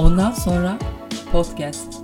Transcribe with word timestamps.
Ondan 0.00 0.30
sonra 0.30 0.78
podcast. 1.32 1.94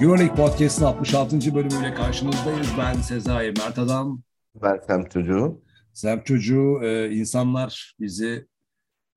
Euroleague 0.00 0.34
Podcast'ın 0.36 0.84
66. 0.84 1.54
bölümüyle 1.54 1.94
karşınızdayız. 1.94 2.68
Ben 2.78 2.94
Sezai 2.94 3.52
Mert 3.58 3.78
Adam. 3.78 4.22
Ben 4.62 4.80
Semt 4.86 5.10
Çocuğu. 5.10 5.60
Semt 5.92 6.26
Çocuğu, 6.26 6.80
e, 6.84 7.10
insanlar 7.10 7.94
bizi 8.00 8.46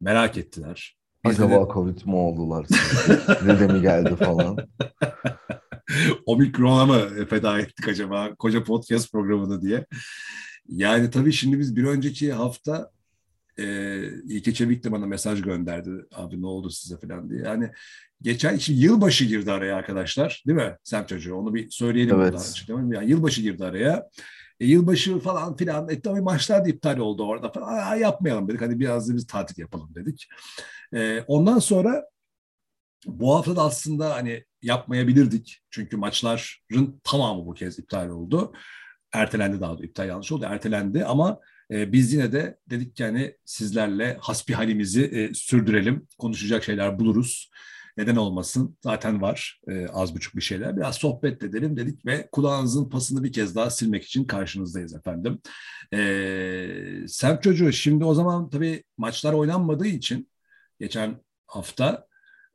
merak 0.01 0.38
ettiler. 0.38 0.97
Biz 1.25 1.39
Acaba 1.39 1.65
de- 1.68 1.73
Covid 1.73 2.05
mi 2.05 2.15
oldular? 2.15 2.65
Size 3.39 3.59
de 3.59 3.68
mi 3.73 3.82
geldi 3.82 4.15
falan? 4.15 4.57
Omikron'a 6.25 6.86
mı 6.86 7.25
feda 7.29 7.59
ettik 7.59 7.88
acaba 7.88 8.36
koca 8.36 8.63
podcast 8.63 9.11
programını 9.11 9.61
diye. 9.61 9.86
Yani 10.68 11.09
tabii 11.09 11.31
şimdi 11.31 11.59
biz 11.59 11.75
bir 11.75 11.84
önceki 11.84 12.34
hafta 12.34 12.91
e, 13.59 13.65
İlke 14.07 14.54
Çevik 14.54 14.83
de 14.83 14.91
bana 14.91 15.05
mesaj 15.05 15.41
gönderdi. 15.41 15.89
Abi 16.15 16.41
ne 16.41 16.46
oldu 16.46 16.69
size 16.69 16.97
falan 16.97 17.29
diye. 17.29 17.41
Yani 17.41 17.71
geçen 18.21 18.57
şimdi 18.57 18.79
yılbaşı 18.79 19.25
girdi 19.25 19.51
araya 19.51 19.75
arkadaşlar. 19.75 20.43
Değil 20.47 20.55
mi 20.55 20.78
Semt 20.83 21.09
çocuğu? 21.09 21.36
Onu 21.36 21.54
bir 21.54 21.69
söyleyelim 21.69 22.21
Evet. 22.21 22.36
açıklamayalım. 22.36 22.93
Yani 22.93 23.09
yılbaşı 23.09 23.42
girdi 23.42 23.65
araya. 23.65 24.09
E, 24.59 24.65
yılbaşı 24.65 25.19
falan 25.19 25.55
filan. 25.55 25.89
E, 25.89 26.01
tabii 26.01 26.21
maçlar 26.21 26.65
da 26.65 26.69
iptal 26.69 26.97
oldu 26.97 27.25
orada 27.25 27.51
falan. 27.51 27.73
Aa, 27.73 27.95
yapmayalım 27.95 28.47
dedik. 28.47 28.61
Hadi 28.61 28.79
biraz 28.79 29.09
da 29.09 29.15
biz 29.15 29.28
tatil 29.28 29.61
yapalım 29.61 29.95
dedik. 29.95 30.28
E, 30.93 31.21
ondan 31.28 31.59
sonra 31.59 32.03
bu 33.06 33.36
hafta 33.36 33.56
da 33.56 33.61
aslında 33.61 34.16
hani 34.16 34.44
yapmayabilirdik. 34.61 35.61
Çünkü 35.70 35.97
maçların 35.97 37.02
tamamı 37.03 37.45
bu 37.45 37.53
kez 37.53 37.80
iptal 37.80 38.09
oldu. 38.09 38.53
Ertelendi 39.14 39.61
daha 39.61 39.72
doğrusu 39.72 39.83
iptal 39.83 40.08
yanlış 40.08 40.31
oldu. 40.31 40.45
Ertelendi 40.50 41.06
ama 41.06 41.39
e, 41.73 41.91
biz 41.91 42.13
yine 42.13 42.31
de 42.31 42.58
dedik 42.69 42.95
ki 42.95 43.03
hani 43.03 43.38
sizlerle 43.45 44.17
hasbihalimizi 44.22 45.03
e, 45.03 45.33
sürdürelim. 45.33 46.08
Konuşacak 46.17 46.64
şeyler 46.64 47.00
buluruz. 47.00 47.52
Neden 47.98 48.16
olmasın? 48.16 48.78
Zaten 48.81 49.22
var 49.22 49.61
e, 49.67 49.88
az 49.88 50.16
buçuk 50.16 50.36
bir 50.36 50.42
şeyler. 50.42 50.78
Biraz 50.78 50.95
sohbet 50.95 51.44
edelim 51.44 51.78
dedik 51.78 52.06
ve 52.06 52.30
kulağınızın 52.31 52.89
pasını 52.89 53.23
bir 53.23 53.33
kez 53.33 53.56
daha 53.56 53.70
silmek 53.70 54.03
için 54.03 54.25
karşınızdayız 54.25 54.95
efendim. 54.95 55.39
E, 55.94 57.08
Semt 57.08 57.44
çocuğu 57.44 57.72
şimdi 57.72 58.05
o 58.05 58.14
zaman 58.14 58.50
tabii 58.50 58.83
maçlar 58.98 59.33
oynanmadığı 59.33 59.88
için 59.88 60.30
geçen 60.80 61.16
hafta 61.48 62.08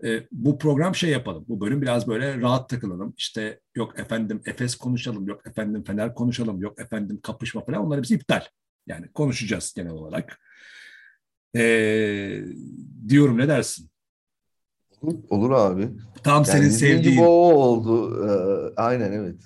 e, 0.04 0.22
bu 0.32 0.58
program 0.58 0.94
şey 0.94 1.10
yapalım. 1.10 1.44
Bu 1.48 1.60
bölüm 1.60 1.82
biraz 1.82 2.08
böyle 2.08 2.40
rahat 2.40 2.68
takılalım. 2.70 3.14
İşte 3.16 3.60
yok 3.74 3.98
efendim 3.98 4.42
Efes 4.46 4.76
konuşalım, 4.76 5.28
yok 5.28 5.46
efendim 5.46 5.84
Fener 5.84 6.14
konuşalım, 6.14 6.60
yok 6.60 6.80
efendim 6.80 7.20
kapışma 7.22 7.64
falan. 7.64 7.86
Onlar 7.86 7.98
hepsi 7.98 8.14
iptal. 8.14 8.42
Yani 8.88 9.08
konuşacağız 9.08 9.74
genel 9.76 9.92
olarak. 9.92 10.40
E, 11.56 11.62
diyorum 13.08 13.38
ne 13.38 13.48
dersin? 13.48 13.90
Olur, 15.02 15.14
olur 15.30 15.50
abi. 15.50 15.88
Tam 16.22 16.34
Yani 16.34 16.46
senin 16.46 16.68
sevdiğin, 16.68 17.22
o 17.22 17.26
oldu. 17.26 18.24
Ee, 18.28 18.72
aynen 18.76 19.12
evet. 19.12 19.36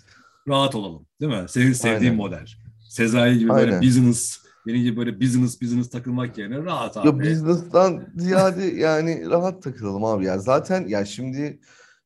rahat 0.48 0.74
olalım 0.74 1.06
değil 1.20 1.32
mi? 1.32 1.44
Senin 1.48 1.72
sevdiğin 1.72 2.12
Aynen. 2.12 2.16
model. 2.16 2.46
Sezai 2.88 3.38
gibi 3.38 3.50
böyle 3.50 3.70
Aynen. 3.70 3.82
business, 3.82 4.38
benim 4.66 4.82
gibi 4.82 4.96
böyle 4.96 5.20
business 5.20 5.60
business 5.60 5.90
takılmak 5.90 6.38
yerine 6.38 6.58
rahat 6.58 6.96
abi. 6.96 7.06
Ya 7.06 7.20
business'tan 7.20 8.06
ziyade 8.16 8.64
yani 8.80 9.30
rahat 9.30 9.62
takılalım 9.62 10.04
abi 10.04 10.24
ya. 10.24 10.38
Zaten 10.38 10.86
ya 10.86 11.04
şimdi 11.04 11.60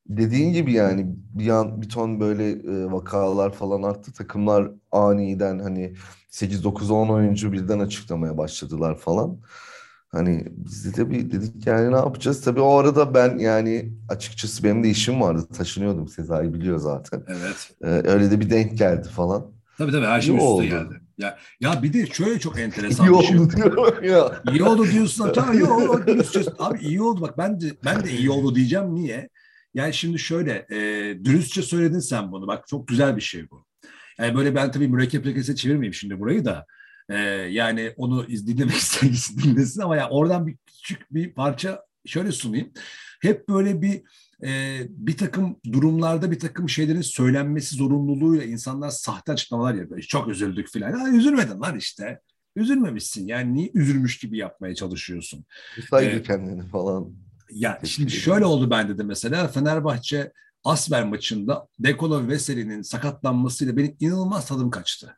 dediğin 0.09 0.53
gibi 0.53 0.73
yani 0.73 1.05
bir 1.33 1.49
an 1.49 1.81
bir 1.81 1.89
ton 1.89 2.19
böyle 2.19 2.49
e, 2.51 2.91
vakalar 2.91 3.53
falan 3.53 3.83
arttı. 3.83 4.13
Takımlar 4.13 4.71
aniden 4.91 5.59
hani 5.59 5.93
8 6.27 6.63
9 6.63 6.91
10 6.91 7.09
oyuncu 7.09 7.51
birden 7.51 7.79
açıklamaya 7.79 8.37
başladılar 8.37 8.97
falan. 8.97 9.37
Hani 10.09 10.45
biz 10.49 10.97
de 10.97 11.09
bir 11.09 11.31
dedik 11.31 11.67
yani 11.67 11.91
ne 11.91 11.95
yapacağız? 11.95 12.41
Tabii 12.41 12.61
o 12.61 12.77
arada 12.77 13.13
ben 13.13 13.37
yani 13.37 13.91
açıkçası 14.09 14.63
benim 14.63 14.83
de 14.83 14.89
işim 14.89 15.21
vardı. 15.21 15.47
Taşınıyordum. 15.57 16.07
Sezai 16.07 16.53
biliyor 16.53 16.77
zaten. 16.77 17.23
Evet. 17.27 17.71
Ee, 17.83 17.87
öyle 18.09 18.31
de 18.31 18.39
bir 18.39 18.49
denk 18.49 18.77
geldi 18.77 19.07
falan. 19.09 19.51
Tabii 19.77 19.91
tabii 19.91 20.05
her 20.05 20.21
şey 20.21 20.29
İyi 20.35 20.37
üst 20.37 20.41
üste 20.43 20.53
oldu. 20.53 20.63
geldi. 20.63 21.01
Ya, 21.17 21.37
ya 21.59 21.83
bir 21.83 21.93
de 21.93 22.05
şöyle 22.05 22.39
çok 22.39 22.59
enteresan 22.59 23.05
İyi 23.13 23.19
bir 23.19 23.23
şey. 23.25 23.39
oldu 23.39 23.51
diyorum 23.55 24.03
ya. 24.03 24.41
İyi 24.51 24.63
oldu 24.63 24.87
diyorsun. 24.91 25.31
Tamam 25.35 25.53
iyi 25.53 25.63
oldu. 25.65 26.03
dürüstçe- 26.07 26.53
Abi 26.59 26.79
iyi 26.79 27.01
oldu 27.01 27.21
bak 27.21 27.37
ben 27.37 27.61
de 27.61 27.65
ben 27.85 28.03
de 28.03 28.11
iyi 28.11 28.29
oldu 28.31 28.55
diyeceğim. 28.55 28.95
Niye? 28.95 29.29
Yani 29.73 29.93
şimdi 29.93 30.19
şöyle 30.19 30.65
e, 30.71 30.79
dürüstçe 31.25 31.61
söyledin 31.61 31.99
sen 31.99 32.31
bunu. 32.31 32.47
Bak 32.47 32.67
çok 32.67 32.87
güzel 32.87 33.15
bir 33.15 33.21
şey 33.21 33.49
bu. 33.49 33.65
Yani 34.19 34.35
böyle 34.35 34.55
ben 34.55 34.71
tabii 34.71 34.87
mürekkep 34.87 35.25
lekesi 35.25 35.55
çevirmeyeyim 35.55 35.93
şimdi 35.93 36.19
burayı 36.19 36.45
da. 36.45 36.65
E, 37.09 37.17
yani 37.49 37.93
onu 37.97 38.27
dinlemek 38.27 38.75
isteyen 38.75 39.13
dinlesin 39.43 39.81
ama 39.81 39.95
ya 39.95 40.09
oradan 40.09 40.47
bir 40.47 40.57
küçük 40.67 41.13
bir 41.13 41.33
parça 41.33 41.83
şöyle 42.05 42.31
sunayım. 42.31 42.71
Hep 43.21 43.49
böyle 43.49 43.81
bir 43.81 44.01
e, 44.43 44.79
bir 44.89 45.17
takım 45.17 45.59
durumlarda 45.71 46.31
bir 46.31 46.39
takım 46.39 46.69
şeylerin 46.69 47.01
söylenmesi 47.01 47.75
zorunluluğuyla 47.75 48.45
insanlar 48.45 48.89
sahte 48.89 49.31
açıklamalar 49.31 49.73
yapıyor. 49.73 50.01
Çok 50.01 50.27
üzüldük 50.27 50.67
filan. 50.67 50.91
Ha, 50.93 51.09
üzülmedin 51.09 51.61
lan 51.61 51.77
işte. 51.77 52.19
Üzülmemişsin. 52.55 53.27
Yani 53.27 53.53
niye 53.53 53.71
üzülmüş 53.73 54.17
gibi 54.19 54.37
yapmaya 54.37 54.75
çalışıyorsun? 54.75 55.45
Saydı 55.89 56.09
Evet. 56.09 56.27
kendini 56.27 56.67
falan. 56.67 57.13
Ya 57.51 57.79
şimdi 57.83 58.11
şöyle 58.11 58.45
oldu 58.45 58.69
bende 58.69 58.97
de 58.97 59.03
mesela 59.03 59.47
Fenerbahçe 59.47 60.31
Asver 60.63 61.03
maçında 61.03 61.67
Dekolo 61.79 62.23
ve 62.23 62.27
Veseli'nin 62.27 62.81
sakatlanmasıyla 62.81 63.77
benim 63.77 63.95
inanılmaz 63.99 64.47
tadım 64.47 64.69
kaçtı. 64.69 65.17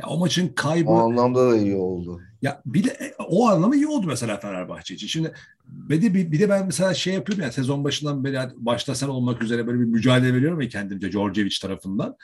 Ya 0.00 0.06
o 0.06 0.18
maçın 0.18 0.48
kaybı 0.48 0.90
O 0.90 0.98
anlamda 0.98 1.50
da 1.50 1.56
iyi 1.56 1.74
oldu. 1.76 2.20
ya 2.42 2.62
bir 2.66 2.84
de 2.84 2.88
e, 2.90 3.14
o 3.28 3.48
anlamda 3.48 3.76
iyi 3.76 3.86
oldu 3.86 4.06
mesela 4.06 4.40
Fenerbahçe 4.40 4.94
için. 4.94 5.06
Şimdi 5.06 5.32
bir 5.64 6.02
de, 6.02 6.14
bir, 6.14 6.32
bir 6.32 6.40
de 6.40 6.48
ben 6.48 6.66
mesela 6.66 6.94
şey 6.94 7.14
yapıyorum 7.14 7.44
ya 7.44 7.52
sezon 7.52 7.84
başından 7.84 8.24
beri 8.24 8.38
başta 8.56 8.94
sen 8.94 9.08
olmak 9.08 9.42
üzere 9.42 9.66
böyle 9.66 9.80
bir 9.80 9.84
mücadele 9.84 10.34
veriyorum 10.34 10.60
ya 10.60 10.68
kendimce 10.68 11.12
Djordjevic 11.12 11.54
tarafından. 11.62 12.16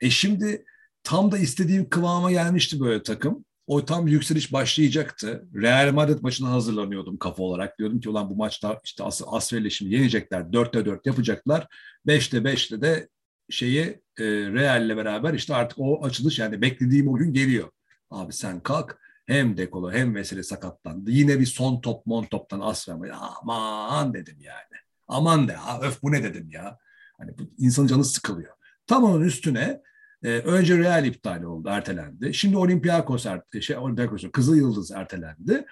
E 0.00 0.10
şimdi 0.10 0.64
tam 1.02 1.32
da 1.32 1.38
istediğim 1.38 1.88
kıvama 1.88 2.30
gelmişti 2.32 2.80
böyle 2.80 3.02
takım. 3.02 3.44
O 3.70 3.84
tam 3.84 4.08
yükseliş 4.08 4.52
başlayacaktı. 4.52 5.44
Real 5.54 5.92
Madrid 5.92 6.22
maçına 6.22 6.50
hazırlanıyordum 6.50 7.16
kafa 7.16 7.42
olarak. 7.42 7.78
Diyordum 7.78 8.00
ki 8.00 8.08
ulan 8.08 8.30
bu 8.30 8.36
maçta 8.36 8.80
işte 8.84 9.04
As 9.04 9.22
Asfer'le 9.26 9.70
şimdi 9.70 9.94
yenecekler. 9.94 10.40
4'te 10.40 10.86
4 10.86 11.06
yapacaklar. 11.06 11.66
5'te 12.06 12.38
5'te 12.38 12.82
de 12.82 13.08
şeyi 13.50 13.80
e, 14.18 14.24
Real'le 14.26 14.96
beraber 14.96 15.34
işte 15.34 15.54
artık 15.54 15.78
o 15.78 16.04
açılış 16.04 16.38
yani 16.38 16.62
beklediğim 16.62 17.08
o 17.08 17.16
gün 17.16 17.32
geliyor. 17.32 17.70
Abi 18.10 18.32
sen 18.32 18.60
kalk 18.60 18.98
hem 19.26 19.56
Dekolo 19.56 19.92
hem 19.92 20.14
Veseli 20.14 20.44
sakatlandı. 20.44 21.10
Yine 21.10 21.40
bir 21.40 21.46
son 21.46 21.80
top 21.80 22.06
mon 22.06 22.24
toptan 22.24 22.60
as 22.60 22.88
verme. 22.88 23.08
Ya 23.08 23.20
Aman 23.42 24.14
dedim 24.14 24.36
yani. 24.40 24.80
Aman 25.08 25.48
de 25.48 25.52
ya 25.52 25.80
öf 25.80 26.02
bu 26.02 26.12
ne 26.12 26.22
dedim 26.22 26.50
ya. 26.50 26.78
Hani 27.18 27.30
insanın 27.58 27.86
canı 27.86 28.04
sıkılıyor. 28.04 28.52
Tam 28.86 29.04
onun 29.04 29.24
üstüne 29.24 29.80
e, 30.24 30.28
önce 30.28 30.78
Real 30.78 31.04
iptal 31.04 31.42
oldu, 31.42 31.68
ertelendi. 31.68 32.34
Şimdi 32.34 32.56
Olympiakos, 32.56 33.26
ert- 33.26 33.62
şey, 33.62 33.76
Olympiakos 33.76 34.24
Kızıl 34.32 34.56
Yıldız 34.56 34.90
ertelendi. 34.90 35.66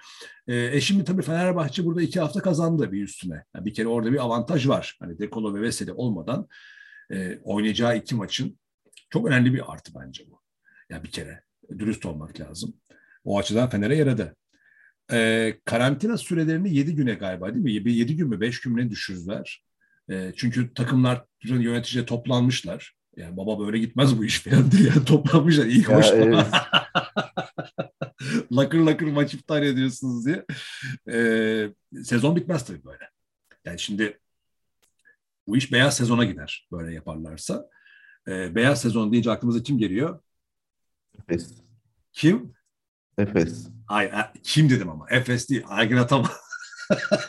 E, 0.47 0.55
e 0.55 0.81
şimdi 0.81 1.03
tabii 1.03 1.21
Fenerbahçe 1.21 1.85
burada 1.85 2.01
iki 2.01 2.19
hafta 2.19 2.41
kazandı 2.41 2.91
bir 2.91 3.03
üstüne. 3.03 3.43
Yani 3.55 3.65
bir 3.65 3.73
kere 3.73 3.87
orada 3.87 4.11
bir 4.11 4.23
avantaj 4.23 4.67
var. 4.67 4.97
Hani 4.99 5.19
Dekolo 5.19 5.55
ve 5.55 5.61
Veseli 5.61 5.91
olmadan 5.91 6.47
e, 7.11 7.39
oynayacağı 7.43 7.97
iki 7.97 8.15
maçın 8.15 8.59
çok 9.09 9.27
önemli 9.27 9.53
bir 9.53 9.71
artı 9.73 9.91
bence 9.95 10.23
bu. 10.31 10.41
Ya 10.89 11.03
bir 11.03 11.11
kere 11.11 11.43
dürüst 11.79 12.05
olmak 12.05 12.39
lazım. 12.39 12.73
O 13.23 13.39
açıdan 13.39 13.69
Fener'e 13.69 13.95
yaradı. 13.95 14.35
Ee, 15.11 15.57
karantina 15.65 16.17
sürelerini 16.17 16.75
7 16.75 16.95
güne 16.95 17.13
galiba 17.13 17.53
değil 17.53 17.63
mi? 17.63 17.91
7 17.91 18.15
gün 18.15 18.29
mü 18.29 18.41
5 18.41 18.61
gün 18.61 18.73
mü 18.73 18.89
düşürdüler? 18.89 19.63
Ee, 20.11 20.33
çünkü 20.35 20.73
takımların 20.73 21.25
yöneticileri 21.43 22.05
toplanmışlar. 22.05 22.98
Yani 23.19 23.37
baba 23.37 23.59
böyle 23.59 23.77
gitmez 23.79 24.17
bu 24.17 24.25
iş 24.25 24.39
falan 24.39 24.71
diye 24.71 24.89
yani 24.89 25.05
toplanmışlar. 25.05 25.65
İyi 25.65 25.81
Ya, 25.81 25.97
hoş. 25.97 26.05
evet. 26.11 26.45
lakır 28.51 28.79
lakır 28.79 29.07
maç 29.07 29.33
iptal 29.33 29.63
ediyorsunuz 29.63 30.25
diye. 30.25 30.45
Ee, 31.11 31.69
sezon 32.03 32.35
bitmez 32.35 32.65
tabii 32.65 32.85
böyle. 32.85 33.09
Yani 33.65 33.79
şimdi 33.79 34.19
bu 35.47 35.57
iş 35.57 35.71
beyaz 35.71 35.97
sezona 35.97 36.25
gider 36.25 36.67
böyle 36.71 36.93
yaparlarsa. 36.95 37.69
Ee, 38.27 38.55
beyaz 38.55 38.81
sezon 38.81 39.11
deyince 39.11 39.31
aklımıza 39.31 39.63
kim 39.63 39.77
geliyor? 39.77 40.19
Efes. 41.19 41.53
Kim? 42.13 42.53
Efes. 43.17 43.67
Ay, 43.87 44.05
a- 44.13 44.33
kim 44.43 44.69
dedim 44.69 44.89
ama. 44.89 45.05
Efes 45.09 45.49
değil. 45.49 45.63
Aygın 45.67 45.97
Ataman. 45.97 46.31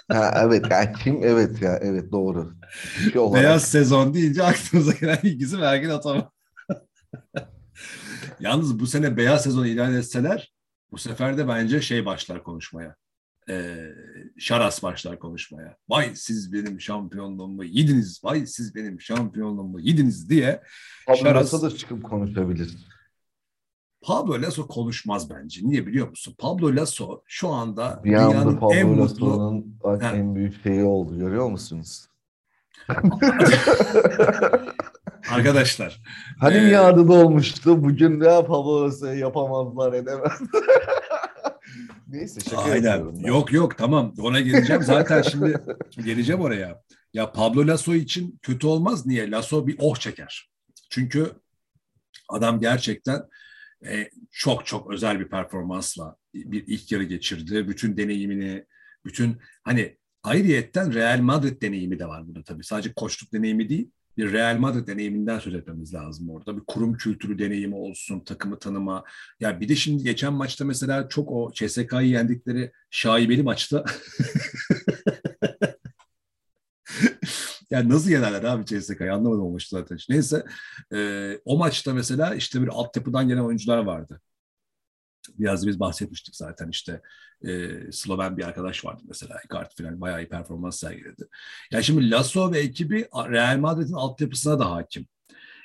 Ha, 0.09 0.41
evet 0.45 0.67
yani 0.71 0.93
kim? 1.05 1.21
Evet 1.23 1.63
ya 1.63 1.79
evet 1.83 2.13
doğru. 2.13 2.55
Kişi 2.97 3.19
olarak. 3.19 3.43
Beyaz 3.45 3.65
sezon 3.65 4.15
deyince 4.15 4.43
aklımıza 4.43 4.93
gelen 4.93 5.19
ilk 5.23 5.43
isim 5.43 5.63
Ergin 5.63 5.89
Ataman. 5.91 6.31
Yalnız 8.41 8.81
bu 8.81 8.87
sene 8.87 9.17
beyaz 9.17 9.43
sezon 9.43 9.65
ilan 9.65 9.95
etseler 9.95 10.53
bu 10.93 10.99
sefer 10.99 11.39
de 11.39 11.49
bence 11.49 11.81
şey 11.81 12.07
başlar 12.07 12.43
konuşmaya. 12.43 12.97
Ee, 13.49 13.77
Şaras 14.39 14.83
başlar 14.83 15.19
konuşmaya. 15.19 15.77
Vay 15.89 16.11
siz 16.15 16.53
benim 16.53 16.81
şampiyonluğumu 16.81 17.65
yediniz. 17.65 18.25
Vay 18.25 18.47
siz 18.47 18.75
benim 18.75 19.01
şampiyonluğumu 19.01 19.81
yediniz 19.81 20.31
diye. 20.31 20.63
Pablo 21.07 21.19
Şaras- 21.19 21.63
da 21.63 21.77
çıkıp 21.77 22.03
konuşabilir. 22.05 22.77
Pablo 24.03 24.43
Lasso 24.43 24.67
konuşmaz 24.67 25.31
bence. 25.31 25.61
Niye 25.65 25.87
biliyor 25.87 26.09
musun? 26.09 26.35
Pablo 26.39 26.77
Lasso 26.77 27.23
şu 27.27 27.49
anda 27.49 28.01
Bir 28.05 28.11
dünyanın 28.11 28.53
en 28.53 28.59
Pablo 28.61 28.87
mutlu 28.87 29.01
Lasso'nun 29.31 29.77
bak 29.85 30.03
Ha. 30.03 30.11
en 30.17 30.35
büyük 30.35 30.63
şeyi 30.63 30.85
oldu 30.85 31.19
görüyor 31.19 31.49
musunuz? 31.51 32.07
Arkadaşlar. 35.31 36.01
Hani 36.41 36.57
Ee, 36.57 36.71
miadı 36.71 37.01
olmuştu. 37.13 37.85
Bugün 37.85 38.21
ne 38.21 38.29
yapamazsa 38.29 39.15
yapamazlar 39.15 39.93
edemez. 39.93 40.33
Neyse 42.09 42.41
şaka 42.51 42.63
Aynen. 42.63 42.75
yapıyorum. 42.91 43.15
ben. 43.23 43.29
Yok 43.29 43.53
yok 43.53 43.79
tamam 43.79 44.15
ona 44.21 44.41
geleceğim. 44.41 44.83
Zaten 44.83 45.23
şimdi 45.23 45.59
geleceğim 46.05 46.41
oraya. 46.41 46.83
Ya 47.15 47.33
Pablo 47.33 47.67
Lasso 47.67 47.95
için 47.95 48.39
kötü 48.43 48.67
olmaz. 48.67 49.07
Niye? 49.07 49.31
Lasso 49.31 49.67
bir 49.67 49.77
oh 49.79 49.97
çeker. 49.97 50.51
Çünkü 50.91 51.33
adam 52.29 52.61
gerçekten 52.61 53.23
e, 53.87 54.11
çok 54.31 54.67
çok 54.67 54.91
özel 54.91 55.21
bir 55.21 55.29
performansla 55.29 56.17
bir 56.35 56.65
ilk 56.67 56.93
yarı 56.93 57.05
geçirdi. 57.05 57.69
Bütün 57.69 57.97
deneyimini, 57.97 58.65
bütün 59.05 59.37
hani 59.65 59.97
ayrıyetten 60.23 60.95
Real 60.95 61.21
Madrid 61.21 61.63
deneyimi 61.63 61.99
de 61.99 62.07
var 62.07 62.29
burada 62.29 62.45
tabii. 62.45 62.65
Sadece 62.65 62.93
koçluk 62.93 63.33
deneyimi 63.33 63.69
değil. 63.69 63.91
Bir 64.17 64.33
Real 64.33 64.59
Madrid 64.59 64.87
deneyiminden 64.87 65.39
söz 65.39 65.55
etmemiz 65.55 65.95
lazım 65.95 66.31
orada. 66.31 66.57
Bir 66.57 66.63
kurum 66.67 66.97
kültürü 66.97 67.39
deneyimi 67.39 67.75
olsun, 67.75 68.21
takımı 68.21 68.59
tanıma. 68.59 69.05
Ya 69.41 69.61
bir 69.61 69.69
de 69.69 69.77
şimdi 69.77 70.05
geçen 70.05 70.33
maçta 70.33 70.65
mesela 70.65 71.09
çok 71.09 71.33
o 71.33 71.51
CSK'yı 71.55 72.09
yendikleri 72.09 72.73
şaibeli 72.91 73.43
maçta 73.43 73.85
yani 77.71 77.89
nasıl 77.89 78.11
yenerler 78.11 78.43
abi 78.45 78.67
CSK'yı 78.67 79.15
anlamadım 79.15 79.45
o 79.45 79.51
maçı 79.51 79.69
zaten. 79.69 79.99
Neyse 80.09 80.45
e, 80.93 81.39
o 81.45 81.59
maçta 81.59 81.95
mesela 81.95 82.35
işte 82.35 82.63
bir 82.63 82.69
altyapıdan 82.69 83.29
gelen 83.29 83.41
oyuncular 83.41 83.79
vardı. 83.79 84.21
Biraz 85.39 85.67
biz 85.67 85.81
bahsetmiştik 85.81 86.37
zaten 86.37 86.69
işte 86.69 87.03
e, 87.45 87.69
Sloven 87.93 88.37
bir 88.37 88.45
arkadaş 88.45 88.85
vardı 88.85 89.03
mesela 89.09 89.41
Icardi 89.45 89.75
falan 89.79 90.01
bayağı 90.01 90.23
iyi 90.23 90.29
performans 90.29 90.81
sergiledi. 90.81 91.29
Yani 91.73 91.85
şimdi 91.85 92.11
Lasso 92.11 92.53
ve 92.53 92.59
ekibi 92.59 93.09
Real 93.15 93.59
Madrid'in 93.59 93.93
altyapısına 93.93 94.59
da 94.59 94.71
hakim. 94.71 95.07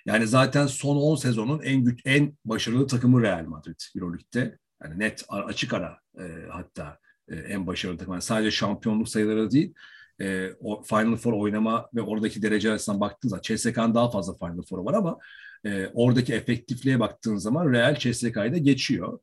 Yani 0.06 0.28
zaten 0.28 0.68
son 0.68 0.96
10 0.96 1.16
sezonun 1.16 1.62
en 1.62 1.84
güç, 1.84 2.02
en 2.06 2.38
başarılı 2.46 2.88
takımı 2.88 3.22
Real 3.22 3.46
Madrid 3.46 3.80
Euroleague'de. 3.96 4.60
Yani 4.84 5.00
net 5.00 5.26
açık 5.30 5.74
ara 5.74 6.00
e, 6.20 6.24
hatta 6.52 7.00
e, 7.28 7.36
en 7.36 7.68
başarılı 7.68 7.98
takım. 7.98 8.14
Yani 8.14 8.22
sadece 8.22 8.52
şampiyonluk 8.52 9.10
sayıları 9.10 9.52
değil 9.52 9.74
e, 10.22 10.50
o 10.60 10.84
Final 10.84 11.16
Four 11.16 11.34
oynama 11.34 11.90
ve 11.96 12.02
oradaki 12.02 12.42
derece 12.42 12.72
arasından 12.72 13.02
baktığınız 13.02 13.30
zaman 13.30 13.42
CSK'nın 13.42 13.96
daha 13.96 14.12
fazla 14.12 14.34
Final 14.38 14.62
Four'u 14.62 14.86
var 14.86 14.94
ama 14.94 15.18
e, 15.66 15.88
oradaki 15.94 16.34
efektifliğe 16.34 17.00
baktığın 17.00 17.36
zaman 17.36 17.74
Real 17.74 17.96
CSK'yı 17.96 18.54
da 18.54 18.58
geçiyor. 18.58 19.20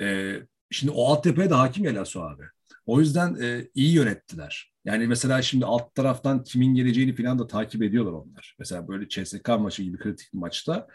E, 0.00 0.36
şimdi 0.70 0.92
o 0.92 1.06
altyapıya 1.06 1.50
da 1.50 1.58
hakim 1.58 1.84
ya 1.84 1.94
Lasso 1.94 2.20
abi. 2.20 2.42
O 2.86 3.00
yüzden 3.00 3.36
e, 3.42 3.68
iyi 3.74 3.94
yönettiler. 3.94 4.72
Yani 4.84 5.06
mesela 5.06 5.42
şimdi 5.42 5.64
alt 5.66 5.94
taraftan 5.94 6.44
kimin 6.44 6.74
geleceğini 6.74 7.16
falan 7.16 7.38
da 7.38 7.46
takip 7.46 7.82
ediyorlar 7.82 8.12
onlar. 8.12 8.56
Mesela 8.58 8.88
böyle 8.88 9.08
CSK 9.08 9.48
maçı 9.48 9.82
gibi 9.82 9.98
kritik 9.98 10.32
bir 10.34 10.38
maçta 10.38 10.86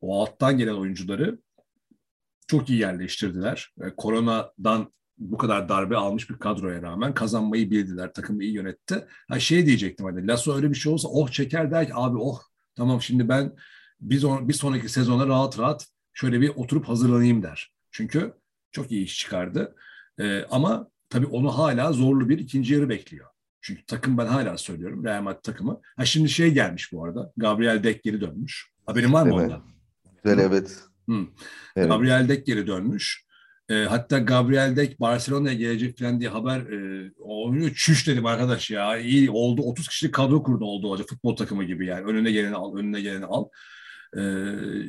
o 0.00 0.22
alttan 0.22 0.58
gelen 0.58 0.74
oyuncuları 0.74 1.38
çok 2.46 2.70
iyi 2.70 2.80
yerleştirdiler. 2.80 3.74
E, 3.82 3.90
koronadan 3.96 4.92
bu 5.20 5.38
kadar 5.38 5.68
darbe 5.68 5.96
almış 5.96 6.30
bir 6.30 6.34
kadroya 6.34 6.82
rağmen 6.82 7.14
kazanmayı 7.14 7.70
bildiler. 7.70 8.12
Takımı 8.12 8.44
iyi 8.44 8.52
yönetti. 8.52 9.06
Ha 9.28 9.40
şey 9.40 9.66
diyecektim 9.66 10.06
hani 10.06 10.26
Lasso 10.26 10.56
öyle 10.56 10.70
bir 10.70 10.74
şey 10.74 10.92
olsa 10.92 11.08
oh 11.08 11.28
çeker 11.28 11.70
der 11.70 11.86
ki 11.86 11.92
abi 11.94 12.18
oh 12.18 12.40
tamam 12.76 13.02
şimdi 13.02 13.28
ben 13.28 13.52
bir, 14.00 14.22
on, 14.22 14.48
bir 14.48 14.52
sonraki 14.52 14.88
sezona 14.88 15.26
rahat 15.26 15.58
rahat 15.58 15.86
şöyle 16.14 16.40
bir 16.40 16.48
oturup 16.48 16.88
hazırlanayım 16.88 17.42
der. 17.42 17.72
Çünkü 17.90 18.34
çok 18.72 18.90
iyi 18.90 19.04
iş 19.04 19.18
çıkardı. 19.18 19.74
Ee, 20.20 20.44
ama 20.50 20.88
tabii 21.08 21.26
onu 21.26 21.58
hala 21.58 21.92
zorlu 21.92 22.28
bir 22.28 22.38
ikinci 22.38 22.74
yarı 22.74 22.88
bekliyor. 22.88 23.26
Çünkü 23.60 23.86
takım 23.86 24.18
ben 24.18 24.26
hala 24.26 24.58
söylüyorum 24.58 25.04
Real 25.04 25.22
Madrid 25.22 25.42
takımı. 25.42 25.80
Ha 25.96 26.04
şimdi 26.04 26.28
şey 26.28 26.54
gelmiş 26.54 26.92
bu 26.92 27.04
arada. 27.04 27.32
Gabriel 27.36 27.84
Deck 27.84 28.02
geri 28.02 28.20
dönmüş. 28.20 28.70
Haberin 28.86 29.12
var 29.12 29.26
mı 29.26 29.32
Evet. 29.34 29.44
ondan? 29.44 29.62
Güzel 30.24 30.38
evet. 30.38 30.78
Hı. 31.08 31.26
Evet. 31.76 31.88
Gabriel 31.88 32.28
Deck 32.28 32.46
geri 32.46 32.66
dönmüş. 32.66 33.29
E, 33.70 33.74
hatta 33.74 34.18
Gabriel 34.18 34.76
Deck 34.76 35.00
Barcelona'ya 35.00 35.54
gelecek 35.54 35.98
falan 35.98 36.20
diye 36.20 36.30
haber 36.30 36.60
e, 36.60 37.10
oynuyor. 37.18 37.74
Çüş 37.74 38.06
dedim 38.06 38.26
arkadaş 38.26 38.70
ya. 38.70 38.96
İyi 38.96 39.30
oldu. 39.30 39.62
30 39.62 39.88
kişilik 39.88 40.14
kadro 40.14 40.42
kurdu 40.42 40.64
oldu 40.64 40.90
hoca. 40.90 41.04
Futbol 41.04 41.36
takımı 41.36 41.64
gibi 41.64 41.86
yani. 41.86 42.04
Önüne 42.04 42.32
geleni 42.32 42.56
al, 42.56 42.76
önüne 42.76 43.00
geleni 43.00 43.24
al. 43.24 43.48
E, 44.16 44.22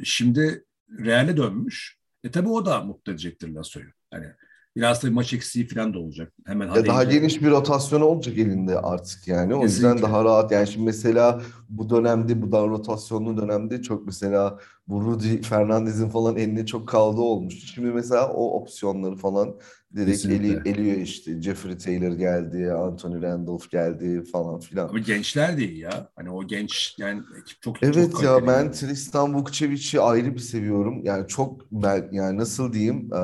şimdi 0.03 0.65
Real'e 0.99 1.37
dönmüş. 1.37 1.97
E 2.23 2.31
tabii 2.31 2.49
o 2.49 2.65
da 2.65 2.81
mutlu 2.81 3.11
edecektir 3.11 3.49
Lasso'yu. 3.49 3.87
Yani 4.13 4.27
biraz 4.75 5.01
tabii 5.01 5.11
maç 5.11 5.33
eksiği 5.33 5.67
falan 5.67 5.93
da 5.93 5.99
olacak. 5.99 6.33
Hemen 6.45 6.67
Ya 6.67 6.85
daha 6.87 7.03
geniş 7.03 7.41
bir 7.41 7.49
rotasyon 7.49 8.01
olacak 8.01 8.37
elinde 8.37 8.79
artık 8.79 9.27
yani. 9.27 9.55
O 9.55 9.63
yüzden 9.63 9.81
Kesinlikle. 9.81 10.01
daha 10.13 10.23
rahat. 10.23 10.51
Yani 10.51 10.67
şimdi 10.67 10.85
mesela 10.85 11.41
bu 11.69 11.89
dönemde, 11.89 12.41
bu 12.41 12.51
daha 12.51 12.67
rotasyonlu 12.67 13.37
dönemde 13.37 13.81
çok 13.81 14.05
mesela 14.05 14.59
bu 14.87 15.01
Rudy 15.05 15.41
Fernandez'in 15.41 16.09
falan 16.09 16.37
eline 16.37 16.65
çok 16.65 16.87
kaldı 16.87 17.21
olmuş. 17.21 17.73
Şimdi 17.73 17.91
mesela 17.91 18.29
o 18.33 18.59
opsiyonları 18.61 19.15
falan 19.15 19.55
direkt 19.95 20.25
eli, 20.25 20.59
eliyor 20.69 20.97
işte. 20.97 21.41
Jeffrey 21.41 21.77
Taylor 21.77 22.11
geldi, 22.11 22.71
Anthony 22.73 23.21
Randolph 23.21 23.69
geldi 23.69 24.23
falan 24.31 24.59
filan. 24.59 24.87
Ama 24.89 24.99
gençler 24.99 25.57
değil 25.57 25.77
ya. 25.77 26.07
Hani 26.15 26.29
o 26.31 26.47
genç 26.47 26.95
yani 26.99 27.21
ekip 27.41 27.61
çok 27.61 27.75
çok 27.75 27.83
Evet 27.83 28.13
ya 28.23 28.29
kaliteli 28.33 28.47
ben 28.47 28.63
yani. 28.63 28.71
Tristan 28.71 29.33
Vukcevic'i 29.35 30.01
ayrı 30.01 30.33
bir 30.33 30.39
seviyorum. 30.39 31.01
Yani 31.05 31.27
çok 31.27 31.71
ben 31.71 32.09
yani 32.11 32.37
nasıl 32.37 32.73
diyeyim 32.73 33.09
eee, 33.13 33.19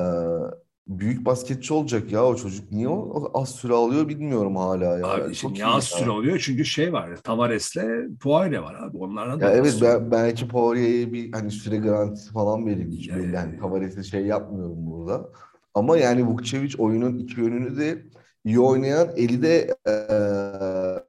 büyük 0.88 1.26
basketçi 1.26 1.74
olacak 1.74 2.12
ya 2.12 2.26
o 2.26 2.36
çocuk. 2.36 2.72
Niye 2.72 2.88
o 2.90 3.32
az 3.34 3.50
süre 3.50 3.74
alıyor 3.74 4.08
bilmiyorum 4.10 4.56
hala 4.56 4.86
ya. 5.00 5.08
Abi 5.08 5.22
Yani 5.22 5.36
şimdi 5.36 5.60
iyi 5.60 5.66
az 5.66 5.84
süre 5.84 6.10
oluyor 6.10 6.40
çünkü 6.46 6.66
şey 6.66 6.94
var. 6.94 7.16
Tavares'le 7.24 7.78
Poire 8.22 8.62
var 8.62 8.76
abi. 8.84 8.98
Onlardan 8.98 9.40
da 9.42 9.46
Ya 9.46 9.52
evet 9.52 9.80
ben, 9.82 10.12
belki 10.12 10.48
Poirier'e 10.48 11.14
bir 11.14 11.32
hani 11.32 11.52
süre 11.52 11.78
garantisi 11.78 12.32
falan 12.32 12.66
belli. 12.66 13.10
ya, 13.10 13.18
Yani 13.18 13.56
ya. 13.56 13.60
Tavares'e 13.62 14.04
şey 14.04 14.26
yapmıyorum 14.26 14.78
burada. 14.92 15.30
Ama 15.74 15.98
yani 15.98 16.26
Vukcevic 16.28 16.74
oyunun 16.78 17.18
iki 17.18 17.40
yönünü 17.42 17.78
de 17.78 18.06
iyi 18.46 18.60
oynayan, 18.60 19.08
eli 19.16 19.42
de 19.42 19.76
eee, 19.88 21.04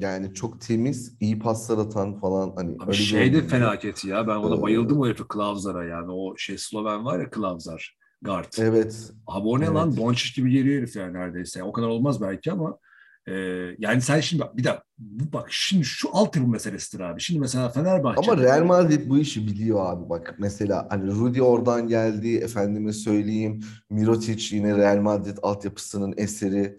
yani 0.00 0.34
çok 0.34 0.60
temiz, 0.60 1.16
iyi 1.20 1.38
paslar 1.38 1.78
atan 1.78 2.20
falan 2.20 2.52
hani 2.56 2.76
Abi 2.80 2.94
şey 2.94 3.32
de 3.32 3.36
oyuncu. 3.36 3.48
felaketi 3.50 4.08
ya. 4.08 4.26
Ben 4.28 4.36
ona 4.36 4.62
bayıldım 4.62 5.00
o 5.00 5.06
herifi 5.06 5.28
Klavzar'a 5.28 5.84
yani. 5.84 6.12
O 6.12 6.34
şey 6.36 6.58
Sloven 6.58 7.04
var 7.04 7.18
ya 7.20 7.30
Klavzar. 7.30 7.96
Guard. 8.24 8.52
Evet. 8.58 9.10
Abi 9.26 9.48
o 9.48 9.60
ne 9.60 9.66
lan? 9.66 9.88
Evet. 9.88 9.98
Doncic 9.98 10.34
gibi 10.36 10.50
geliyor 10.52 10.78
herif 10.78 10.96
yani 10.96 11.14
neredeyse. 11.14 11.62
O 11.62 11.72
kadar 11.72 11.88
olmaz 11.88 12.20
belki 12.20 12.52
ama 12.52 12.78
e, 13.26 13.32
yani 13.78 14.00
sen 14.00 14.20
şimdi 14.20 14.42
bak 14.42 14.56
bir 14.56 14.64
dakika 14.64 14.84
bak 15.32 15.46
şimdi 15.50 15.84
şu 15.84 16.16
altyapı 16.16 16.48
meselesidir 16.48 17.04
abi. 17.04 17.20
Şimdi 17.20 17.40
mesela 17.40 17.68
Fenerbahçe 17.68 18.30
Ama 18.32 18.42
Real 18.42 18.64
Madrid 18.64 19.08
bu 19.10 19.18
işi 19.18 19.46
biliyor 19.46 19.86
abi. 19.92 20.08
Bak 20.08 20.34
mesela 20.38 20.86
hani 20.90 21.10
Rudy 21.10 21.42
oradan 21.42 21.88
geldi. 21.88 22.36
Efendime 22.36 22.92
söyleyeyim. 22.92 23.60
Mirotic 23.90 24.56
yine 24.56 24.76
Real 24.76 24.98
Madrid 24.98 25.38
altyapısının 25.42 26.14
eseri. 26.16 26.78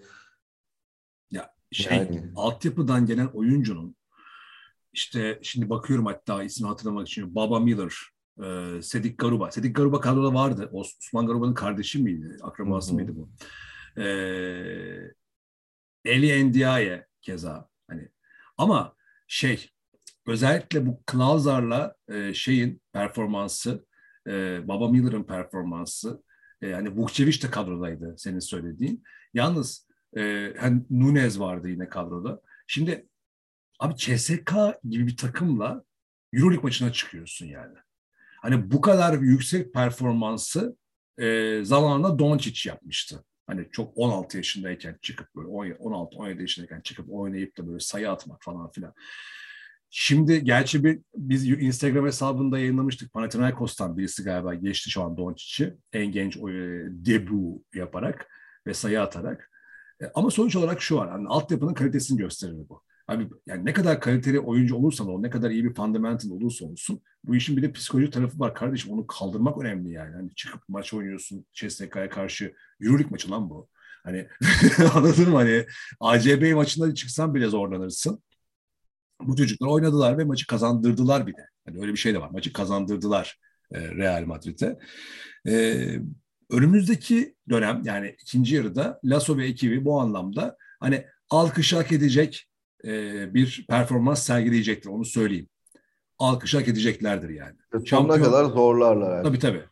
ya 1.31 1.53
şey 1.71 1.97
Yani. 1.97 2.23
altyapıdan 2.35 3.05
gelen 3.05 3.27
oyuncunun 3.27 3.95
işte 4.93 5.39
şimdi 5.41 5.69
bakıyorum 5.69 6.05
hatta 6.05 6.43
ismini 6.43 6.69
hatırlamak 6.69 7.07
için 7.07 7.35
Baba 7.35 7.59
Miller, 7.59 7.93
e, 8.43 8.81
Sedik 8.81 9.17
Garuba. 9.17 9.51
Sedik 9.51 9.75
Garuba 9.75 9.99
kadroda 10.01 10.33
vardı. 10.33 10.69
O 10.71 10.79
Osman 10.79 11.27
Garuba'nın 11.27 11.53
kardeşi 11.53 11.99
miydi? 11.99 12.37
Akrabası 12.41 12.93
mıydı 12.93 13.11
bu? 13.15 13.29
E, 14.01 14.05
Eli 16.05 16.49
Ndiaye 16.49 17.07
keza. 17.21 17.69
Hani 17.87 18.09
ama 18.57 18.95
şey 19.27 19.69
özellikle 20.27 20.85
bu 20.85 21.03
Klausar'la 21.05 21.95
e, 22.07 22.33
şeyin 22.33 22.81
performansı 22.93 23.85
e, 24.27 24.67
Baba 24.67 24.89
Miller'ın 24.89 25.23
performansı 25.23 26.23
e, 26.61 26.67
yani 26.67 26.89
Vukcevic 26.89 27.41
de 27.41 27.51
kadrodaydı 27.51 28.15
senin 28.17 28.39
söylediğin. 28.39 29.03
Yalnız 29.33 29.87
e, 30.17 30.53
hani 30.59 30.81
Nunez 30.89 31.39
vardı 31.39 31.69
yine 31.69 31.89
kadroda. 31.89 32.41
Şimdi 32.67 33.07
abi 33.79 33.95
CSK 33.95 34.53
gibi 34.89 35.07
bir 35.07 35.17
takımla 35.17 35.83
Euroleague 36.33 36.63
maçına 36.63 36.91
çıkıyorsun 36.91 37.45
yani. 37.45 37.77
Hani 38.41 38.71
bu 38.71 38.81
kadar 38.81 39.19
yüksek 39.19 39.73
performansı 39.73 40.75
e, 41.17 41.59
zamanında 41.63 42.19
Doncic 42.19 42.69
yapmıştı. 42.69 43.23
Hani 43.47 43.67
çok 43.71 43.97
16 43.97 44.37
yaşındayken 44.37 44.97
çıkıp 45.01 45.35
böyle 45.35 45.47
16-17 45.73 46.41
yaşındayken 46.41 46.81
çıkıp 46.81 47.05
oynayıp 47.09 47.57
da 47.57 47.67
böyle 47.67 47.79
sayı 47.79 48.11
atmak 48.11 48.43
falan 48.43 48.71
filan. 48.71 48.93
Şimdi 49.89 50.43
gerçi 50.43 50.83
bir, 50.83 50.99
biz 51.15 51.47
Instagram 51.49 52.05
hesabında 52.05 52.59
yayınlamıştık. 52.59 53.13
Panathinaikos'tan 53.13 53.97
birisi 53.97 54.23
galiba 54.23 54.53
geçti 54.53 54.89
şu 54.89 55.03
an 55.03 55.17
Doncic'i. 55.17 55.77
En 55.93 56.11
genç 56.11 56.37
o, 56.37 56.49
e, 56.49 56.53
debu 56.89 57.63
yaparak 57.73 58.27
ve 58.67 58.73
sayı 58.73 59.01
atarak. 59.01 59.51
E, 60.01 60.05
ama 60.15 60.31
sonuç 60.31 60.55
olarak 60.55 60.81
şu 60.81 60.97
var. 60.97 61.07
Yani 61.07 61.27
altyapının 61.27 61.73
kalitesini 61.73 62.17
gösterir 62.17 62.69
bu. 62.69 62.81
Abi 63.07 63.29
yani 63.45 63.65
ne 63.65 63.73
kadar 63.73 64.01
kaliteli 64.01 64.39
oyuncu 64.39 64.75
olursan 64.75 65.07
ol, 65.07 65.19
ne 65.19 65.29
kadar 65.29 65.49
iyi 65.49 65.65
bir 65.65 65.73
fundamental 65.73 66.29
olursa 66.29 66.65
olsun 66.65 67.01
bu 67.23 67.35
işin 67.35 67.57
bir 67.57 67.61
de 67.61 67.71
psikoloji 67.71 68.09
tarafı 68.09 68.39
var 68.39 68.55
kardeşim. 68.55 68.91
Onu 68.91 69.07
kaldırmak 69.07 69.57
önemli 69.61 69.91
yani. 69.91 70.15
Hani 70.15 70.35
çıkıp 70.35 70.61
maç 70.67 70.93
oynuyorsun 70.93 71.45
CSK'ya 71.53 72.09
karşı. 72.09 72.53
Euroleague 72.81 73.11
maçı 73.11 73.31
lan 73.31 73.49
bu. 73.49 73.69
Hani 74.03 74.27
anladın 74.95 75.29
mı? 75.29 75.35
Hani 75.35 75.65
ACB 75.99 76.53
maçında 76.53 76.93
çıksan 76.95 77.35
bile 77.35 77.47
zorlanırsın. 77.47 78.23
Bu 79.21 79.35
çocuklar 79.35 79.67
oynadılar 79.67 80.17
ve 80.17 80.23
maçı 80.23 80.47
kazandırdılar 80.47 81.27
bir 81.27 81.33
de. 81.33 81.49
Yani 81.67 81.79
öyle 81.79 81.91
bir 81.91 81.97
şey 81.97 82.13
de 82.13 82.21
var. 82.21 82.29
Maçı 82.29 82.53
kazandırdılar 82.53 83.39
e, 83.71 83.81
Real 83.81 84.25
Madrid'e. 84.25 84.79
E, 85.47 85.85
önümüzdeki 86.49 87.35
dönem 87.49 87.81
yani 87.85 88.15
ikinci 88.21 88.55
yarıda 88.55 88.99
Lasso 89.03 89.37
ve 89.37 89.47
ekibi 89.47 89.85
bu 89.85 90.01
anlamda 90.01 90.57
hani 90.79 91.05
alkış 91.29 91.73
hak 91.73 91.91
edecek 91.91 92.47
e, 92.83 93.33
bir 93.33 93.65
performans 93.69 94.23
sergileyecektir 94.23 94.89
onu 94.89 95.05
söyleyeyim. 95.05 95.47
Alkış 96.19 96.53
hak 96.53 96.67
edeceklerdir 96.67 97.29
yani. 97.29 97.55
Sonuna 97.71 97.85
Şampiyon... 97.85 98.23
kadar 98.23 98.45
zorlarlar. 98.45 99.15
Yani. 99.15 99.23
Tabii 99.23 99.39
tabii. 99.39 99.63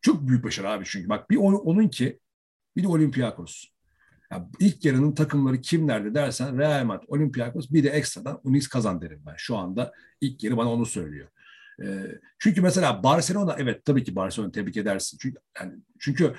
Çok 0.00 0.28
büyük 0.28 0.44
başarı 0.44 0.68
abi 0.68 0.84
çünkü. 0.86 1.08
Bak 1.08 1.30
bir 1.30 1.36
onun 1.36 1.88
ki 1.88 2.20
bir 2.76 2.82
de 2.82 2.88
Olympiakos. 2.88 3.64
Yani 4.32 4.46
ilk 4.60 4.84
yarının 4.84 5.12
takımları 5.12 5.60
kimlerdi 5.60 6.14
dersen 6.14 6.58
Real 6.58 6.84
Madrid, 6.84 7.08
Olympiakos 7.08 7.70
bir 7.70 7.84
de 7.84 7.88
ekstradan 7.88 8.40
Unix 8.44 8.68
kazan 8.68 9.00
derim 9.02 9.22
ben. 9.26 9.34
Şu 9.36 9.56
anda 9.56 9.92
ilk 10.20 10.44
yarı 10.44 10.56
bana 10.56 10.72
onu 10.72 10.86
söylüyor. 10.86 11.28
Ee, 11.82 12.06
çünkü 12.38 12.60
mesela 12.60 13.02
Barcelona 13.02 13.56
evet 13.58 13.84
tabii 13.84 14.04
ki 14.04 14.16
Barcelona 14.16 14.52
tebrik 14.52 14.76
edersin. 14.76 15.18
Çünkü 15.20 15.38
yani 15.60 15.72
çünkü 15.98 16.34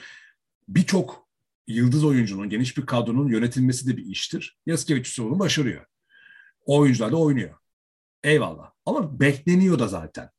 birçok 0.67 1.29
yıldız 1.67 2.03
oyuncunun, 2.03 2.49
geniş 2.49 2.77
bir 2.77 2.85
kadronun 2.85 3.27
yönetilmesi 3.27 3.87
de 3.87 3.97
bir 3.97 4.05
iştir. 4.05 4.57
Yaskevicius 4.65 5.29
bunu 5.29 5.39
başarıyor. 5.39 5.85
O 6.65 6.77
oyuncular 6.77 7.11
da 7.11 7.17
oynuyor. 7.17 7.55
Eyvallah. 8.23 8.71
Ama 8.85 9.19
bekleniyor 9.19 9.79
da 9.79 9.87
zaten. 9.87 10.29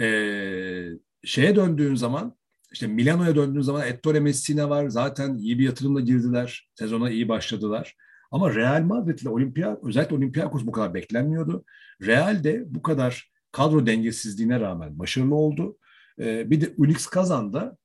Ee, 0.00 0.88
şeye 1.24 1.56
döndüğün 1.56 1.94
zaman 1.94 2.38
işte 2.72 2.86
Milano'ya 2.86 3.36
döndüğün 3.36 3.60
zaman 3.60 3.86
Ettore 3.86 4.20
Messina 4.20 4.70
var. 4.70 4.88
Zaten 4.88 5.38
iyi 5.38 5.58
bir 5.58 5.64
yatırımla 5.64 6.00
girdiler. 6.00 6.70
Sezona 6.74 7.10
iyi 7.10 7.28
başladılar. 7.28 7.96
Ama 8.30 8.54
Real 8.54 8.82
Madrid 8.82 9.18
ile 9.18 9.28
Olimpiyat, 9.28 9.84
özellikle 9.84 10.16
Olympiakos 10.16 10.66
bu 10.66 10.72
kadar 10.72 10.94
beklenmiyordu. 10.94 11.64
Real 12.02 12.44
de 12.44 12.64
bu 12.66 12.82
kadar 12.82 13.32
kadro 13.52 13.86
dengesizliğine 13.86 14.60
rağmen 14.60 14.98
başarılı 14.98 15.34
oldu. 15.34 15.78
Ee, 16.20 16.50
bir 16.50 16.60
de 16.60 16.74
Unix 16.76 17.06
kazanda 17.06 17.76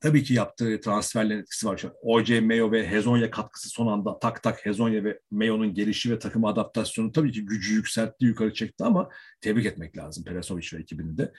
tabii 0.00 0.22
ki 0.22 0.34
yaptığı 0.34 0.80
transferlerin 0.80 1.40
etkisi 1.40 1.66
var. 1.66 1.84
OJ, 2.02 2.40
Mayo 2.40 2.72
ve 2.72 2.90
Hezonya 2.90 3.30
katkısı 3.30 3.68
son 3.68 3.86
anda 3.86 4.18
tak 4.18 4.42
tak 4.42 4.66
Hezonya 4.66 5.04
ve 5.04 5.20
Mayo'nun 5.30 5.74
gelişi 5.74 6.10
ve 6.10 6.18
takım 6.18 6.44
adaptasyonu 6.44 7.12
tabii 7.12 7.32
ki 7.32 7.46
gücü 7.46 7.74
yükseltti, 7.74 8.24
yukarı 8.24 8.54
çekti 8.54 8.84
ama 8.84 9.08
tebrik 9.40 9.66
etmek 9.66 9.96
lazım 9.96 10.24
Peresovic 10.24 10.68
ve 10.72 10.80
ekibini 10.80 11.18
de. 11.18 11.32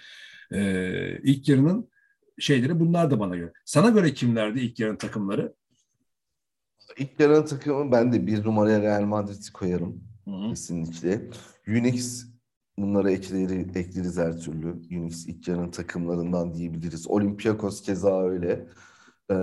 Ee, 0.54 1.20
ilk 1.24 1.50
yarının 1.50 1.90
şeyleri 2.40 2.80
bunlar 2.80 3.12
da 3.12 3.20
bana 3.20 3.36
göre. 3.36 3.52
Sana 3.66 3.90
göre 3.90 4.14
kimlerdi 4.14 4.60
ilk 4.60 4.80
yarın 4.80 4.96
takımları? 4.96 5.54
İlk 6.98 7.20
yarın 7.20 7.46
takımı 7.46 7.92
ben 7.92 8.14
de 8.14 8.28
bir 8.28 8.44
numaraya 8.44 8.82
Real 8.82 9.02
Madrid'i 9.02 9.52
koyarım. 9.54 10.04
Hı-hı. 10.26 10.50
Kesinlikle. 10.50 11.22
Unix 11.68 12.26
bunlara 12.82 13.12
ekleri, 13.12 13.68
ekleriz 13.76 14.18
her 14.18 14.38
türlü. 14.38 14.68
Unix 14.68 15.28
ilk 15.28 15.48
yarın 15.48 15.72
takımlarından 15.72 16.54
diyebiliriz. 16.54 17.08
Olympiakos 17.08 17.82
keza 17.82 18.24
öyle. 18.24 18.68
Ee, 19.32 19.36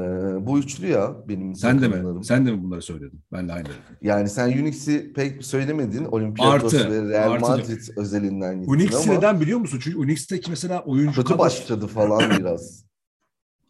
bu 0.47 0.59
üçlü 0.59 0.87
ya 0.87 1.16
benim 1.28 1.55
Sen 1.55 1.83
de 1.83 1.88
mi? 1.88 2.25
Sen 2.25 2.47
de 2.47 2.52
mi 2.52 2.62
bunları 2.62 2.83
söyledin? 2.83 3.21
Ben 3.33 3.49
de 3.49 3.52
aynı. 3.52 3.69
Yani 4.02 4.28
sen 4.28 4.59
Unix'i 4.59 5.12
pek 5.12 5.45
söylemedin. 5.45 6.05
Olympiakos 6.05 6.75
artı, 6.75 6.90
ve 6.90 7.09
Real 7.09 7.33
artı 7.33 7.50
Madrid 7.50 7.66
diyorum. 7.66 7.95
özelinden 7.97 8.61
gittin 8.61 8.73
Unix'i 8.73 9.11
ama... 9.11 9.19
neden 9.19 9.40
biliyor 9.40 9.59
musun? 9.59 9.81
Çünkü 9.83 9.99
Unix'teki 9.99 10.50
mesela 10.50 10.83
oyuncu 10.85 11.14
kötü 11.14 11.25
kadar... 11.25 11.38
başladı 11.38 11.87
falan 11.87 12.31
biraz. 12.38 12.87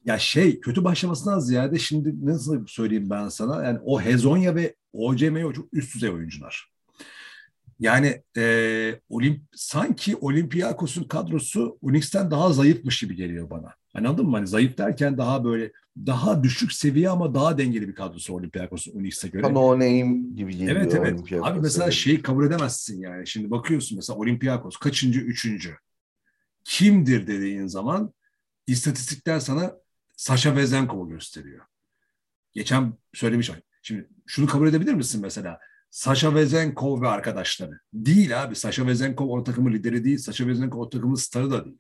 Ya 0.05 0.19
şey 0.19 0.61
kötü 0.61 0.85
başlamasından 0.85 1.39
ziyade 1.39 1.79
şimdi 1.79 2.27
nasıl 2.27 2.67
söyleyeyim 2.67 3.11
ben 3.11 3.29
sana? 3.29 3.65
Yani 3.65 3.79
o 3.85 4.01
Hezonya 4.01 4.55
ve 4.55 4.75
OCM 4.93 5.53
çok 5.53 5.67
üst 5.73 5.95
düzey 5.95 6.11
oyuncular. 6.11 6.76
Yani 7.81 8.23
e, 8.37 9.01
Olimp 9.09 9.43
sanki 9.55 10.17
Olympiakos'un 10.17 11.05
kadrosu 11.05 11.79
Unix'ten 11.83 12.31
daha 12.31 12.53
zayıfmış 12.53 13.01
gibi 13.01 13.17
geliyor 13.17 13.51
bana. 13.51 13.75
Hani 13.93 14.09
anladın 14.09 14.27
mı? 14.27 14.37
Hani 14.37 14.47
zayıf 14.47 14.79
derken 14.79 15.19
daha 15.19 15.45
böyle 15.45 15.73
daha 15.97 16.43
düşük 16.43 16.73
seviye 16.73 17.09
ama 17.09 17.35
daha 17.35 17.59
dengeli 17.59 17.89
bir 17.89 17.95
kadrosu 17.95 18.35
Olympiakos'un 18.35 18.99
Unix'e 19.01 19.29
göre. 19.29 19.55
No 19.55 19.75
name 19.75 20.35
gibi 20.35 20.57
geliyor. 20.57 20.77
Evet 20.77 20.95
evet. 20.95 21.21
Abi 21.43 21.61
mesela 21.61 21.91
şeyi 21.91 22.23
kabul 22.23 22.47
edemezsin 22.47 23.01
yani. 23.01 23.27
Şimdi 23.27 23.51
bakıyorsun 23.51 23.97
mesela 23.97 24.19
Olympiakos 24.19 24.77
kaçıncı? 24.77 25.21
Üçüncü. 25.21 25.77
Kimdir 26.65 27.27
dediğin 27.27 27.67
zaman 27.67 28.13
istatistikler 28.67 29.41
sana 29.41 29.75
Sasha 30.17 30.57
Vezenkov'u 30.57 31.09
gösteriyor. 31.09 31.65
Geçen 32.53 32.93
söylemiş. 33.15 33.51
Şimdi 33.83 34.09
şunu 34.27 34.47
kabul 34.47 34.69
edebilir 34.69 34.95
misin 34.95 35.21
mesela? 35.23 35.59
Sasha 35.97 36.35
Vezenkov 36.35 37.03
ve 37.03 37.09
arkadaşları. 37.09 37.81
Değil 37.93 38.43
abi. 38.43 38.57
Sasha 38.57 38.87
Vezenkov 38.87 39.29
o 39.29 39.45
takımın 39.45 39.73
lideri 39.73 40.05
değil. 40.05 40.19
Sasha 40.19 40.47
Vezenkov 40.47 40.81
o 40.81 40.91
takımın 40.91 41.15
starı 41.15 41.51
da 41.51 41.65
değil. 41.65 41.79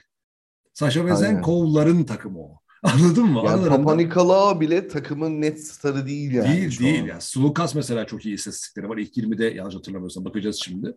Sasha 0.73 1.07
Vezenkov'ların 1.07 2.05
takımı 2.05 2.39
o. 2.39 2.59
Anladın 2.83 3.27
mı? 3.27 3.43
Yani. 3.47 3.69
Papanikolaou 3.69 4.61
bile 4.61 4.89
takımın 4.89 5.41
net 5.41 5.67
starı 5.67 6.07
değil 6.07 6.33
yani. 6.33 6.57
Değil 6.57 6.79
değil. 6.79 7.05
Yani. 7.05 7.21
Sulukas 7.21 7.75
mesela 7.75 8.07
çok 8.07 8.27
iyi 8.27 8.35
istatistikleri 8.35 8.89
var. 8.89 8.97
İlk 8.97 9.17
20'de 9.17 9.45
yanlış 9.45 9.75
hatırlamıyorsam 9.75 10.25
bakacağız 10.25 10.57
şimdi. 10.57 10.97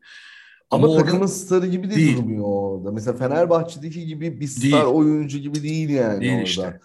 Ama, 0.71 0.87
Ama 0.87 0.97
takımın 0.97 1.25
starı 1.25 1.67
gibi 1.67 1.91
de 1.91 1.95
değil. 1.95 2.17
durmuyor 2.17 2.45
orada. 2.45 2.91
Mesela 2.91 3.17
Fenerbahçe'deki 3.17 4.05
gibi 4.05 4.39
bir 4.39 4.47
star 4.47 4.71
değil. 4.71 4.83
oyuncu 4.83 5.37
gibi 5.37 5.63
değil 5.63 5.89
yani 5.89 6.21
değil 6.21 6.33
orada. 6.33 6.43
Işte. 6.43 6.79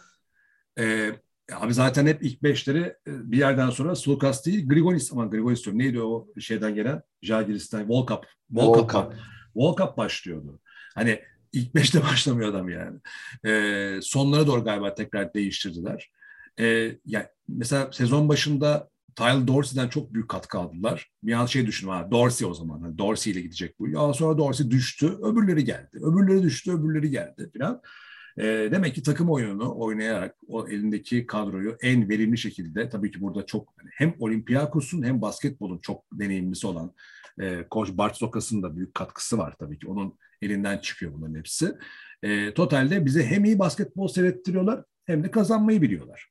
Ee, 0.79 1.11
abi 1.52 1.74
zaten 1.74 2.06
hep 2.06 2.22
ilk 2.22 2.42
beşleri 2.42 2.80
e, 2.80 3.32
bir 3.32 3.38
yerden 3.38 3.70
sonra 3.70 3.94
Sulukas 3.94 4.46
değil 4.46 4.68
Grigonis 4.68 5.12
ama 5.12 5.26
Grigonis 5.26 5.64
diyorum. 5.64 5.78
Neydi 5.78 6.00
o 6.00 6.26
şeyden 6.40 6.74
gelen? 6.74 7.02
Jagiris'ten 7.22 7.88
Volkap. 7.88 8.26
Volkap. 8.50 9.14
Volkap 9.56 9.96
başlıyordu. 9.96 10.60
Hani 10.94 11.20
ilk 11.52 11.74
beşte 11.74 12.02
başlamıyor 12.12 12.48
adam 12.48 12.68
yani. 12.68 12.98
Ee, 13.46 13.98
sonlara 14.02 14.46
doğru 14.46 14.64
galiba 14.64 14.94
tekrar 14.94 15.34
değiştirdiler. 15.34 16.10
Ee, 16.60 16.98
yani 17.06 17.26
mesela 17.48 17.92
sezon 17.92 18.28
başında 18.28 18.90
Tyler 19.16 19.46
Dorsey'den 19.46 19.88
çok 19.88 20.14
büyük 20.14 20.28
katkı 20.28 20.58
aldılar. 20.58 21.10
Bir 21.22 21.32
an 21.32 21.46
şey 21.46 21.66
düşündüm 21.66 21.94
ha 21.94 22.08
Dorsey 22.10 22.48
o 22.48 22.54
zaman. 22.54 22.80
Yani 22.80 22.98
Dorsey 22.98 23.32
ile 23.32 23.40
gidecek 23.40 23.80
bu. 23.80 23.88
Ya 23.88 24.12
sonra 24.12 24.38
Dorsey 24.38 24.70
düştü. 24.70 25.06
Öbürleri 25.06 25.64
geldi. 25.64 25.98
Öbürleri 26.02 26.42
düştü. 26.42 26.72
Öbürleri 26.72 27.10
geldi 27.10 27.50
falan. 27.58 27.82
E, 28.38 28.45
demek 28.45 28.95
ki 28.95 29.03
takım 29.03 29.31
oyununu 29.31 29.79
oynayarak 29.79 30.37
o 30.49 30.69
elindeki 30.69 31.26
kadroyu 31.26 31.76
en 31.83 32.09
verimli 32.09 32.38
şekilde 32.38 32.88
tabii 32.88 33.11
ki 33.11 33.21
burada 33.21 33.47
çok 33.47 33.75
hani 33.76 33.91
hem 33.93 34.14
Olympiakos'un 34.19 35.03
hem 35.03 35.23
basketbolun 35.23 35.79
çok 35.79 36.05
deneyimlisi 36.12 36.67
olan 36.67 36.95
e, 37.41 37.69
Koç 37.71 37.88
Bart 37.93 38.17
Sokas'ın 38.17 38.62
da 38.62 38.76
büyük 38.76 38.95
katkısı 38.95 39.38
var 39.38 39.55
tabii 39.59 39.79
ki. 39.79 39.87
Onun 39.87 40.19
elinden 40.43 40.79
çıkıyor 40.79 41.12
bunların 41.12 41.38
hepsi. 41.38 41.73
E, 42.23 42.55
totalde 42.55 43.07
bize 43.07 43.26
hem 43.26 43.45
iyi 43.45 43.59
basketbol 43.59 44.09
seyrettiriyorlar 44.09 44.85
hem 45.05 45.25
de 45.25 45.31
kazanmayı 45.31 45.83
biliyorlar. 45.83 46.31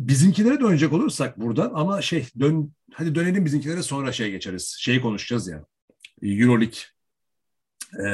Bizimkilere 0.00 0.60
dönecek 0.60 0.92
olursak 0.92 1.40
buradan 1.40 1.70
ama 1.74 2.02
şey 2.02 2.26
dön 2.40 2.72
hadi 2.92 3.14
dönelim 3.14 3.44
bizimkilere 3.44 3.82
sonra 3.82 4.12
şey 4.12 4.30
geçeriz. 4.30 4.76
Şeyi 4.78 5.00
konuşacağız 5.00 5.48
ya. 5.48 5.64
Euroleague 6.22 6.78
e, 8.00 8.06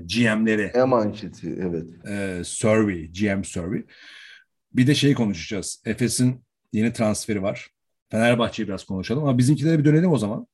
GM'leri. 0.00 0.70
E 0.74 0.84
manşeti 0.84 1.58
evet. 1.60 2.06
E, 2.08 2.44
survey, 2.44 3.12
GM 3.12 3.44
survey. 3.44 3.84
Bir 4.72 4.86
de 4.86 4.94
şey 4.94 5.14
konuşacağız. 5.14 5.82
Efes'in 5.86 6.44
yeni 6.72 6.92
transferi 6.92 7.42
var. 7.42 7.70
Fenerbahçe'yi 8.10 8.68
biraz 8.68 8.84
konuşalım 8.84 9.22
ama 9.22 9.38
bizimkilere 9.38 9.78
bir 9.78 9.84
dönelim 9.84 10.12
o 10.12 10.18
zaman. 10.18 10.46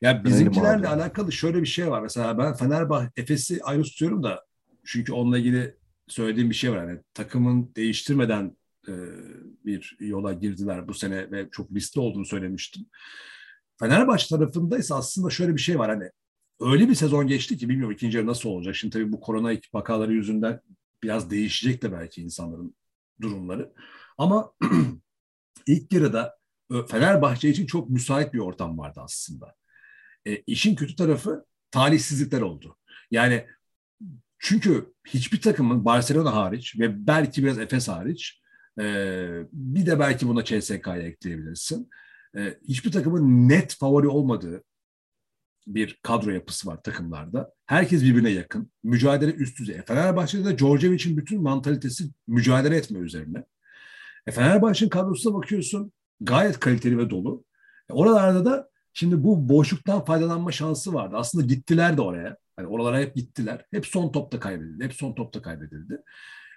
Ya 0.00 0.24
bizimkilerle 0.24 0.88
alakalı 0.88 1.32
şöyle 1.32 1.60
bir 1.60 1.66
şey 1.66 1.90
var. 1.90 2.02
Mesela 2.02 2.38
ben 2.38 2.54
Fenerbahçe 2.54 3.10
Efes'i 3.16 3.62
ayrı 3.62 3.82
tutuyorum 3.82 4.22
da 4.22 4.44
çünkü 4.84 5.12
onunla 5.12 5.38
ilgili 5.38 5.76
söylediğim 6.08 6.50
bir 6.50 6.54
şey 6.54 6.72
var. 6.72 6.88
Yani 6.88 7.00
takımın 7.14 7.72
değiştirmeden 7.76 8.56
e, 8.88 8.92
bir 9.64 9.96
yola 10.00 10.32
girdiler 10.32 10.88
bu 10.88 10.94
sene 10.94 11.30
ve 11.30 11.48
çok 11.50 11.72
riskli 11.72 12.00
olduğunu 12.00 12.26
söylemiştim. 12.26 12.86
Fenerbahçe 13.80 14.36
tarafında 14.36 14.78
ise 14.78 14.94
aslında 14.94 15.30
şöyle 15.30 15.54
bir 15.54 15.60
şey 15.60 15.78
var. 15.78 15.90
Hani 15.90 16.10
öyle 16.60 16.88
bir 16.88 16.94
sezon 16.94 17.26
geçti 17.26 17.56
ki 17.56 17.68
bilmiyorum 17.68 17.94
ikinci 17.94 18.16
yarı 18.16 18.26
nasıl 18.26 18.48
olacak. 18.48 18.76
Şimdi 18.76 18.92
tabii 18.92 19.12
bu 19.12 19.20
korona 19.20 19.52
vakaları 19.74 20.12
yüzünden 20.12 20.60
biraz 21.02 21.30
değişecek 21.30 21.82
de 21.82 21.92
belki 21.92 22.22
insanların 22.22 22.74
durumları. 23.20 23.72
Ama 24.18 24.52
ilk 25.66 25.92
yarıda 25.92 26.38
Fenerbahçe 26.88 27.48
için 27.48 27.66
çok 27.66 27.90
müsait 27.90 28.34
bir 28.34 28.38
ortam 28.38 28.78
vardı 28.78 29.00
aslında. 29.02 29.54
E, 30.26 30.36
işin 30.36 30.74
kötü 30.74 30.96
tarafı 30.96 31.44
talihsizlikler 31.70 32.40
oldu. 32.40 32.76
Yani 33.10 33.46
çünkü 34.38 34.92
hiçbir 35.06 35.40
takımın 35.40 35.84
Barcelona 35.84 36.34
hariç 36.34 36.78
ve 36.78 37.06
belki 37.06 37.44
biraz 37.44 37.58
Efes 37.58 37.88
hariç 37.88 38.40
e, 38.80 38.84
bir 39.52 39.86
de 39.86 39.98
belki 39.98 40.28
buna 40.28 40.44
CSK'ya 40.44 41.02
ekleyebilirsin. 41.02 41.90
E, 42.36 42.58
hiçbir 42.68 42.92
takımın 42.92 43.48
net 43.48 43.74
favori 43.74 44.08
olmadığı 44.08 44.64
bir 45.66 46.00
kadro 46.02 46.30
yapısı 46.30 46.68
var 46.68 46.82
takımlarda. 46.82 47.52
Herkes 47.66 48.02
birbirine 48.02 48.30
yakın. 48.30 48.72
Mücadele 48.82 49.32
üst 49.32 49.58
düzey. 49.58 49.76
E, 49.76 49.82
Fenerbahçe'de 49.82 50.44
de 50.44 50.58
Djordjevic'in 50.58 51.16
bütün 51.16 51.42
mantalitesi 51.42 52.04
mücadele 52.26 52.76
etme 52.76 52.98
üzerine. 52.98 53.44
E 54.26 54.30
Fenerbahçe'nin 54.30 54.90
kadrosuna 54.90 55.34
bakıyorsun 55.34 55.92
gayet 56.20 56.60
kaliteli 56.60 56.98
ve 56.98 57.10
dolu. 57.10 57.44
E 57.90 57.92
oralarda 57.92 58.44
da 58.44 58.70
Şimdi 58.92 59.24
bu 59.24 59.48
boşluktan 59.48 60.04
faydalanma 60.04 60.52
şansı 60.52 60.94
vardı. 60.94 61.16
Aslında 61.16 61.46
gittiler 61.46 61.96
de 61.96 62.02
oraya. 62.02 62.36
Hani 62.56 62.66
oralara 62.66 62.98
hep 62.98 63.14
gittiler. 63.14 63.64
Hep 63.70 63.86
son 63.86 64.12
topta 64.12 64.40
kaybedildi. 64.40 64.84
Hep 64.84 64.94
son 64.94 65.14
topta 65.14 65.42
kaybedildi. 65.42 66.02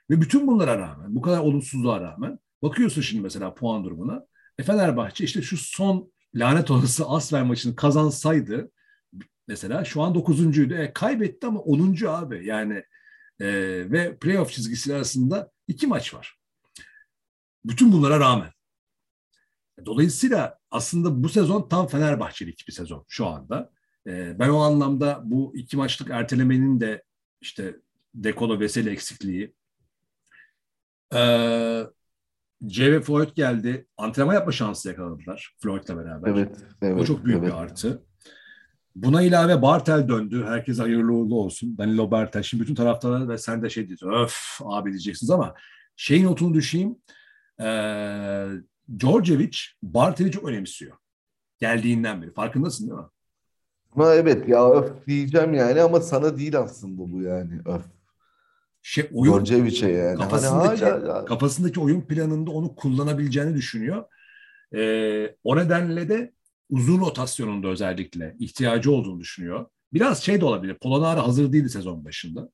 Ve 0.09 0.21
bütün 0.21 0.47
bunlara 0.47 0.79
rağmen, 0.79 1.15
bu 1.15 1.21
kadar 1.21 1.39
olumsuzluğa 1.39 2.01
rağmen 2.01 2.39
bakıyorsun 2.61 3.01
şimdi 3.01 3.23
mesela 3.23 3.53
puan 3.53 3.83
durumuna. 3.83 4.25
E 4.59 4.63
Fenerbahçe 4.63 5.23
işte 5.23 5.41
şu 5.41 5.57
son 5.57 6.11
lanet 6.35 6.71
olası 6.71 7.05
Asfer 7.05 7.43
maçını 7.43 7.75
kazansaydı 7.75 8.71
mesela 9.47 9.85
şu 9.85 10.01
an 10.01 10.15
dokuzuncuydu. 10.15 10.73
E, 10.73 10.93
kaybetti 10.93 11.47
ama 11.47 11.59
onuncu 11.59 12.11
abi. 12.11 12.45
Yani 12.45 12.83
e, 13.39 13.47
ve 13.91 14.17
playoff 14.17 14.51
çizgisi 14.51 14.95
arasında 14.95 15.51
iki 15.67 15.87
maç 15.87 16.13
var. 16.13 16.39
Bütün 17.65 17.91
bunlara 17.91 18.19
rağmen. 18.19 18.51
Dolayısıyla 19.85 20.59
aslında 20.71 21.23
bu 21.23 21.29
sezon 21.29 21.69
tam 21.69 21.87
Fenerbahçelik 21.87 22.65
bir 22.67 22.73
sezon 22.73 23.05
şu 23.07 23.27
anda. 23.27 23.71
E, 24.07 24.39
ben 24.39 24.49
o 24.49 24.57
anlamda 24.57 25.21
bu 25.23 25.53
iki 25.55 25.77
maçlık 25.77 26.09
ertelemenin 26.09 26.79
de 26.79 27.03
işte 27.41 27.75
Dekolo 28.15 28.59
Veseli 28.59 28.89
eksikliği, 28.89 29.55
ee, 31.13 31.83
C 32.65 32.91
ve 32.91 33.01
Floyd 33.01 33.29
geldi. 33.35 33.87
Antrenman 33.97 34.33
yapma 34.33 34.51
şansı 34.51 34.89
yakaladılar 34.89 35.55
Floyd'la 35.59 35.97
beraber. 35.97 36.31
Evet, 36.31 36.57
evet, 36.81 37.01
o 37.01 37.05
çok 37.05 37.25
büyük 37.25 37.39
evet. 37.39 37.49
bir 37.49 37.57
artı. 37.57 38.03
Buna 38.95 39.21
ilave 39.21 39.61
Bartel 39.61 40.07
döndü. 40.07 40.45
Herkes 40.47 40.79
hayırlı 40.79 41.11
uğurlu 41.13 41.35
olsun. 41.35 41.77
Danilo 41.77 42.11
Bartel. 42.11 42.43
Şimdi 42.43 42.63
bütün 42.63 42.75
taraftarlar 42.75 43.29
ve 43.29 43.37
sen 43.37 43.61
de 43.63 43.69
şey 43.69 43.87
diyorsun. 43.87 44.13
Öf 44.13 44.35
abi 44.63 44.89
diyeceksiniz 44.89 45.29
ama 45.29 45.55
şeyin 45.95 46.25
notunu 46.25 46.53
düşeyim. 46.53 46.95
Ee, 47.61 48.47
Djordjevic 48.99 49.57
Bartel'i 49.83 50.31
çok 50.31 50.45
önemsiyor. 50.47 50.97
Geldiğinden 51.59 52.21
beri. 52.21 52.33
Farkındasın 52.33 52.87
değil 52.89 52.99
mi? 52.99 53.05
Ama 53.95 54.13
evet 54.13 54.49
ya 54.49 54.71
öf 54.71 55.07
diyeceğim 55.07 55.53
yani 55.53 55.81
ama 55.81 55.99
sana 56.01 56.37
değil 56.37 56.59
aslında 56.59 57.11
bu 57.11 57.21
yani 57.21 57.59
öf. 57.65 57.81
Şey, 58.81 59.09
oyun, 59.13 59.33
Djordjevic'e 59.33 59.89
yani. 59.91 60.17
kafasındaki, 60.17 60.85
Hani 60.85 61.03
hala- 61.05 61.25
kafasındaki 61.25 61.79
oyun 61.79 62.01
planında 62.01 62.51
onu 62.51 62.75
kullanabileceğini 62.75 63.55
düşünüyor. 63.55 64.03
Ee, 64.75 65.35
o 65.43 65.57
nedenle 65.57 66.09
de 66.09 66.33
uzun 66.73 66.99
rotasyonunda 66.99 67.67
özellikle 67.67 68.35
ihtiyacı 68.39 68.91
olduğunu 68.91 69.19
düşünüyor. 69.19 69.65
Biraz 69.93 70.23
şey 70.23 70.41
de 70.41 70.45
olabilir. 70.45 70.77
Polonara 70.81 71.27
hazır 71.27 71.53
değildi 71.53 71.69
sezon 71.69 72.05
başında. 72.05 72.49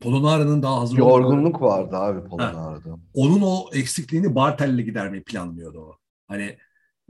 Polonara'nın 0.00 0.62
daha 0.62 0.80
hazır 0.80 0.98
olmadığı- 0.98 1.22
Yorgunluk 1.34 1.62
vardı 1.62 1.96
abi 1.96 2.28
Polonara'da. 2.28 2.96
onun 3.14 3.40
o 3.42 3.70
eksikliğini 3.72 4.34
Bartel'le 4.34 4.80
gidermeyi 4.84 5.24
planlıyordu 5.24 5.78
o. 5.80 5.98
Hani 6.28 6.58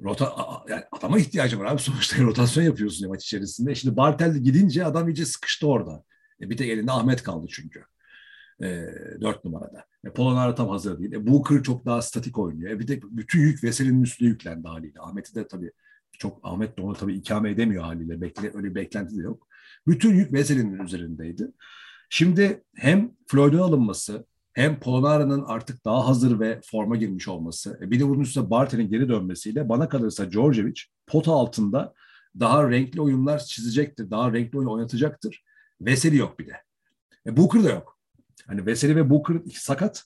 rota 0.02 0.32
yani 0.68 0.82
adama 0.92 1.18
ihtiyacı 1.18 1.58
var 1.58 1.64
abi 1.64 1.80
sonuçta 1.82 2.22
rotasyon 2.22 2.64
yapıyorsun 2.64 3.02
ya 3.04 3.08
maç 3.08 3.24
içerisinde. 3.24 3.74
Şimdi 3.74 3.96
Bartel 3.96 4.36
gidince 4.36 4.84
adam 4.84 5.08
iyice 5.08 5.26
sıkıştı 5.26 5.66
orada. 5.68 6.04
E, 6.40 6.50
bir 6.50 6.56
tek 6.56 6.68
elinde 6.70 6.92
Ahmet 6.92 7.22
kaldı 7.22 7.46
çünkü. 7.50 7.84
E, 8.62 8.86
dört 9.20 9.44
numarada. 9.44 9.84
E, 10.04 10.10
Polonara 10.10 10.54
tam 10.54 10.68
hazır 10.68 10.98
değil. 10.98 11.12
E, 11.12 11.26
Booker 11.26 11.62
çok 11.62 11.86
daha 11.86 12.02
statik 12.02 12.38
oynuyor. 12.38 12.70
E, 12.70 12.78
bir 12.78 12.88
de 12.88 13.00
bütün 13.02 13.40
yük 13.40 13.64
Veseli'nin 13.64 14.02
üstüne 14.02 14.28
yüklendi 14.28 14.68
haliyle. 14.68 15.00
Ahmet'i 15.00 15.34
de 15.34 15.48
tabii 15.48 15.72
çok 16.18 16.40
Ahmet 16.42 16.78
de 16.78 16.82
onu 16.82 16.94
tabii 16.94 17.14
ikame 17.14 17.50
edemiyor 17.50 17.84
haliyle. 17.84 18.20
Bekle, 18.20 18.50
öyle 18.54 18.70
bir 18.70 18.74
beklenti 18.74 19.16
de 19.16 19.22
yok. 19.22 19.48
Bütün 19.86 20.14
yük 20.14 20.32
Veseli'nin 20.32 20.78
üzerindeydi. 20.78 21.52
Şimdi 22.10 22.64
hem 22.74 23.12
Floyd'un 23.26 23.58
alınması 23.58 24.26
hem 24.52 24.80
Polonara'nın 24.80 25.44
artık 25.46 25.84
daha 25.84 26.08
hazır 26.08 26.40
ve 26.40 26.60
forma 26.64 26.96
girmiş 26.96 27.28
olması, 27.28 27.78
e, 27.82 27.90
bir 27.90 28.00
de 28.00 28.08
bunun 28.08 28.20
üstüne 28.20 28.50
Bartel'in 28.50 28.88
geri 28.88 29.08
dönmesiyle 29.08 29.68
bana 29.68 29.88
kalırsa 29.88 30.30
Djordjevic 30.30 30.80
pota 31.06 31.32
altında 31.32 31.94
daha 32.40 32.70
renkli 32.70 33.00
oyunlar 33.00 33.38
çizecektir, 33.38 34.10
daha 34.10 34.32
renkli 34.32 34.58
oyun 34.58 34.68
oynatacaktır. 34.68 35.44
Veseli 35.80 36.16
yok 36.16 36.38
bir 36.38 36.46
de. 36.46 36.56
E, 37.26 37.36
Booker 37.36 37.64
da 37.64 37.68
yok. 37.70 37.95
Hani 38.46 38.66
Veseli 38.66 38.96
ve 38.96 39.10
Booker 39.10 39.36
sakat. 39.54 40.04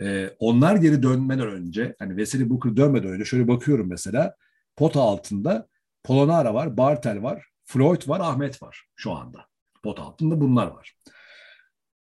E, 0.00 0.30
onlar 0.38 0.76
geri 0.76 1.02
dönmeden 1.02 1.46
önce, 1.48 1.96
hani 1.98 2.16
Veseli 2.16 2.50
Booker 2.50 2.76
dönmeden 2.76 3.10
önce 3.10 3.24
şöyle 3.24 3.48
bakıyorum 3.48 3.88
mesela 3.88 4.34
pota 4.76 5.00
altında 5.00 5.68
Polonara 6.04 6.54
var, 6.54 6.76
Bartel 6.76 7.22
var, 7.22 7.46
Floyd 7.64 8.08
var, 8.08 8.20
Ahmet 8.20 8.62
var 8.62 8.84
şu 8.96 9.12
anda. 9.12 9.46
Pota 9.82 10.02
altında 10.02 10.40
bunlar 10.40 10.66
var. 10.66 10.96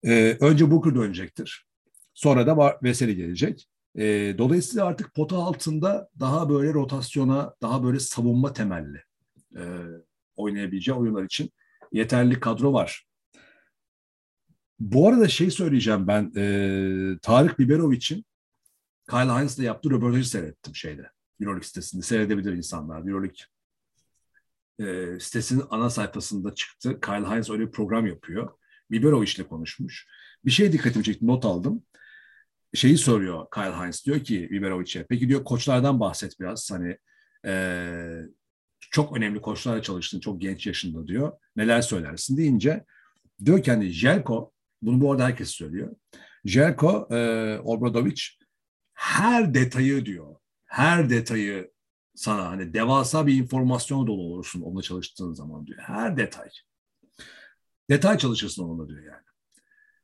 E, 0.04 0.38
önce 0.40 0.72
Booker 0.72 0.96
dönecektir. 0.96 1.66
Sonra 2.14 2.48
da 2.48 2.80
Veseli 2.84 3.16
gelecek. 3.16 3.68
E, 3.96 4.36
dolayısıyla 4.38 4.86
artık 4.86 5.14
pota 5.14 5.38
altında 5.38 6.10
daha 6.20 6.50
böyle 6.50 6.74
rotasyona, 6.74 7.56
daha 7.62 7.84
böyle 7.84 8.00
savunma 8.00 8.54
temelli 8.54 9.02
e, 9.56 9.64
oynayabileceği 10.36 10.98
oyunlar 10.98 11.24
için 11.24 11.52
yeterli 11.92 12.40
kadro 12.40 12.74
var. 12.74 13.07
Bu 14.80 15.08
arada 15.08 15.28
şey 15.28 15.52
söyleyeceğim 15.52 16.08
ben, 16.08 16.32
e, 16.36 17.20
Tarık 17.22 17.60
Biberovic'in 17.60 18.26
Kyle 19.10 19.40
Hines'la 19.40 19.64
yaptığı 19.64 19.90
röportajı 19.90 20.30
seyrettim 20.30 20.76
şeyde. 20.76 21.12
Euroleague 21.42 21.68
sitesinde. 21.68 22.04
Seyredebilir 22.04 22.54
insanlar. 22.54 23.00
Euroleague 23.00 23.38
e, 24.80 25.20
sitesinin 25.20 25.64
ana 25.70 25.90
sayfasında 25.90 26.56
çıktı. 26.56 27.00
Kyle 27.02 27.26
Hines 27.26 27.50
öyle 27.50 27.68
bir 27.68 27.72
program 27.72 28.08
yapıyor. 28.08 28.50
Biberovic 28.92 29.32
ile 29.36 29.48
konuşmuş. 29.48 30.08
Bir 30.46 30.52
şey 30.52 30.72
dikkatimi 30.72 31.04
çekti, 31.04 31.28
not 31.28 31.46
aldım. 31.46 31.84
Şeyi 32.74 32.98
soruyor 32.98 33.46
Kyle 33.54 33.76
Hines, 33.76 34.06
diyor 34.06 34.20
ki 34.20 34.48
Biberovic'e, 34.52 35.06
peki 35.10 35.30
diyor 35.30 35.44
koçlardan 35.44 36.00
bahset 36.00 36.40
biraz. 36.40 36.72
Hani 36.72 36.98
e, 37.46 38.22
çok 38.80 39.18
önemli 39.18 39.42
koçlarla 39.42 39.82
çalıştın 39.82 40.20
çok 40.20 40.42
genç 40.42 40.68
yaşında 40.68 41.08
diyor. 41.08 41.32
Neler 41.56 41.82
söylersin 41.82 42.38
deyince 42.38 42.86
diyor 43.46 43.64
ki 43.64 43.72
hani 43.72 43.90
Jelko, 43.90 44.54
bunu 44.82 45.02
bu 45.02 45.12
arada 45.12 45.26
herkes 45.26 45.50
söylüyor. 45.50 45.96
Jelko 46.46 47.08
e, 47.12 47.18
Obradovic 47.60 48.22
her 48.94 49.54
detayı 49.54 50.06
diyor. 50.06 50.36
Her 50.66 51.10
detayı 51.10 51.72
sana 52.16 52.48
hani 52.48 52.74
devasa 52.74 53.28
bir 53.28 53.36
informasyon 53.36 54.08
dolu 54.08 54.22
olursun 54.22 54.62
onunla 54.62 54.82
çalıştığın 54.82 55.34
zaman 55.34 55.68
diyor. 55.68 55.80
Her 55.80 56.18
detay. 56.18 56.50
Detay 57.90 58.18
çalışırsın 58.18 58.64
onunla 58.64 58.90
diyor 58.90 59.04
yani. 59.04 59.28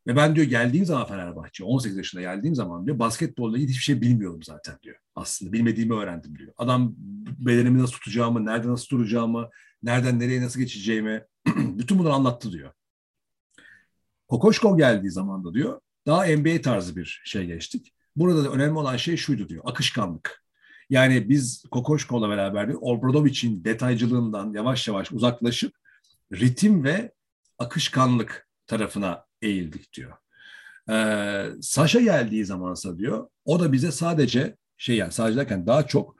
Ve 0.07 0.15
ben 0.15 0.35
diyor 0.35 0.47
geldiğim 0.47 0.85
zaman 0.85 1.07
Fenerbahçe 1.07 1.63
18 1.63 1.97
yaşında 1.97 2.21
geldiğim 2.21 2.55
zaman 2.55 2.85
diyor 2.85 2.99
basketbolla 2.99 3.57
ilgili 3.57 3.69
hiçbir 3.69 3.83
şey 3.83 4.01
bilmiyorum 4.01 4.43
zaten 4.43 4.77
diyor. 4.83 4.95
Aslında 5.15 5.53
bilmediğimi 5.53 5.93
öğrendim 5.93 6.37
diyor. 6.39 6.53
Adam 6.57 6.95
bedenimi 7.37 7.79
nasıl 7.79 7.93
tutacağımı, 7.93 8.45
nerede 8.45 8.67
nasıl 8.67 8.89
duracağımı, 8.89 9.49
nereden 9.83 10.19
nereye 10.19 10.41
nasıl 10.41 10.59
geçeceğimi 10.59 11.23
bütün 11.55 11.99
bunları 11.99 12.13
anlattı 12.13 12.51
diyor. 12.51 12.73
Kokoşkov 14.33 14.77
geldiği 14.77 15.11
zaman 15.11 15.45
da 15.45 15.53
diyor 15.53 15.79
daha 16.07 16.25
NBA 16.25 16.61
tarzı 16.61 16.95
bir 16.95 17.21
şey 17.25 17.45
geçtik. 17.45 17.93
Burada 18.15 18.43
da 18.43 18.49
önemli 18.49 18.79
olan 18.79 18.97
şey 18.97 19.17
şuydu 19.17 19.49
diyor 19.49 19.63
akışkanlık. 19.65 20.43
Yani 20.89 21.29
biz 21.29 21.63
Kokoşkov'la 21.71 22.29
beraber 22.29 22.69
Obradovic'in 22.81 23.63
detaycılığından 23.63 24.53
yavaş 24.53 24.87
yavaş 24.87 25.11
uzaklaşıp 25.11 25.73
ritim 26.33 26.83
ve 26.83 27.11
akışkanlık 27.59 28.47
tarafına 28.67 29.25
eğildik 29.41 29.93
diyor. 29.93 30.13
Ee, 30.89 31.45
Saşa 31.61 32.01
geldiği 32.01 32.45
zamansa 32.45 32.97
diyor 32.97 33.27
o 33.45 33.59
da 33.59 33.71
bize 33.71 33.91
sadece 33.91 34.57
şey 34.77 34.95
yani 34.95 35.11
sadece 35.11 35.39
derken 35.39 35.67
daha 35.67 35.87
çok 35.87 36.15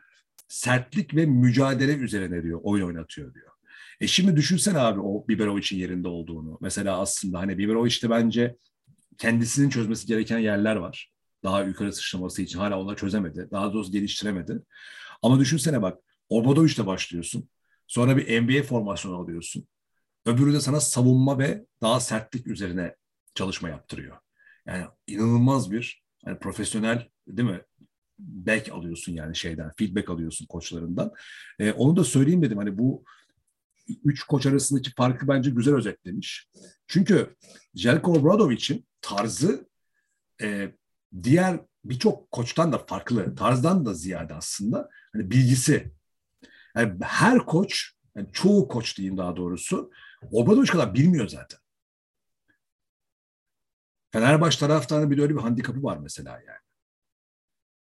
sertlik 0.48 1.16
ve 1.16 1.26
mücadele 1.26 1.94
üzerine 1.94 2.44
diyor 2.44 2.60
oyun 2.64 2.88
oynatıyor 2.88 3.34
diyor. 3.34 3.53
E 4.02 4.08
şimdi 4.08 4.36
düşünsene 4.36 4.80
abi 4.80 5.00
o 5.00 5.28
Biberovic'in 5.28 5.80
yerinde 5.80 6.08
olduğunu. 6.08 6.58
Mesela 6.62 7.00
aslında 7.00 7.40
hani 7.40 7.58
Biberovic'te 7.58 8.10
bence 8.10 8.56
kendisinin 9.18 9.70
çözmesi 9.70 10.08
gereken 10.08 10.40
yerler 10.40 10.76
var. 10.76 11.12
Daha 11.44 11.64
yukarı 11.64 11.94
sıçraması 11.94 12.42
için 12.42 12.60
hala 12.60 12.80
onları 12.80 12.96
çözemedi. 12.96 13.48
Daha 13.52 13.74
doğrusu 13.74 13.92
geliştiremedi. 13.92 14.60
Ama 15.22 15.40
düşünsene 15.40 15.82
bak 15.82 16.00
Obradovic'le 16.30 16.86
başlıyorsun. 16.86 17.50
Sonra 17.88 18.18
bir 18.18 18.42
NBA 18.42 18.64
formasyonu 18.64 19.16
alıyorsun. 19.16 19.68
Öbürü 20.26 20.54
de 20.54 20.62
sana 20.62 20.80
savunma 20.80 21.40
ve 21.40 21.66
daha 21.82 22.00
sertlik 22.00 22.48
üzerine 22.48 22.96
çalışma 23.36 23.70
yaptırıyor. 23.70 24.18
Yani 24.68 24.86
inanılmaz 25.08 25.72
bir 25.72 26.04
yani 26.26 26.40
profesyonel 26.40 27.08
değil 27.28 27.50
mi? 27.50 27.62
Back 28.20 28.72
alıyorsun 28.72 29.14
yani 29.14 29.36
şeyden, 29.36 29.72
feedback 29.78 30.10
alıyorsun 30.10 30.46
koçlarından. 30.46 31.12
Ee, 31.60 31.72
onu 31.72 31.96
da 31.96 32.04
söyleyeyim 32.04 32.42
dedim 32.42 32.58
hani 32.58 32.78
bu 32.78 33.04
üç 34.06 34.24
koç 34.24 34.46
arasındaki 34.46 34.94
farkı 34.94 35.28
bence 35.28 35.50
güzel 35.52 35.76
özetlemiş. 35.76 36.50
Çünkü 36.88 37.36
Jelko 37.76 38.14
Obradovic'in 38.14 38.86
tarzı 39.02 39.70
e, 40.42 40.72
diğer 41.24 41.60
birçok 41.86 42.32
koçtan 42.32 42.72
da 42.72 42.78
farklı, 42.78 43.36
tarzdan 43.36 43.86
da 43.86 43.94
ziyade 43.94 44.34
aslında 44.34 44.90
hani 45.14 45.32
bilgisi. 45.32 45.92
Yani 46.76 46.94
her 47.02 47.40
koç, 47.40 47.92
yani 48.16 48.28
çoğu 48.34 48.68
koç 48.68 48.98
diyeyim 48.98 49.18
daha 49.18 49.36
doğrusu, 49.36 49.92
Obradoviç 50.32 50.70
kadar 50.70 50.94
bilmiyor 50.94 51.28
zaten. 51.28 51.60
Fenerbahçe 54.12 54.60
taraftarının 54.60 55.12
bir 55.12 55.18
de 55.18 55.22
öyle 55.22 55.36
bir 55.36 55.40
handikapı 55.40 55.84
var 55.84 55.98
mesela 55.98 56.32
yani. 56.32 56.64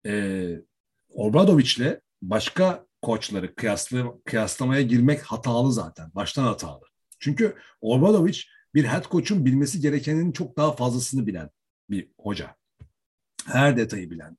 Ee, 0.06 0.62
Obradoviç'le 1.10 2.00
başka 2.22 2.85
koçları 3.06 3.56
kıyaslı, 3.56 4.22
kıyaslamaya 4.26 4.82
girmek 4.82 5.22
hatalı 5.22 5.74
zaten. 5.74 6.12
Baştan 6.16 6.44
hatalı. 6.44 6.82
Çünkü 7.20 7.56
Obradovic 7.82 8.40
bir 8.74 8.84
head 8.84 9.12
coach'un 9.12 9.46
bilmesi 9.46 9.82
gerekenin 9.82 10.32
çok 10.32 10.58
daha 10.58 10.72
fazlasını 10.72 11.28
bilen 11.28 11.50
bir 11.90 12.08
hoca. 12.20 12.56
Her 13.48 13.78
detayı 13.78 14.12
bilen 14.12 14.38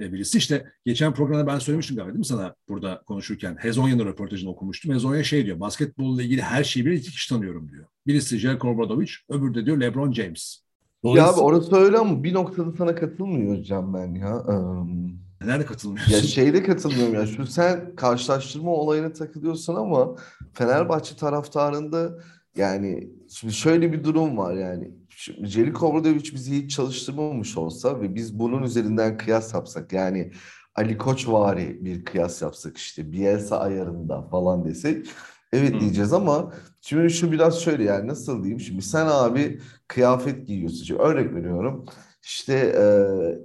e, 0.00 0.12
birisi. 0.12 0.38
İşte 0.38 0.72
geçen 0.86 1.14
programda 1.14 1.46
ben 1.46 1.58
söylemiştim 1.58 1.96
galiba 1.96 2.12
değil 2.12 2.18
mi 2.18 2.24
sana 2.24 2.54
burada 2.68 3.02
konuşurken. 3.06 3.56
Hezonya'nın 3.60 4.06
röportajını 4.06 4.50
okumuştum. 4.50 4.94
Hezonya 4.94 5.24
şey 5.24 5.46
diyor, 5.46 5.60
basketbolla 5.60 6.22
ilgili 6.22 6.42
her 6.42 6.64
şeyi 6.64 6.86
bilen 6.86 6.96
iki 6.96 7.10
kişi 7.10 7.28
tanıyorum 7.28 7.70
diyor. 7.72 7.86
Birisi 8.06 8.38
Jelko 8.38 8.68
Obradovic, 8.68 9.10
öbürü 9.28 9.54
de 9.54 9.66
diyor 9.66 9.80
LeBron 9.80 10.12
James. 10.12 10.64
Ya 11.04 11.26
abi 11.28 11.40
orası 11.40 11.76
öyle 11.76 11.98
ama 11.98 12.24
bir 12.24 12.34
noktada 12.34 12.72
sana 12.72 12.94
katılmıyor 12.94 13.58
hocam 13.58 13.94
ben 13.94 14.14
ya. 14.14 14.42
Um, 14.42 15.24
Nerede 15.46 15.66
katılmıyorsun? 15.66 16.14
Ya 16.14 16.22
şeyde 16.22 16.62
katılmıyorum 16.62 17.14
ya. 17.14 17.26
Şu 17.26 17.46
sen 17.46 17.96
karşılaştırma 17.96 18.70
olayına 18.70 19.12
takılıyorsun 19.12 19.74
ama 19.74 20.16
Fenerbahçe 20.52 21.16
taraftarında 21.16 22.18
yani 22.56 23.10
şimdi 23.28 23.52
şöyle 23.52 23.92
bir 23.92 24.04
durum 24.04 24.38
var 24.38 24.54
yani. 24.54 24.90
Şimdi 25.08 25.46
Jeliko 25.46 25.86
Obradovic 25.86 26.34
bizi 26.34 26.62
hiç 26.62 26.76
çalıştırmamış 26.76 27.56
olsa 27.56 28.00
ve 28.00 28.14
biz 28.14 28.38
bunun 28.38 28.62
üzerinden 28.62 29.16
kıyas 29.16 29.54
yapsak 29.54 29.92
yani 29.92 30.32
Ali 30.74 30.98
Koç 30.98 31.28
vari 31.28 31.84
bir 31.84 32.04
kıyas 32.04 32.42
yapsak 32.42 32.76
işte 32.76 33.12
Bielsa 33.12 33.58
ayarında 33.58 34.22
falan 34.22 34.64
desek 34.64 35.06
evet 35.52 35.80
diyeceğiz 35.80 36.12
ama 36.12 36.52
şimdi 36.80 37.10
şu 37.10 37.32
biraz 37.32 37.60
şöyle 37.60 37.84
yani 37.84 38.08
nasıl 38.08 38.42
diyeyim 38.42 38.60
şimdi 38.60 38.82
sen 38.82 39.06
abi 39.06 39.60
kıyafet 39.88 40.46
giyiyorsun. 40.46 40.84
Şimdi 40.84 41.02
örnek 41.02 41.34
veriyorum 41.34 41.84
işte 42.24 42.54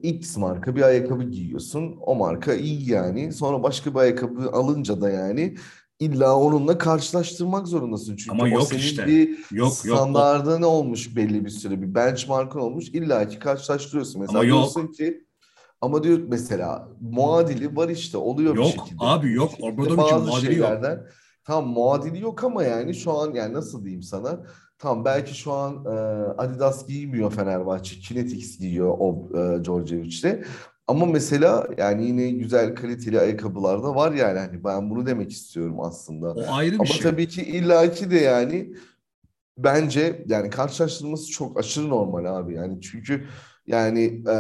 e, 0.04 0.10
X 0.10 0.38
marka 0.38 0.76
bir 0.76 0.82
ayakkabı 0.82 1.24
giyiyorsun. 1.24 1.96
O 2.02 2.16
marka 2.16 2.54
iyi 2.54 2.92
yani. 2.92 3.34
Sonra 3.34 3.64
başka 3.64 3.92
bir 3.94 4.00
ayakkabı 4.00 4.50
alınca 4.52 5.02
da 5.02 5.10
yani 5.10 5.56
illa 6.00 6.36
onunla 6.36 6.78
karşılaştırmak 6.78 7.68
zorundasın. 7.68 8.16
Çünkü 8.16 8.32
Ama 8.32 8.44
o 8.44 8.48
yok 8.48 8.64
senin 8.64 8.80
işte. 8.80 9.08
bir 9.08 9.30
Yok, 9.30 9.52
yok. 9.52 9.98
standardın 9.98 10.62
olmuş 10.62 11.16
belli 11.16 11.46
bir 11.46 11.50
süre. 11.50 11.82
Bir 11.82 11.96
benchmark'ın 11.96 12.60
olmuş. 12.60 12.90
İlla 12.90 13.28
ki 13.28 13.40
karşılaştırıyorsun. 13.40 14.22
Mesela 14.22 14.40
Ama 14.40 14.48
yok. 14.48 14.58
diyorsun 14.58 14.92
ki 14.92 15.24
ama 15.82 16.04
diyor 16.04 16.20
mesela 16.28 16.90
muadili 17.02 17.76
var 17.76 17.90
işte 17.90 18.18
oluyor 18.18 18.54
bir 18.54 18.60
Yok, 18.60 18.68
şekilde. 18.68 18.96
abi 19.00 19.34
yok. 19.34 19.50
Bir 19.52 19.56
şekilde 19.56 19.72
Obradovic'in 19.82 19.98
bazı 20.16 20.26
muadili 20.26 20.46
yok. 20.46 20.68
şeylerden 20.68 21.08
Tam 21.44 21.68
muadili 21.68 22.22
yok 22.22 22.44
ama 22.44 22.64
yani 22.64 22.94
şu 22.96 23.12
an 23.12 23.34
yani 23.34 23.54
nasıl 23.54 23.84
diyeyim 23.84 24.04
sana? 24.04 24.44
Tam 24.80 25.06
belki 25.06 25.38
şu 25.38 25.52
an 25.54 25.86
e, 25.86 25.90
Adidas 26.38 26.88
giymiyor 26.88 27.32
Fenerbahçe. 27.32 28.00
Kinetix 28.00 28.60
giyiyor 28.60 28.96
o 29.00 29.30
e, 29.34 29.64
Djordjevic'te. 29.64 30.44
Ama 30.88 31.06
mesela 31.06 31.68
yani 31.78 32.06
yine 32.06 32.32
güzel 32.32 32.76
kaliteli 32.76 33.20
ayakkabılar 33.20 33.84
da 33.84 33.96
var 33.96 34.12
yani. 34.12 34.40
Hani 34.40 34.64
ben 34.64 34.90
bunu 34.90 35.06
demek 35.06 35.32
istiyorum 35.32 35.80
aslında. 35.80 36.32
O 36.32 36.44
ayrı 36.52 36.72
bir 36.72 36.80
Ama 36.80 36.86
şey. 36.86 37.02
tabii 37.02 37.28
ki 37.28 37.42
illaki 37.44 38.12
de 38.12 38.18
yani 38.18 38.74
bence 39.58 40.24
yani 40.28 40.50
karşılaştırılması 40.50 41.32
çok 41.32 41.60
aşırı 41.60 41.90
normal 41.90 42.26
abi. 42.26 42.54
Yani 42.54 42.82
çünkü 42.82 43.26
yani 43.68 44.24
e, 44.30 44.36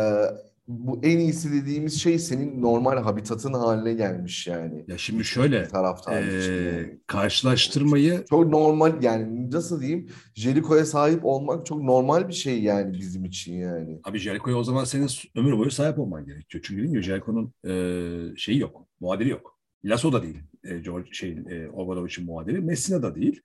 bu 0.69 0.99
en 1.03 1.19
iyisi 1.19 1.51
dediğimiz 1.53 2.01
şey 2.01 2.19
senin 2.19 2.62
normal 2.62 3.03
habitatın 3.03 3.53
haline 3.53 3.93
gelmiş 3.93 4.47
yani. 4.47 4.86
Ya 4.88 4.97
şimdi 4.97 5.25
şöyle 5.25 5.67
Taraftar 5.67 6.23
için 6.23 6.51
yani. 6.51 6.79
e, 6.79 6.99
karşılaştırmayı 7.08 8.25
Çok 8.29 8.47
normal 8.47 9.03
yani 9.03 9.51
nasıl 9.51 9.82
diyeyim 9.82 10.08
Jeliko'ya 10.36 10.86
sahip 10.86 11.25
olmak 11.25 11.65
çok 11.65 11.82
normal 11.82 12.27
bir 12.27 12.34
şey 12.34 12.62
yani 12.62 12.93
bizim 12.99 13.25
için 13.25 13.53
yani. 13.53 13.99
Abi 14.03 14.19
Jericho'ya 14.19 14.58
o 14.58 14.63
zaman 14.63 14.84
senin 14.84 15.08
ömür 15.36 15.58
boyu 15.58 15.71
sahip 15.71 15.99
olman 15.99 16.25
gerekiyor. 16.25 16.63
Çünkü 16.67 16.82
değil 16.84 16.95
mi 16.95 17.01
Jericho'nun 17.03 17.53
e, 17.67 18.36
şeyi 18.38 18.60
yok. 18.60 18.88
Muadili 18.99 19.29
yok. 19.29 19.60
Lasso 19.86 20.13
da 20.13 20.23
değil. 20.23 20.38
E, 20.63 20.77
George 20.77 21.10
şeyin 21.12 21.45
e, 21.49 21.69
Obradovic'in 21.69 22.25
muadili. 22.25 22.60
Messina 22.60 23.03
da 23.03 23.15
değil. 23.15 23.41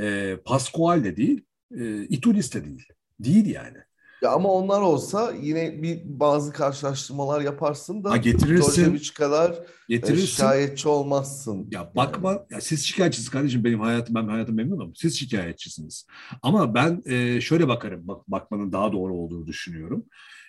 E, 0.00 0.36
Pascual 0.44 1.04
de 1.04 1.16
değil. 1.16 1.44
E, 1.78 2.02
Ituris 2.02 2.54
de 2.54 2.64
değil. 2.64 2.84
Değil 3.20 3.46
yani. 3.46 3.78
Ya 4.22 4.30
ama 4.30 4.48
onlar 4.52 4.80
olsa 4.80 5.32
yine 5.42 5.82
bir 5.82 6.00
bazı 6.04 6.52
karşılaştırmalar 6.52 7.40
yaparsın 7.40 8.04
da 8.04 8.10
Ha, 8.10 8.16
getirirsin. 8.16 8.82
Djordjevic 8.82 9.14
kadar 9.14 9.50
e, 9.50 9.56
Getirirsin. 9.88 10.26
şikayetçi 10.26 10.88
olmazsın. 10.88 11.68
Ya 11.70 11.92
bakma, 11.96 12.46
ya 12.50 12.60
siz 12.60 12.84
şikayetçisiniz 12.84 13.30
kardeşim 13.30 13.64
benim 13.64 13.80
hayatım, 13.80 14.14
ben 14.14 14.28
hayatım 14.28 14.54
memnunum. 14.56 14.92
Siz 14.96 15.18
şikayetçisiniz. 15.18 16.06
Ama 16.42 16.74
ben 16.74 17.02
e, 17.06 17.40
şöyle 17.40 17.68
bakarım, 17.68 18.08
bak, 18.08 18.28
bakmanın 18.28 18.72
daha 18.72 18.92
doğru 18.92 19.14
olduğunu 19.14 19.46
düşünüyorum. 19.46 20.04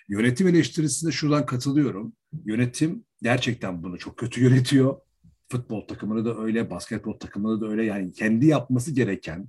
Yönetim 0.08 0.48
eleştirisine 0.48 1.12
şuradan 1.12 1.46
katılıyorum. 1.46 2.12
Yönetim 2.44 3.04
gerçekten 3.22 3.82
bunu 3.82 3.98
çok 3.98 4.16
kötü 4.18 4.40
yönetiyor. 4.44 4.96
Futbol 5.48 5.80
takımını 5.80 6.24
da 6.24 6.38
öyle, 6.38 6.70
basketbol 6.70 7.18
takımını 7.18 7.60
da 7.60 7.68
öyle. 7.68 7.84
Yani 7.84 8.12
kendi 8.12 8.46
yapması 8.46 8.92
gereken 8.92 9.48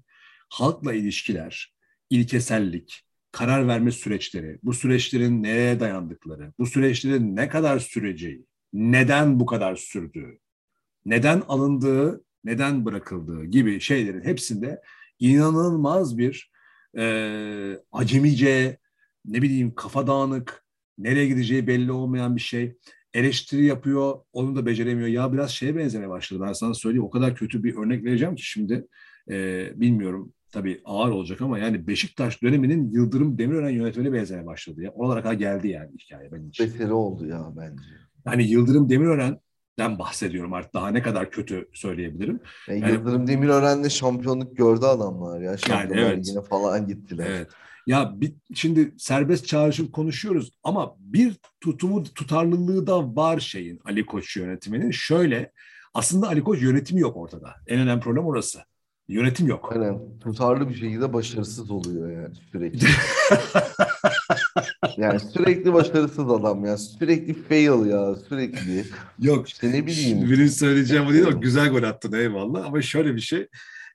halkla 0.50 0.94
ilişkiler, 0.94 1.76
ilkesellik, 2.10 3.05
karar 3.36 3.68
verme 3.68 3.92
süreçleri, 3.92 4.60
bu 4.64 4.74
süreçlerin 4.74 5.44
nereye 5.44 5.80
dayandıkları, 5.80 6.54
bu 6.60 6.66
süreçlerin 6.66 7.36
ne 7.36 7.50
kadar 7.50 7.80
süreceği, 7.80 8.46
neden 8.74 9.40
bu 9.40 9.46
kadar 9.46 9.76
sürdüğü, 9.76 10.40
neden 11.06 11.42
alındığı, 11.48 12.24
neden 12.44 12.86
bırakıldığı 12.86 13.46
gibi 13.46 13.80
şeylerin 13.80 14.24
hepsinde 14.24 14.82
inanılmaz 15.20 16.18
bir 16.18 16.52
e, 16.98 17.06
acemice, 17.92 18.78
ne 19.26 19.42
bileyim 19.42 19.76
kafa 19.76 20.08
dağınık, 20.08 20.66
nereye 20.98 21.28
gideceği 21.28 21.68
belli 21.68 21.92
olmayan 21.92 22.36
bir 22.36 22.42
şey. 22.42 22.78
Eleştiri 23.14 23.66
yapıyor, 23.66 24.20
onu 24.34 24.56
da 24.56 24.66
beceremiyor. 24.66 25.08
Ya 25.08 25.34
biraz 25.34 25.52
şeye 25.52 25.76
benzemeye 25.76 26.10
başladı. 26.10 26.44
Ben 26.48 26.54
sana 26.54 26.74
söyleyeyim 26.74 27.06
o 27.06 27.10
kadar 27.10 27.36
kötü 27.36 27.64
bir 27.64 27.76
örnek 27.76 28.04
vereceğim 28.04 28.36
ki 28.36 28.46
şimdi 28.50 28.88
e, 29.30 29.70
bilmiyorum 29.76 30.34
tabii 30.56 30.82
ağır 30.86 31.12
olacak 31.12 31.42
ama 31.42 31.60
yani 31.60 31.88
Beşiktaş 31.88 32.42
döneminin 32.42 32.92
Yıldırım 32.92 33.38
Demirören 33.38 33.70
yönetmeni 33.70 34.14
benzemeye 34.14 34.46
başladı. 34.46 34.82
Ya. 34.82 34.92
Oralara 34.92 35.22
kadar 35.24 35.34
geldi 35.34 35.68
yani 35.68 35.92
hikaye 36.00 36.32
benim 36.32 36.50
için. 36.50 36.66
Beteri 36.68 36.94
oldu 36.94 37.28
ya 37.28 37.52
bence. 37.58 37.84
Yani 38.26 38.44
Yıldırım 38.44 38.90
Demirören'den 38.90 40.00
bahsediyorum 40.00 40.54
artık 40.54 40.74
daha 40.74 40.90
ne 40.90 41.02
kadar 41.02 41.32
kötü 41.32 41.70
söyleyebilirim. 41.74 42.40
Yani 42.68 42.80
Yani- 42.80 42.92
Yıldırım 42.92 43.28
Demirören'le 43.28 43.90
şampiyonluk 43.90 44.58
gördü 44.58 44.86
adamlar 44.86 45.42
ya. 45.42 45.58
Şampiyonlar 45.58 46.12
evet. 46.12 46.18
Ligi'ne 46.18 46.42
falan 46.42 46.88
gittiler. 46.88 47.28
Evet. 47.30 47.48
Ya 47.88 48.14
bir, 48.16 48.34
şimdi 48.54 48.94
serbest 48.98 49.48
çağrışım 49.48 49.92
konuşuyoruz 49.92 50.52
ama 50.64 50.96
bir 51.00 51.36
tutumu 51.62 52.04
tutarlılığı 52.04 52.88
da 52.88 53.16
var 53.16 53.40
şeyin 53.40 53.80
Ali 53.86 54.06
Koç 54.06 54.38
yönetiminin. 54.38 54.92
Şöyle 54.92 55.52
aslında 55.94 56.28
Ali 56.28 56.44
Koç 56.44 56.62
yönetimi 56.62 57.02
yok 57.02 57.18
ortada. 57.18 57.56
En 57.68 57.80
önemli 57.80 58.02
problem 58.02 58.26
orası. 58.26 58.60
Yönetim 59.08 59.48
yok. 59.48 59.72
Aynen. 59.76 60.00
Tutarlı 60.20 60.70
bir 60.70 60.76
şekilde 60.76 61.14
başarısız 61.14 61.72
oluyor 61.72 62.12
yani 62.12 62.36
sürekli. 62.52 62.88
yani 64.98 65.20
sürekli 65.20 65.74
başarısız 65.74 66.30
adam 66.30 66.66
ya. 66.66 66.78
Sürekli 66.78 67.34
fail 67.34 67.86
ya. 67.86 68.16
Sürekli. 68.16 68.86
Yok. 69.20 69.50
İşte 69.50 69.72
ne 69.72 69.86
bileyim. 69.86 70.32
Benim 70.32 70.48
söyleyeceğim 70.50 71.06
o 71.08 71.14
değil 71.14 71.26
ama 71.28 71.38
güzel 71.40 71.70
gol 71.70 71.84
attın 71.84 72.14
eyvallah. 72.14 72.66
Ama 72.66 72.82
şöyle 72.82 73.16
bir 73.16 73.22
şey. 73.22 73.48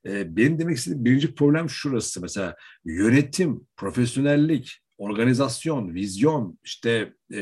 e, 0.06 0.36
benim 0.36 0.58
demek 0.58 0.76
istediğim 0.76 1.04
birinci 1.04 1.34
problem 1.34 1.70
şurası. 1.70 2.20
Mesela 2.20 2.56
yönetim, 2.84 3.60
profesyonellik, 3.76 4.80
organizasyon, 4.98 5.94
vizyon 5.94 6.58
işte 6.64 7.12
e, 7.34 7.40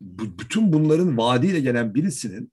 bu- 0.00 0.38
bütün 0.38 0.72
bunların 0.72 1.18
vaadiyle 1.18 1.60
gelen 1.60 1.94
birisinin 1.94 2.52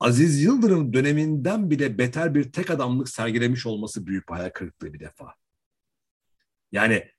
Aziz 0.00 0.42
Yıldırım 0.42 0.92
döneminden 0.92 1.70
bile 1.70 1.98
beter 1.98 2.34
bir 2.34 2.52
tek 2.52 2.70
adamlık 2.70 3.08
sergilemiş 3.08 3.66
olması 3.66 4.06
büyük 4.06 4.30
hayal 4.30 4.50
kırıklığı 4.50 4.92
bir 4.92 5.00
defa. 5.00 5.34
Yani 6.72 7.10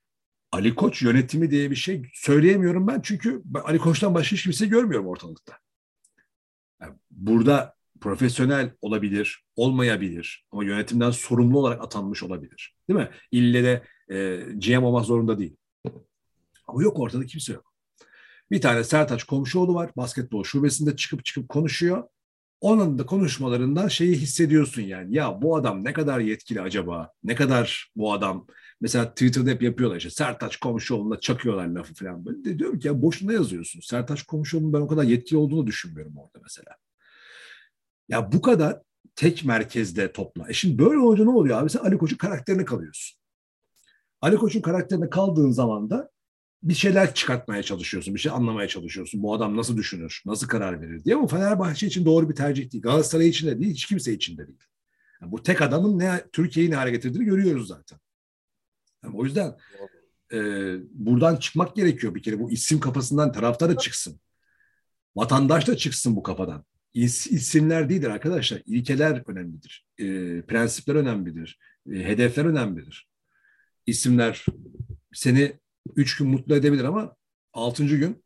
Ali 0.52 0.76
Koç 0.76 1.02
yönetimi 1.02 1.52
diye 1.52 1.72
bir 1.72 1.76
şey 1.76 2.10
söyleyemiyorum 2.14 2.88
ben 2.88 3.02
çünkü 3.02 3.44
Ali 3.64 3.78
Koç'tan 3.78 4.16
başka 4.16 4.36
hiç 4.36 4.44
kimse 4.44 4.66
görmüyorum 4.66 5.08
ortalıkta. 5.08 5.58
Yani 6.82 6.94
burada 7.12 7.76
profesyonel 8.02 8.74
olabilir, 8.82 9.46
olmayabilir 9.56 10.46
ama 10.52 10.64
yönetimden 10.64 11.12
sorumlu 11.12 11.60
olarak 11.60 11.84
atanmış 11.84 12.24
olabilir. 12.24 12.76
Değil 12.90 13.00
mi? 13.00 13.10
İlle 13.32 13.64
de 13.64 13.84
e, 14.16 14.38
GM 14.56 14.84
olmak 14.84 15.06
zorunda 15.06 15.40
değil. 15.40 15.56
Ama 16.68 16.84
yok 16.84 17.00
ortada 17.00 17.26
kimse 17.26 17.54
yok. 17.54 17.74
Bir 18.52 18.62
tane 18.62 18.84
Sertaç 18.84 19.24
Komşuoğlu 19.24 19.74
var. 19.74 19.92
Basketbol 19.98 20.44
şubesinde 20.44 20.96
çıkıp 20.96 21.26
çıkıp 21.26 21.50
konuşuyor. 21.50 22.04
Onun 22.62 23.00
da 23.00 23.06
konuşmalarından 23.06 23.88
şeyi 23.88 24.16
hissediyorsun 24.16 24.82
yani. 24.82 25.16
Ya 25.16 25.42
bu 25.42 25.56
adam 25.56 25.84
ne 25.84 25.94
kadar 25.94 26.20
yetkili 26.20 26.62
acaba? 26.62 27.12
Ne 27.24 27.36
kadar 27.36 27.92
bu 27.96 28.14
adam 28.14 28.48
mesela 28.82 29.10
Twitter'da 29.10 29.50
hep 29.50 29.62
yapıyorlar 29.62 29.98
işte 29.98 30.10
Sertaç 30.10 30.58
Komşuoğlu'na 30.58 31.20
çakıyorlar 31.20 31.68
lafı 31.68 31.94
falan 31.94 32.26
böyle. 32.26 32.44
De 32.44 32.60
diyorum 32.60 32.80
ki 32.80 32.88
ya 32.88 33.02
boşuna 33.02 33.34
yazıyorsun. 33.34 33.80
Sertaç 33.80 34.24
Komşuoğlu'nun 34.24 34.74
ben 34.74 34.82
o 34.82 34.88
kadar 34.88 35.04
yetkili 35.04 35.38
olduğunu 35.38 35.68
düşünmüyorum 35.68 36.18
orada 36.18 36.40
mesela. 36.44 36.76
Ya 38.10 38.32
bu 38.32 38.42
kadar 38.42 38.82
tek 39.16 39.46
merkezde 39.46 40.12
topla. 40.12 40.50
E 40.50 40.54
şimdi 40.54 40.80
böyle 40.80 41.00
olunca 41.00 41.24
ne 41.24 41.30
oluyor 41.30 41.62
abi? 41.62 41.70
Sen 41.70 41.80
Ali 41.80 41.98
Koç'un 41.98 42.18
karakterine 42.18 42.66
kalıyorsun. 42.66 43.20
Ali 44.22 44.36
Koç'un 44.36 44.62
karakterine 44.62 45.10
kaldığın 45.10 45.52
zaman 45.52 45.90
da 45.90 46.10
bir 46.64 46.74
şeyler 46.74 47.14
çıkartmaya 47.14 47.64
çalışıyorsun, 47.64 48.16
bir 48.16 48.20
şey 48.20 48.32
anlamaya 48.32 48.68
çalışıyorsun. 48.68 49.24
Bu 49.24 49.34
adam 49.34 49.58
nasıl 49.58 49.78
düşünür, 49.78 50.22
nasıl 50.26 50.48
karar 50.48 50.82
verir 50.82 51.04
diye 51.04 51.16
ama 51.16 51.28
Fenerbahçe 51.28 51.88
için 51.88 52.06
doğru 52.06 52.30
bir 52.30 52.36
tercih 52.36 52.72
değil. 52.72 52.82
Galatasaray 52.82 53.28
için 53.30 53.48
de 53.48 53.60
değil, 53.60 53.72
hiç 53.72 53.86
kimse 53.86 54.14
için 54.14 54.38
de 54.38 54.48
değil. 54.48 54.60
Yani 55.22 55.32
bu 55.32 55.44
tek 55.44 55.62
adamın 55.62 56.00
ne 56.00 56.24
Türkiye'yi 56.34 56.72
ne 56.72 56.76
hale 56.76 56.92
getirdiğini 56.92 57.26
görüyoruz 57.26 57.68
zaten. 57.68 58.00
Yani 59.04 59.16
o 59.18 59.26
yüzden 59.26 59.58
e, 60.34 60.40
buradan 60.92 61.36
çıkmak 61.36 61.76
gerekiyor 61.76 62.16
bir 62.16 62.24
kere. 62.24 62.40
Bu 62.40 62.52
isim 62.52 62.80
kafasından 62.80 63.32
taraftar 63.32 63.70
da 63.70 63.78
çıksın. 63.78 64.20
Vatandaş 65.16 65.68
da 65.68 65.78
çıksın 65.78 66.16
bu 66.16 66.24
kafadan. 66.24 66.66
İs, 66.94 67.28
isimler 67.28 67.90
değildir 67.90 68.10
arkadaşlar. 68.10 68.62
İlkeler 68.66 69.24
önemlidir. 69.28 69.86
E, 69.98 70.06
prensipler 70.42 70.96
önemlidir. 70.96 71.60
E, 71.92 71.96
hedefler 71.96 72.46
önemlidir. 72.46 73.08
İsimler 73.86 74.46
seni 75.14 75.60
üç 75.96 76.18
gün 76.18 76.28
mutlu 76.28 76.56
edebilir 76.56 76.84
ama 76.84 77.16
altıncı 77.54 77.98
gün 77.98 78.24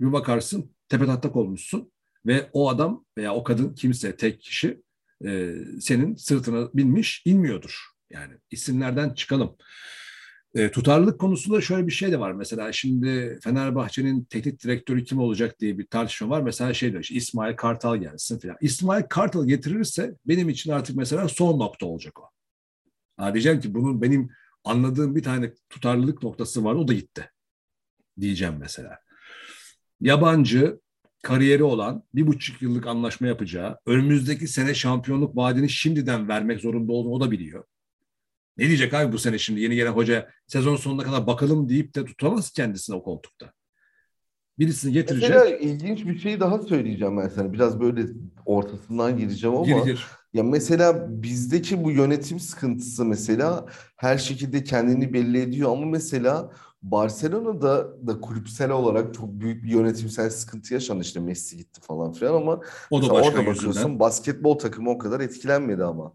bir 0.00 0.12
bakarsın 0.12 0.74
tepe 0.88 1.06
tatlak 1.06 1.36
olmuşsun 1.36 1.92
ve 2.26 2.50
o 2.52 2.68
adam 2.68 3.04
veya 3.18 3.34
o 3.34 3.44
kadın 3.44 3.74
kimse 3.74 4.16
tek 4.16 4.40
kişi 4.40 4.82
e, 5.24 5.54
senin 5.80 6.14
sırtına 6.16 6.70
binmiş 6.74 7.22
inmiyordur. 7.24 7.86
Yani 8.10 8.34
isimlerden 8.50 9.10
çıkalım. 9.10 9.56
E, 10.54 10.70
tutarlılık 10.70 11.20
konusunda 11.20 11.60
şöyle 11.60 11.86
bir 11.86 11.92
şey 11.92 12.12
de 12.12 12.20
var. 12.20 12.32
Mesela 12.32 12.72
şimdi 12.72 13.38
Fenerbahçe'nin 13.44 14.24
teknik 14.24 14.64
direktörü 14.64 15.04
kim 15.04 15.18
olacak 15.18 15.60
diye 15.60 15.78
bir 15.78 15.86
tartışma 15.86 16.28
var. 16.30 16.42
Mesela 16.42 16.74
şey 16.74 16.90
diyor 16.90 17.02
işte 17.02 17.14
İsmail 17.14 17.56
Kartal 17.56 17.96
gelsin 17.96 18.38
falan. 18.38 18.56
İsmail 18.60 19.02
Kartal 19.02 19.46
getirirse 19.46 20.14
benim 20.26 20.48
için 20.48 20.72
artık 20.72 20.96
mesela 20.96 21.28
son 21.28 21.58
nokta 21.58 21.86
olacak 21.86 22.20
o. 22.20 22.28
Ha 23.16 23.34
diyeceğim 23.34 23.60
ki 23.60 23.74
bunun 23.74 24.02
benim 24.02 24.30
anladığım 24.64 25.16
bir 25.16 25.22
tane 25.22 25.52
tutarlılık 25.70 26.22
noktası 26.22 26.64
var 26.64 26.74
o 26.74 26.88
da 26.88 26.92
gitti. 26.92 27.30
Diyeceğim 28.20 28.54
mesela. 28.60 28.98
Yabancı 30.00 30.80
kariyeri 31.22 31.62
olan 31.62 32.02
bir 32.14 32.26
buçuk 32.26 32.62
yıllık 32.62 32.86
anlaşma 32.86 33.26
yapacağı, 33.26 33.78
önümüzdeki 33.86 34.48
sene 34.48 34.74
şampiyonluk 34.74 35.36
vaadini 35.36 35.70
şimdiden 35.70 36.28
vermek 36.28 36.60
zorunda 36.60 36.92
olduğunu 36.92 37.12
o 37.12 37.20
da 37.20 37.30
biliyor. 37.30 37.64
Ne 38.56 38.66
diyecek 38.66 38.94
abi 38.94 39.12
bu 39.12 39.18
sene 39.18 39.38
şimdi 39.38 39.60
yeni 39.60 39.74
gelen 39.74 39.92
hoca 39.92 40.30
sezon 40.46 40.76
sonuna 40.76 41.02
kadar 41.02 41.26
bakalım 41.26 41.68
deyip 41.68 41.94
de 41.94 42.04
tutamaz 42.04 42.52
kendisini 42.52 42.96
o 42.96 43.02
koltukta. 43.02 43.52
Birisini 44.58 44.92
getirecek. 44.92 45.30
Mesela 45.30 45.56
ilginç 45.56 46.06
bir 46.06 46.18
şey 46.18 46.40
daha 46.40 46.58
söyleyeceğim 46.58 47.16
ben 47.16 47.28
sana. 47.28 47.52
Biraz 47.52 47.80
böyle 47.80 48.06
ortasından 48.46 49.18
gireceğim 49.18 49.56
ama. 49.56 49.66
Gir, 49.66 49.84
gir. 49.84 50.06
Ya 50.34 50.42
mesela 50.42 51.22
bizdeki 51.22 51.84
bu 51.84 51.90
yönetim 51.90 52.40
sıkıntısı 52.40 53.04
mesela 53.04 53.66
her 53.96 54.18
şekilde 54.18 54.64
kendini 54.64 55.12
belli 55.12 55.40
ediyor 55.40 55.70
ama 55.72 55.86
mesela 55.86 56.52
Barcelona'da 56.82 58.06
da 58.06 58.20
kulüpsel 58.20 58.70
olarak 58.70 59.14
çok 59.14 59.28
büyük 59.28 59.64
bir 59.64 59.68
yönetimsel 59.70 60.30
sıkıntı 60.30 60.74
yaşandı 60.74 61.02
işte 61.02 61.20
Messi 61.20 61.56
gitti 61.56 61.80
falan 61.80 62.12
filan 62.12 62.34
ama 62.34 62.60
O 62.90 63.02
da 63.02 63.10
başka 63.10 63.28
orada 63.28 63.38
bakıyorsun 63.38 63.68
yüzünden. 63.68 63.98
basketbol 63.98 64.58
takımı 64.58 64.90
o 64.90 64.98
kadar 64.98 65.20
etkilenmedi 65.20 65.84
ama. 65.84 66.12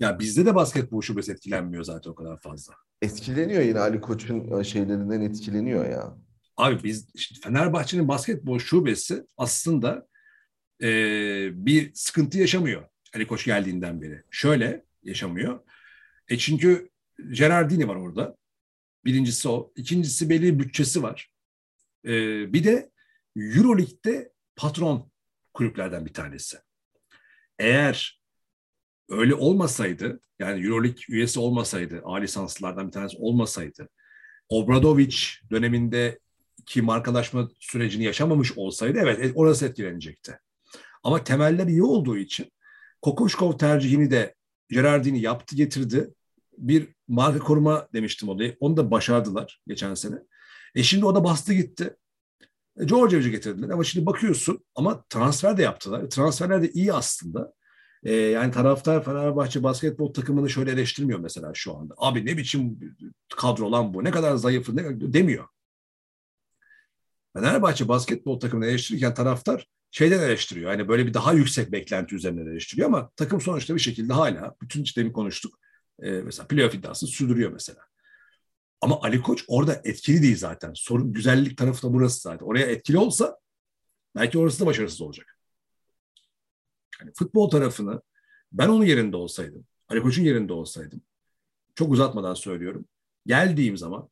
Ya 0.00 0.18
bizde 0.18 0.46
de 0.46 0.54
basketbol 0.54 1.00
şubesi 1.00 1.32
etkilenmiyor 1.32 1.84
zaten 1.84 2.10
o 2.10 2.14
kadar 2.14 2.40
fazla. 2.40 2.74
Etkileniyor 3.02 3.62
yine 3.62 3.78
Ali 3.80 4.00
Koç'un 4.00 4.62
şeylerinden 4.62 5.20
etkileniyor 5.20 5.88
ya. 5.88 6.16
Abi 6.56 6.84
biz 6.84 7.06
işte 7.14 7.34
Fenerbahçe'nin 7.42 8.08
basketbol 8.08 8.58
şubesi 8.58 9.26
aslında 9.36 10.06
e, 10.82 10.88
bir 11.66 11.94
sıkıntı 11.94 12.38
yaşamıyor 12.38 12.82
Ali 13.16 13.26
Koç 13.26 13.44
geldiğinden 13.44 14.02
beri. 14.02 14.22
Şöyle 14.30 14.84
yaşamıyor. 15.02 15.60
E 16.28 16.38
çünkü 16.38 16.90
Gerardini 17.30 17.88
var 17.88 17.96
orada. 17.96 18.36
Birincisi 19.04 19.48
o. 19.48 19.72
İkincisi 19.76 20.30
belli 20.30 20.58
bütçesi 20.58 21.02
var. 21.02 21.30
E, 22.04 22.12
bir 22.52 22.64
de 22.64 22.90
Euroleague'de 23.36 24.32
patron 24.56 25.10
kulüplerden 25.54 26.06
bir 26.06 26.12
tanesi. 26.12 26.58
Eğer 27.58 28.20
öyle 29.08 29.34
olmasaydı, 29.34 30.20
yani 30.38 30.66
Euroleague 30.66 31.02
üyesi 31.08 31.40
olmasaydı, 31.40 32.02
A 32.04 32.16
lisanslılardan 32.16 32.86
bir 32.86 32.92
tanesi 32.92 33.16
olmasaydı, 33.18 33.88
Obradovic 34.48 35.16
döneminde 35.50 36.18
ki 36.66 36.82
markalaşma 36.82 37.50
sürecini 37.58 38.04
yaşamamış 38.04 38.58
olsaydı 38.58 38.98
evet 39.02 39.24
e, 39.24 39.32
orası 39.34 39.66
etkilenecekti. 39.66 40.38
Ama 41.02 41.24
temeller 41.24 41.66
iyi 41.66 41.82
olduğu 41.82 42.16
için 42.16 42.52
Kokoşkov 43.06 43.58
tercihini 43.58 44.10
de 44.10 44.34
Gerardini 44.70 45.20
yaptı 45.20 45.56
getirdi. 45.56 46.14
Bir 46.58 46.88
marka 47.08 47.38
koruma 47.38 47.88
demiştim 47.94 48.28
olayı. 48.28 48.56
Onu 48.60 48.76
da 48.76 48.90
başardılar 48.90 49.60
geçen 49.66 49.94
sene. 49.94 50.16
E 50.74 50.82
şimdi 50.82 51.04
o 51.04 51.14
da 51.14 51.24
bastı 51.24 51.54
gitti. 51.54 51.96
E, 52.80 52.84
getirdiler 52.84 53.68
ama 53.68 53.84
şimdi 53.84 54.06
bakıyorsun 54.06 54.64
ama 54.74 55.04
transfer 55.08 55.56
de 55.56 55.62
yaptılar. 55.62 56.10
Transferler 56.10 56.62
de 56.62 56.70
iyi 56.70 56.92
aslında. 56.92 57.52
E, 58.04 58.12
yani 58.12 58.52
taraftar 58.52 59.04
Fenerbahçe 59.04 59.62
basketbol 59.62 60.12
takımını 60.12 60.50
şöyle 60.50 60.70
eleştirmiyor 60.70 61.18
mesela 61.18 61.50
şu 61.54 61.76
anda. 61.76 61.94
Abi 61.96 62.26
ne 62.26 62.36
biçim 62.36 62.78
kadro 63.36 63.72
lan 63.72 63.94
bu? 63.94 64.04
Ne 64.04 64.10
kadar 64.10 64.36
zayıf 64.36 64.68
ne 64.68 65.12
demiyor. 65.12 65.46
Fenerbahçe 67.36 67.88
basketbol 67.88 68.40
takımını 68.40 68.66
eleştirirken 68.66 69.14
taraftar 69.14 69.66
şeyden 69.96 70.20
eleştiriyor. 70.20 70.70
Yani 70.70 70.88
böyle 70.88 71.06
bir 71.06 71.14
daha 71.14 71.32
yüksek 71.32 71.72
beklenti 71.72 72.14
üzerinden 72.14 72.46
eleştiriyor 72.46 72.88
ama 72.88 73.10
takım 73.16 73.40
sonuçta 73.40 73.74
bir 73.74 73.80
şekilde 73.80 74.12
hala 74.12 74.56
bütün 74.62 74.82
işte 74.82 75.12
konuştuk. 75.12 75.58
E, 76.02 76.10
mesela 76.10 76.46
playoff 76.48 76.74
iddiasını 76.74 77.08
sürdürüyor 77.08 77.52
mesela. 77.52 77.80
Ama 78.80 79.00
Ali 79.02 79.22
Koç 79.22 79.44
orada 79.48 79.80
etkili 79.84 80.22
değil 80.22 80.36
zaten. 80.36 80.72
Sorun 80.74 81.12
güzellik 81.12 81.58
tarafı 81.58 81.88
da 81.88 81.92
burası 81.92 82.20
zaten. 82.20 82.46
Oraya 82.46 82.66
etkili 82.66 82.98
olsa 82.98 83.38
belki 84.14 84.38
orası 84.38 84.60
da 84.60 84.66
başarısız 84.66 85.00
olacak. 85.00 85.38
Yani 87.00 87.12
futbol 87.14 87.50
tarafını 87.50 88.02
ben 88.52 88.68
onun 88.68 88.84
yerinde 88.84 89.16
olsaydım, 89.16 89.66
Ali 89.88 90.02
Koç'un 90.02 90.22
yerinde 90.22 90.52
olsaydım 90.52 91.00
çok 91.74 91.92
uzatmadan 91.92 92.34
söylüyorum. 92.34 92.88
Geldiğim 93.26 93.76
zaman 93.76 94.08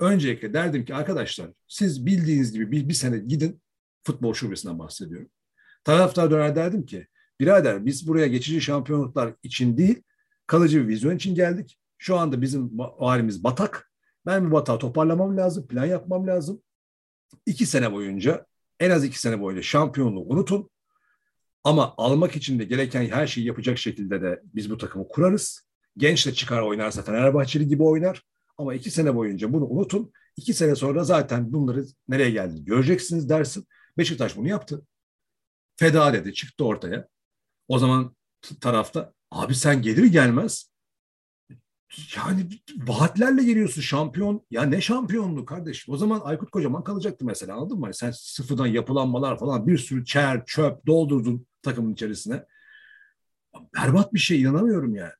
öncelikle 0.00 0.52
derdim 0.52 0.84
ki 0.84 0.94
arkadaşlar 0.94 1.50
siz 1.68 2.06
bildiğiniz 2.06 2.52
gibi 2.52 2.70
bir, 2.70 2.88
bir 2.88 2.94
sene 2.94 3.18
gidin 3.18 3.60
futbol 4.06 4.34
şubesinden 4.34 4.78
bahsediyorum. 4.78 5.28
Taraftar 5.84 6.30
döner 6.30 6.56
derdim 6.56 6.86
ki 6.86 7.06
birader 7.40 7.86
biz 7.86 8.08
buraya 8.08 8.26
geçici 8.26 8.60
şampiyonluklar 8.60 9.34
için 9.42 9.76
değil 9.76 10.02
kalıcı 10.46 10.82
bir 10.82 10.88
vizyon 10.88 11.16
için 11.16 11.34
geldik. 11.34 11.78
Şu 11.98 12.16
anda 12.16 12.42
bizim 12.42 12.78
halimiz 12.98 13.44
batak. 13.44 13.90
Ben 14.26 14.50
bu 14.50 14.52
batağı 14.52 14.78
toparlamam 14.78 15.36
lazım, 15.36 15.66
plan 15.66 15.84
yapmam 15.84 16.26
lazım. 16.26 16.62
İki 17.46 17.66
sene 17.66 17.92
boyunca, 17.92 18.46
en 18.80 18.90
az 18.90 19.04
iki 19.04 19.20
sene 19.20 19.40
boyunca 19.40 19.62
şampiyonluğu 19.62 20.24
unutun. 20.28 20.70
Ama 21.64 21.94
almak 21.96 22.36
için 22.36 22.58
de 22.58 22.64
gereken 22.64 23.06
her 23.06 23.26
şeyi 23.26 23.46
yapacak 23.46 23.78
şekilde 23.78 24.22
de 24.22 24.42
biz 24.54 24.70
bu 24.70 24.78
takımı 24.78 25.08
kurarız. 25.08 25.66
Genç 25.96 26.26
de 26.26 26.32
çıkar 26.34 26.62
oynarsa 26.62 27.02
Fenerbahçeli 27.02 27.68
gibi 27.68 27.82
oynar. 27.82 28.22
Ama 28.58 28.74
iki 28.74 28.90
sene 28.90 29.14
boyunca 29.14 29.52
bunu 29.52 29.66
unutun. 29.66 30.12
İki 30.36 30.54
sene 30.54 30.74
sonra 30.74 31.04
zaten 31.04 31.52
bunları 31.52 31.84
nereye 32.08 32.30
geldiğini 32.30 32.64
göreceksiniz 32.64 33.28
dersin. 33.28 33.66
Beşiktaş 33.98 34.36
bunu 34.36 34.48
yaptı. 34.48 34.86
Feda 35.76 36.12
dedi, 36.12 36.34
çıktı 36.34 36.64
ortaya. 36.64 37.08
O 37.68 37.78
zaman 37.78 38.16
tarafta 38.60 39.12
abi 39.30 39.54
sen 39.54 39.82
gelir 39.82 40.04
gelmez 40.04 40.70
yani 42.16 42.48
vaatlerle 42.76 43.44
geliyorsun 43.44 43.80
şampiyon. 43.82 44.46
Ya 44.50 44.62
ne 44.62 44.80
şampiyonluğu 44.80 45.44
kardeşim? 45.44 45.94
O 45.94 45.96
zaman 45.96 46.20
Aykut 46.24 46.50
Kocaman 46.50 46.84
kalacaktı 46.84 47.24
mesela 47.24 47.54
anladın 47.54 47.78
mı? 47.78 47.84
Hani 47.86 47.94
sen 47.94 48.10
sıfırdan 48.10 48.66
yapılanmalar 48.66 49.38
falan 49.38 49.66
bir 49.66 49.78
sürü 49.78 50.04
çer, 50.04 50.44
çöp 50.46 50.86
doldurdun 50.86 51.46
takımın 51.62 51.92
içerisine. 51.92 52.44
Berbat 53.76 54.14
bir 54.14 54.18
şey 54.18 54.40
inanamıyorum 54.40 54.94
yani. 54.94 55.12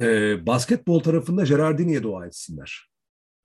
Ee, 0.00 0.46
basketbol 0.46 1.00
tarafında 1.00 1.44
Gerardini'ye 1.44 2.02
dua 2.02 2.26
etsinler. 2.26 2.90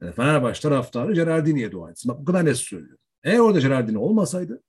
Yani 0.02 0.14
Fenerbahçe 0.14 0.62
taraftarı 0.62 1.14
Gerardini'ye 1.14 1.72
dua 1.72 1.92
etsin. 1.92 2.12
Bak 2.12 2.20
bu 2.20 2.26
kadar 2.26 2.46
net 2.46 2.58
söylüyorum. 2.58 3.01
Eğer 3.24 3.40
orada 3.40 3.60
Gerardini 3.60 3.98
olmasaydı 3.98 4.64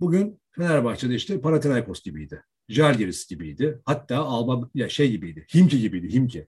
bugün 0.00 0.40
Fenerbahçe'de 0.52 1.14
işte 1.14 1.40
Panathinaikos 1.40 2.02
gibiydi. 2.02 2.44
Jalgiris 2.68 3.26
gibiydi. 3.26 3.82
Hatta 3.84 4.18
Alba 4.18 4.70
ya 4.74 4.88
şey 4.88 5.10
gibiydi. 5.10 5.46
Himki 5.54 5.80
gibiydi. 5.80 6.12
Himki. 6.12 6.46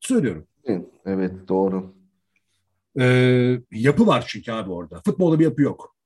Söylüyorum. 0.00 0.46
Evet 1.04 1.32
doğru. 1.48 1.94
Ee, 3.00 3.60
yapı 3.70 4.06
var 4.06 4.24
çünkü 4.28 4.52
abi 4.52 4.70
orada. 4.70 5.02
Futbolda 5.04 5.38
bir 5.38 5.44
yapı 5.44 5.62
yok. 5.62 5.96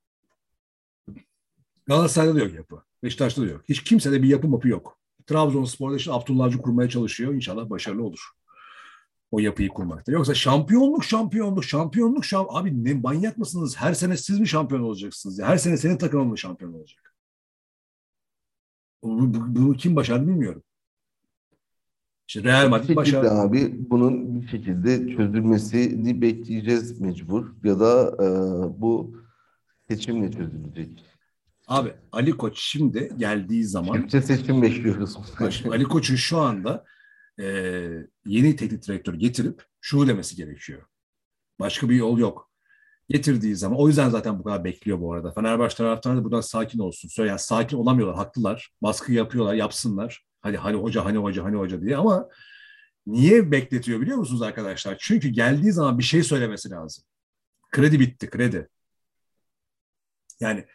Galatasaray'da 1.86 2.34
da 2.34 2.38
yok 2.38 2.54
yapı. 2.54 2.82
Beşiktaş'ta 3.02 3.42
da 3.42 3.46
yok. 3.46 3.64
Hiç 3.68 3.84
kimsede 3.84 4.22
bir 4.22 4.28
yapı 4.28 4.48
mapı 4.48 4.68
yok. 4.68 4.98
Trabzonspor'da 5.26 5.96
işte 5.96 6.12
Abdullah 6.12 6.44
Avcı 6.44 6.58
kurmaya 6.58 6.88
çalışıyor. 6.88 7.34
İnşallah 7.34 7.70
başarılı 7.70 8.04
olur. 8.04 8.28
O 9.30 9.38
yapıyı 9.38 9.68
kurmakta. 9.68 10.12
Yoksa 10.12 10.34
şampiyonluk, 10.34 11.04
şampiyonluk, 11.04 11.64
şampiyonluk, 11.64 12.24
şamp 12.24 12.48
Abi 12.50 12.84
ne 12.84 12.94
manyak 12.94 13.38
mısınız? 13.38 13.76
Her 13.76 13.94
sene 13.94 14.16
siz 14.16 14.40
mi 14.40 14.48
şampiyon 14.48 14.82
olacaksınız? 14.82 15.38
Ya? 15.38 15.46
Her 15.46 15.56
sene 15.56 15.76
senin 15.76 15.96
takımın 15.96 16.26
mı 16.26 16.38
şampiyon 16.38 16.72
olacak? 16.72 17.14
Bunu, 19.02 19.54
bunu 19.54 19.76
kim 19.76 19.96
başardı 19.96 20.28
bilmiyorum. 20.28 20.62
İşte 22.28 22.42
Real 22.42 22.68
Madrid 22.68 22.96
başardı. 22.96 23.30
abi 23.30 23.90
bunun 23.90 24.42
bir 24.42 24.48
şekilde 24.48 25.16
çözülmesini 25.16 26.22
bekleyeceğiz 26.22 27.00
mecbur 27.00 27.46
ya 27.64 27.80
da 27.80 28.16
e, 28.20 28.26
bu 28.80 29.16
seçimle 29.88 30.32
çözülecek. 30.32 31.04
Abi 31.68 31.92
Ali 32.12 32.30
Koç 32.30 32.58
şimdi 32.60 33.10
geldiği 33.16 33.64
zaman 33.64 34.00
Çifte 34.00 34.22
seçim 34.22 34.62
bekliyoruz. 34.62 35.16
Ali 35.70 35.84
Koç'un 35.84 36.16
şu 36.16 36.38
anda 36.38 36.84
e, 37.40 37.46
yeni 38.26 38.56
teknik 38.56 38.88
direktör 38.88 39.14
getirip 39.14 39.64
şunu 39.80 40.08
demesi 40.08 40.36
gerekiyor. 40.36 40.82
Başka 41.60 41.88
bir 41.88 41.94
yol 41.94 42.18
yok. 42.18 42.50
Getirdiği 43.08 43.56
zaman 43.56 43.78
o 43.78 43.88
yüzden 43.88 44.10
zaten 44.10 44.38
bu 44.38 44.44
kadar 44.44 44.64
bekliyor 44.64 45.00
bu 45.00 45.12
arada. 45.12 45.32
Fenerbahçe 45.32 45.76
taraftarı 45.76 46.16
da 46.16 46.24
buradan 46.24 46.40
sakin 46.40 46.78
olsun. 46.78 47.24
Yani 47.24 47.38
sakin 47.38 47.76
olamıyorlar, 47.76 48.16
haklılar. 48.16 48.70
Baskı 48.82 49.12
yapıyorlar, 49.12 49.54
yapsınlar. 49.54 50.24
Hadi 50.40 50.56
hani 50.56 50.76
hoca, 50.76 51.04
hani 51.04 51.18
hoca, 51.18 51.44
hani 51.44 51.56
hoca 51.56 51.80
diye 51.82 51.96
ama 51.96 52.28
niye 53.06 53.50
bekletiyor 53.50 54.00
biliyor 54.00 54.18
musunuz 54.18 54.42
arkadaşlar? 54.42 54.96
Çünkü 55.00 55.28
geldiği 55.28 55.72
zaman 55.72 55.98
bir 55.98 56.04
şey 56.04 56.22
söylemesi 56.22 56.70
lazım. 56.70 57.04
Kredi 57.70 58.00
bitti, 58.00 58.30
kredi. 58.30 58.68
Yani 60.40 60.66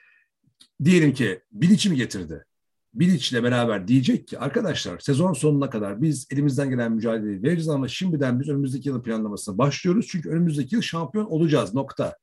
diyelim 0.83 1.13
ki 1.13 1.41
Bilic'i 1.51 1.89
mi 1.89 1.95
getirdi? 1.95 2.45
Bilic'le 2.93 3.43
beraber 3.43 3.87
diyecek 3.87 4.27
ki 4.27 4.39
arkadaşlar 4.39 4.99
sezon 4.99 5.33
sonuna 5.33 5.69
kadar 5.69 6.01
biz 6.01 6.27
elimizden 6.31 6.69
gelen 6.69 6.91
mücadeleyi 6.91 7.43
vereceğiz 7.43 7.69
ama 7.69 7.87
şimdiden 7.87 8.39
biz 8.39 8.49
önümüzdeki 8.49 8.89
yılın 8.89 9.03
planlamasına 9.03 9.57
başlıyoruz. 9.57 10.07
Çünkü 10.07 10.29
önümüzdeki 10.29 10.75
yıl 10.75 10.81
şampiyon 10.81 11.25
olacağız 11.25 11.73
nokta. 11.73 12.17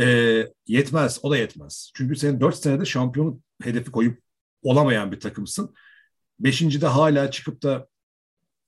Ee, 0.00 0.46
yetmez 0.66 1.18
o 1.22 1.30
da 1.30 1.36
yetmez. 1.36 1.90
Çünkü 1.94 2.16
senin 2.16 2.40
dört 2.40 2.56
senede 2.56 2.84
şampiyonluk 2.84 3.40
hedefi 3.62 3.90
koyup 3.90 4.22
olamayan 4.62 5.12
bir 5.12 5.20
takımsın. 5.20 5.74
Beşincide 6.40 6.86
hala 6.86 7.30
çıkıp 7.30 7.62
da 7.62 7.88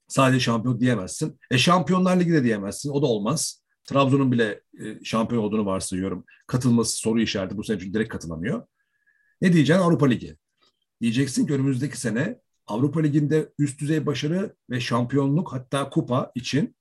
sadece 0.08 0.40
şampiyon 0.40 0.80
diyemezsin. 0.80 1.38
E 1.50 1.58
Şampiyonlar 1.58 2.20
Ligi 2.20 2.32
de 2.32 2.44
diyemezsin. 2.44 2.90
O 2.90 3.02
da 3.02 3.06
olmaz. 3.06 3.62
Trabzon'un 3.84 4.32
bile 4.32 4.62
e, 4.80 5.04
şampiyon 5.04 5.42
olduğunu 5.42 5.66
varsayıyorum. 5.66 6.24
Katılması 6.46 6.96
soru 6.96 7.20
işareti. 7.20 7.56
Bu 7.56 7.64
sene 7.64 7.78
çünkü 7.78 7.94
direkt 7.94 8.12
katılamıyor. 8.12 8.66
Ne 9.40 9.52
diyeceksin? 9.52 9.82
Avrupa 9.82 10.06
Ligi. 10.06 10.36
Diyeceksin 11.00 11.46
ki 11.46 11.54
önümüzdeki 11.54 12.00
sene 12.00 12.40
Avrupa 12.66 13.00
Ligi'nde 13.00 13.52
üst 13.58 13.80
düzey 13.80 14.06
başarı 14.06 14.56
ve 14.70 14.80
şampiyonluk 14.80 15.52
hatta 15.52 15.90
kupa 15.90 16.32
için 16.34 16.76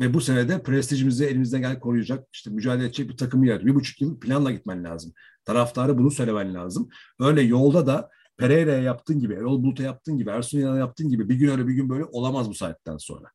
ve 0.00 0.14
bu 0.14 0.20
senede 0.20 0.62
prestijimizi 0.62 1.24
elimizden 1.24 1.60
gel 1.60 1.80
koruyacak, 1.80 2.28
işte 2.32 2.50
mücadele 2.50 2.84
edecek 2.84 3.08
bir 3.08 3.16
takımı 3.16 3.46
yarat. 3.46 3.64
Bir 3.64 3.74
buçuk 3.74 4.00
yıl 4.00 4.20
planla 4.20 4.50
gitmen 4.50 4.84
lazım. 4.84 5.12
Taraftarı 5.44 5.98
bunu 5.98 6.10
söylemen 6.10 6.54
lazım. 6.54 6.88
Öyle 7.20 7.42
yolda 7.42 7.86
da 7.86 8.10
Pereira'ya 8.36 8.82
yaptığın 8.82 9.20
gibi, 9.20 9.34
Erol 9.34 9.62
Bulut'a 9.62 9.82
yaptığın 9.82 10.18
gibi, 10.18 10.30
Ersun 10.30 10.58
Yanal'a 10.58 10.78
yaptığın 10.78 11.08
gibi 11.08 11.28
bir 11.28 11.34
gün 11.34 11.48
öyle 11.48 11.68
bir 11.68 11.72
gün 11.72 11.88
böyle 11.88 12.04
olamaz 12.04 12.48
bu 12.48 12.54
saatten 12.54 12.96
sonra. 12.96 13.30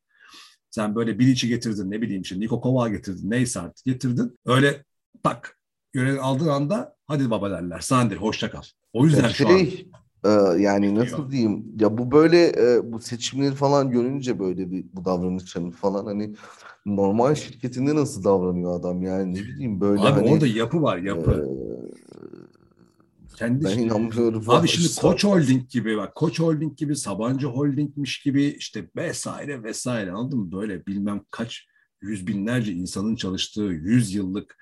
Sen 0.70 0.94
böyle 0.94 1.18
Bilic'i 1.18 1.48
getirdin, 1.48 1.90
ne 1.90 2.02
bileyim 2.02 2.22
işte 2.22 2.40
Niko 2.40 2.60
Kovac 2.60 2.92
getirdin, 2.92 3.30
neyse 3.30 3.60
artık 3.60 3.84
getirdin. 3.84 4.38
Öyle 4.46 4.84
tak 5.22 5.58
görev 5.92 6.18
aldığın 6.18 6.48
anda 6.48 6.93
hadi 7.06 7.30
baba 7.30 7.50
derler. 7.50 7.80
Sandir, 7.80 8.16
hoşça 8.16 8.50
kal. 8.50 8.62
O 8.92 9.04
yüzden 9.04 9.22
Ya 9.22 9.28
şu 9.28 9.48
an 9.48 9.58
şey 9.58 9.88
e, 10.24 10.30
yani 10.58 10.94
nasıl 10.94 11.30
diyeyim 11.30 11.64
ya 11.80 11.98
bu 11.98 12.10
böyle 12.10 12.46
e, 12.46 12.92
bu 12.92 13.00
seçimleri 13.00 13.54
falan 13.54 13.90
görünce 13.90 14.38
böyle 14.38 14.70
bir 14.70 14.84
bu 14.92 15.04
davranışlarını 15.04 15.70
falan 15.70 16.06
hani 16.06 16.34
normal 16.86 17.34
şirketinde 17.34 17.94
nasıl 17.94 18.24
davranıyor 18.24 18.80
adam 18.80 19.02
yani 19.02 19.34
ne 19.34 19.38
bileyim 19.38 19.80
böyle 19.80 20.00
abi 20.00 20.20
hani 20.20 20.30
orada 20.30 20.46
yapı 20.46 20.82
var, 20.82 20.98
yapı. 20.98 21.30
e, 21.30 21.74
Kendi 23.36 23.64
ben 23.64 23.78
inanmıyorum. 23.78 24.44
Abi 24.48 24.68
şimdi 24.68 25.00
Koç 25.00 25.24
Holding 25.24 25.68
gibi 25.68 25.96
bak 25.96 26.14
Koç 26.14 26.40
Holding 26.40 26.76
gibi 26.76 26.96
Sabancı 26.96 27.46
Holding'miş 27.46 28.22
gibi 28.22 28.44
işte 28.44 28.88
vesaire 28.96 29.62
vesaire 29.62 30.12
anladın 30.12 30.38
mı? 30.38 30.52
Böyle 30.52 30.86
bilmem 30.86 31.20
kaç 31.30 31.66
yüz 32.02 32.26
binlerce 32.26 32.72
insanın 32.72 33.16
çalıştığı 33.16 33.62
yüz 33.62 34.14
yıllık 34.14 34.56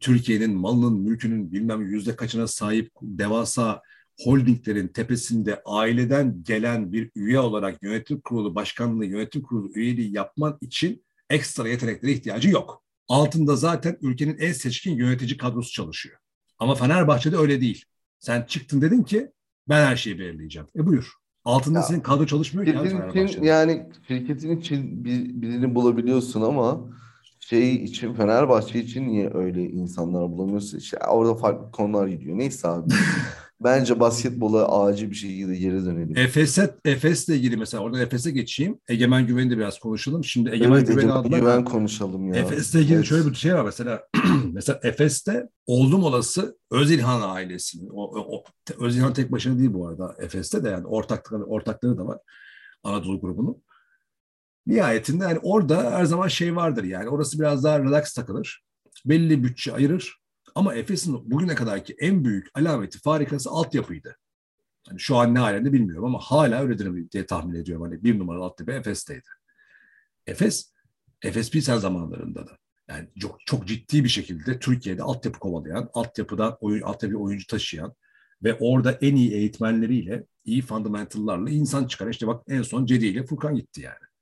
Türkiye'nin 0.00 0.54
malının 0.54 1.00
mülkünün 1.00 1.52
bilmem 1.52 1.82
yüzde 1.82 2.16
kaçına 2.16 2.46
sahip 2.46 2.90
devasa 3.02 3.82
holdinglerin 4.20 4.88
tepesinde 4.88 5.62
aileden 5.64 6.42
gelen 6.42 6.92
bir 6.92 7.10
üye 7.14 7.38
olarak 7.38 7.82
yönetim 7.82 8.20
kurulu 8.20 8.54
başkanlığı, 8.54 9.06
yönetim 9.06 9.42
kurulu 9.42 9.72
üyeliği 9.74 10.14
yapman 10.14 10.58
için 10.60 11.04
ekstra 11.30 11.68
yeteneklere 11.68 12.12
ihtiyacı 12.12 12.50
yok. 12.50 12.84
Altında 13.08 13.56
zaten 13.56 13.98
ülkenin 14.02 14.38
en 14.38 14.52
seçkin 14.52 14.96
yönetici 14.96 15.36
kadrosu 15.36 15.72
çalışıyor. 15.72 16.16
Ama 16.58 16.74
Fenerbahçe'de 16.74 17.36
öyle 17.36 17.60
değil. 17.60 17.84
Sen 18.18 18.42
çıktın 18.42 18.80
dedin 18.80 19.02
ki 19.02 19.30
ben 19.68 19.86
her 19.86 19.96
şeyi 19.96 20.18
belirleyeceğim. 20.18 20.68
E 20.76 20.86
buyur. 20.86 21.12
Altında 21.44 21.78
Ya, 21.78 21.82
senin 21.82 22.00
kadro 22.00 22.26
çalışmıyor 22.26 22.66
ki 22.66 22.72
yani 23.42 23.86
şirketin 24.08 24.56
için 24.56 25.04
bir, 25.04 25.42
birini 25.42 25.74
bulabiliyorsun 25.74 26.42
ama 26.42 26.90
şey 27.48 27.74
için 27.74 28.14
Fenerbahçe 28.14 28.78
için 28.82 29.08
niye 29.08 29.30
öyle 29.34 29.62
insanlar 29.62 30.22
bulamıyorsun? 30.32 30.78
İşte 30.78 30.98
orada 31.08 31.34
farklı 31.34 31.70
konular 31.70 32.06
gidiyor. 32.06 32.38
Neyse 32.38 32.68
abi. 32.68 32.90
Bence 33.60 34.00
basketbola 34.00 34.80
acil 34.84 35.10
bir 35.10 35.14
şekilde 35.14 35.56
geri 35.56 35.84
dönelim. 35.84 36.16
Efes'e, 36.16 36.74
Efes'le 36.84 37.28
ilgili 37.28 37.56
mesela 37.56 37.82
oradan 37.82 38.00
Efes'e 38.00 38.30
geçeyim. 38.30 38.78
Egemen 38.88 39.26
Güven'i 39.26 39.50
de 39.50 39.56
biraz 39.58 39.78
konuşalım. 39.78 40.24
Şimdi 40.24 40.50
Egemen 40.50 40.76
Evet 40.76 40.88
Güven'i 40.88 41.12
aldılar. 41.12 41.38
Güven 41.38 41.64
konuşalım 41.64 42.28
ya. 42.28 42.34
Efes'le 42.40 42.74
ilgili 42.74 42.94
Evet. 42.94 43.04
şöyle 43.04 43.30
bir 43.30 43.34
şey 43.34 43.54
var 43.54 43.64
mesela. 43.64 44.02
mesela 44.52 44.80
Efes'te 44.82 45.48
oldum 45.66 46.04
olası 46.04 46.58
Özilhan 46.70 47.34
ailesinin. 47.34 47.88
O, 47.88 48.02
o, 48.02 48.36
o- 48.36 48.44
Özilhan 48.84 49.12
tek 49.12 49.32
başına 49.32 49.58
değil 49.58 49.74
bu 49.74 49.88
arada 49.88 50.14
Efes'te 50.18 50.64
de 50.64 50.68
yani 50.68 50.86
ortakları, 50.86 51.44
ortakları 51.44 51.98
da 51.98 52.06
var. 52.06 52.18
Anadolu 52.82 53.20
grubunun. 53.20 53.62
Nihayetinde 54.66 55.24
yani 55.24 55.38
orada 55.42 55.90
her 55.92 56.04
zaman 56.04 56.28
şey 56.28 56.56
vardır 56.56 56.84
yani 56.84 57.08
orası 57.08 57.38
biraz 57.38 57.64
daha 57.64 57.78
relax 57.78 58.14
takılır. 58.14 58.64
Belli 59.06 59.44
bütçe 59.44 59.72
ayırır. 59.72 60.18
Ama 60.54 60.74
Efes'in 60.74 61.30
bugüne 61.30 61.54
kadarki 61.54 61.96
en 61.98 62.24
büyük 62.24 62.46
alameti 62.54 62.98
farikası 62.98 63.50
altyapıydı. 63.50 64.16
Yani 64.88 65.00
şu 65.00 65.16
an 65.16 65.34
ne 65.34 65.38
halinde 65.38 65.72
bilmiyorum 65.72 66.04
ama 66.04 66.18
hala 66.18 66.62
öyledir 66.62 67.10
diye 67.10 67.26
tahmin 67.26 67.54
ediyorum. 67.54 67.84
Hani 67.84 68.04
bir 68.04 68.18
numaralı 68.18 68.44
altyapı 68.44 68.72
Efes'teydi. 68.72 69.28
Efes, 70.26 70.72
Efes 71.22 71.50
Pilsen 71.50 71.78
zamanlarında 71.78 72.46
da 72.46 72.58
yani 72.88 73.08
çok, 73.18 73.46
çok 73.46 73.66
ciddi 73.68 74.04
bir 74.04 74.08
şekilde 74.08 74.58
Türkiye'de 74.58 75.02
altyapı 75.02 75.38
kovalayan, 75.38 75.90
altyapıdan 75.94 76.56
oyun, 76.60 76.82
altyapı 76.82 77.18
oyuncu 77.18 77.46
taşıyan 77.46 77.94
ve 78.42 78.54
orada 78.54 78.92
en 78.92 79.16
iyi 79.16 79.32
eğitmenleriyle, 79.32 80.26
iyi 80.44 80.62
fundamentallarla 80.62 81.50
insan 81.50 81.86
çıkaran 81.86 82.10
işte 82.10 82.26
bak 82.26 82.44
en 82.48 82.62
son 82.62 82.86
Cedi 82.86 83.06
ile 83.06 83.26
Furkan 83.26 83.54
gitti 83.54 83.80
yani. 83.80 84.13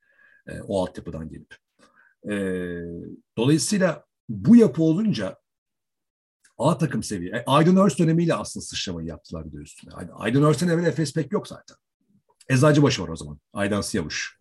E, 0.48 0.60
o 0.60 0.82
altyapıdan 0.82 1.28
gelip. 1.28 1.56
E, 2.30 2.34
dolayısıyla 3.38 4.04
bu 4.28 4.56
yapı 4.56 4.82
olunca 4.82 5.38
A 6.58 6.78
takım 6.78 7.02
seviye. 7.02 7.30
e, 7.36 7.44
Aydın 7.46 7.76
Örs 7.76 7.98
dönemiyle 7.98 8.34
aslında 8.34 8.64
sıçramayı 8.64 9.08
yaptılar 9.08 9.46
bir 9.46 9.52
de 9.52 9.56
üstüne. 9.62 9.92
Aydın- 9.94 10.42
Örs'ten 10.42 10.68
evvel 10.68 10.86
Efes 10.86 11.12
pek 11.14 11.32
yok 11.32 11.48
zaten. 11.48 11.76
Eczacıbaşı 12.48 13.02
var 13.02 13.08
o 13.08 13.16
zaman. 13.16 13.38
Aydan 13.52 13.80
Siyavuş. 13.80 14.38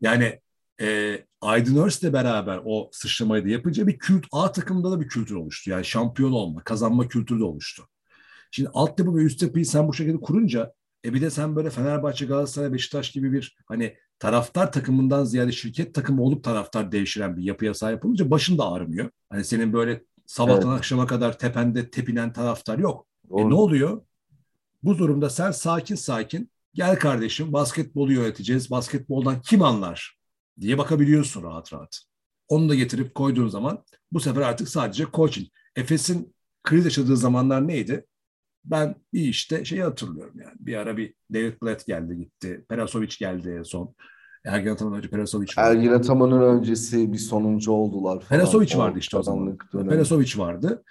Yani 0.00 0.40
e, 0.80 1.18
Aydın 1.40 1.76
Örs'le 1.76 2.02
beraber 2.12 2.60
o 2.64 2.90
sıçramayı 2.92 3.44
da 3.44 3.48
yapınca 3.48 3.86
bir 3.86 3.98
kült, 3.98 4.24
A 4.32 4.52
takımda 4.52 4.90
da 4.90 5.00
bir 5.00 5.08
kültür 5.08 5.34
oluştu. 5.34 5.70
Yani 5.70 5.84
şampiyon 5.84 6.32
olma, 6.32 6.64
kazanma 6.64 7.08
kültürü 7.08 7.40
de 7.40 7.44
oluştu. 7.44 7.88
Şimdi 8.50 8.70
altyapı 8.74 9.16
ve 9.16 9.22
üst 9.22 9.42
yapıyı 9.42 9.66
sen 9.66 9.88
bu 9.88 9.94
şekilde 9.94 10.20
kurunca 10.20 10.72
e 11.04 11.14
bir 11.14 11.20
de 11.20 11.30
sen 11.30 11.56
böyle 11.56 11.70
Fenerbahçe, 11.70 12.26
Galatasaray, 12.26 12.72
Beşiktaş 12.72 13.10
gibi 13.10 13.32
bir 13.32 13.56
hani 13.66 13.96
taraftar 14.18 14.72
takımından 14.72 15.24
ziyade 15.24 15.52
şirket 15.52 15.94
takımı 15.94 16.22
olup 16.22 16.44
taraftar 16.44 16.92
devşiren 16.92 17.36
bir 17.36 17.42
yapıya 17.42 17.74
sahip 17.74 18.04
olunca 18.04 18.30
başın 18.30 18.58
da 18.58 18.72
ağrımıyor. 18.72 19.10
Hani 19.30 19.44
senin 19.44 19.72
böyle 19.72 20.04
sabahtan 20.26 20.70
Evet. 20.70 20.78
akşama 20.78 21.06
kadar 21.06 21.38
tepende 21.38 21.90
tepinen 21.90 22.32
taraftar 22.32 22.78
yok. 22.78 23.06
E 23.26 23.30
Doğru. 23.30 23.50
ne 23.50 23.54
oluyor? 23.54 24.02
Bu 24.82 24.98
durumda 24.98 25.30
sen 25.30 25.50
sakin 25.50 25.94
sakin 25.94 26.50
gel 26.74 26.98
kardeşim 26.98 27.52
basketbolu 27.52 28.12
yöneteceğiz. 28.12 28.70
Basketboldan 28.70 29.40
kim 29.40 29.62
anlar 29.62 30.18
diye 30.60 30.78
bakabiliyorsun 30.78 31.42
rahat 31.42 31.72
rahat. 31.72 32.00
Onu 32.48 32.68
da 32.68 32.74
getirip 32.74 33.14
koyduğun 33.14 33.48
zaman 33.48 33.84
bu 34.12 34.20
sefer 34.20 34.40
artık 34.40 34.68
sadece 34.68 35.06
coaching. 35.14 35.48
Efes'in 35.76 36.34
kriz 36.62 36.84
yaşadığı 36.84 37.16
zamanlar 37.16 37.68
neydi? 37.68 38.06
Ben 38.64 38.94
bir 39.12 39.20
işte 39.20 39.64
şeyi 39.64 39.82
hatırlıyorum 39.82 40.40
yani. 40.40 40.56
Bir 40.60 40.76
ara 40.76 40.96
bir 40.96 41.14
David 41.34 41.62
Blatt 41.62 41.86
geldi 41.86 42.16
gitti. 42.16 42.64
Perasovic 42.68 43.16
geldi 43.18 43.56
en 43.58 43.62
son. 43.62 43.94
Ergen 44.44 44.72
Ataman 44.72 44.94
önce 44.94 45.08
Perasovic 45.10 45.48
vardı. 45.56 45.76
Ergin 45.76 45.92
Ataman'ın 45.92 46.42
öncesi 46.42 47.12
bir 47.12 47.18
sonuncu 47.18 47.72
oldular 47.72 48.20
falan. 48.20 48.28
Perasovic 48.28 48.76
vardı 48.76 48.98
işte 48.98 49.16
o 49.16 49.22
zaman. 49.22 49.58
dönem. 49.72 49.88
Perasovic 49.88 50.38
vardı. 50.38 50.82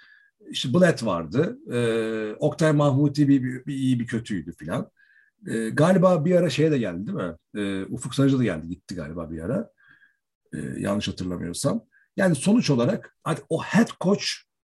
İşte 0.50 0.74
Blatt 0.74 1.04
vardı. 1.04 1.58
Ee, 1.72 2.34
Oktay 2.38 2.72
Mahmuti 2.72 3.28
bir, 3.28 3.42
bir, 3.42 3.66
bir 3.66 3.74
iyi 3.74 4.00
bir 4.00 4.06
kötüydü 4.06 4.52
filan. 4.52 4.90
Ee, 5.48 5.70
galiba 5.70 6.24
bir 6.24 6.36
ara 6.36 6.50
şeye 6.50 6.70
de 6.70 6.78
geldi 6.78 7.06
değil 7.06 7.18
mi? 7.18 7.36
Ee, 7.56 7.84
Ufuk 7.84 8.14
Sarıcı 8.14 8.38
da 8.38 8.44
geldi 8.44 8.68
gitti 8.68 8.94
galiba 8.94 9.30
bir 9.30 9.40
ara. 9.40 9.70
Ee, 10.54 10.58
yanlış 10.78 11.08
hatırlamıyorsam. 11.08 11.84
Yani 12.16 12.34
sonuç 12.34 12.70
olarak 12.70 13.16
o 13.48 13.62
head 13.62 13.88
coach 14.00 14.24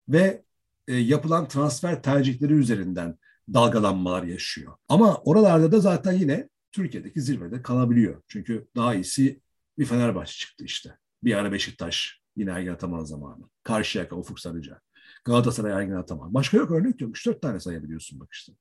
ve 0.08 0.44
e, 0.88 0.94
yapılan 0.94 1.48
transfer 1.48 2.02
tercihleri 2.02 2.52
üzerinden 2.52 3.18
dalgalanmalar 3.54 4.22
yaşıyor. 4.22 4.72
Ama 4.88 5.16
oralarda 5.16 5.72
da 5.72 5.80
zaten 5.80 6.12
yine 6.12 6.48
Türkiye'deki 6.72 7.20
zirvede 7.20 7.62
kalabiliyor. 7.62 8.22
Çünkü 8.28 8.68
daha 8.76 8.94
iyisi 8.94 9.40
bir 9.78 9.84
Fenerbahçe 9.84 10.32
çıktı 10.32 10.64
işte. 10.64 10.96
Bir 11.24 11.34
ara 11.34 11.52
Beşiktaş 11.52 12.20
yine 12.36 12.50
Ergin 12.50 12.70
Ataman 12.70 13.04
zamanı. 13.04 13.44
Karşıyaka, 13.62 14.16
Ufuk 14.16 14.40
Sarıca. 14.40 14.80
Galatasaray 15.24 15.72
Ergin 15.72 15.94
Ataman. 15.94 16.34
Başka 16.34 16.56
yok 16.56 16.70
örnek 16.70 17.00
yok. 17.00 17.16
3-4 17.16 17.40
tane 17.40 17.60
sayabiliyorsun 17.60 18.20
bak 18.20 18.28
işte. 18.32 18.52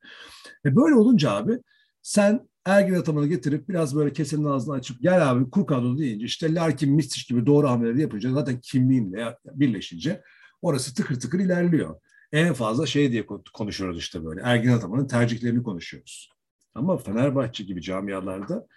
E 0.65 0.76
böyle 0.76 0.95
olunca 0.95 1.32
abi 1.32 1.59
sen 2.01 2.49
Ergin 2.65 2.93
Ataman'ı 2.93 3.28
getirip 3.28 3.69
biraz 3.69 3.95
böyle 3.95 4.13
kesenin 4.13 4.45
ağzını 4.45 4.76
açıp 4.76 5.01
gel 5.01 5.32
abi 5.32 5.49
kur 5.49 5.67
kadronu 5.67 5.97
deyince 5.97 6.26
işte 6.26 6.53
Larkin, 6.53 6.93
Mistic 6.93 7.34
gibi 7.34 7.45
doğru 7.45 7.69
hamleleri 7.69 8.01
yapınca 8.01 8.32
zaten 8.32 8.59
kimliğinle 8.59 9.38
birleşince 9.45 10.22
orası 10.61 10.95
tıkır 10.95 11.19
tıkır 11.19 11.39
ilerliyor. 11.39 11.95
En 12.32 12.53
fazla 12.53 12.86
şey 12.86 13.11
diye 13.11 13.25
konuşuyoruz 13.53 13.97
işte 13.97 14.25
böyle. 14.25 14.41
Ergin 14.41 14.69
Ataman'ın 14.71 15.07
tercihlerini 15.07 15.63
konuşuyoruz. 15.63 16.32
Ama 16.75 16.97
Fenerbahçe 16.97 17.63
gibi 17.63 17.82
camialarda 17.82 18.67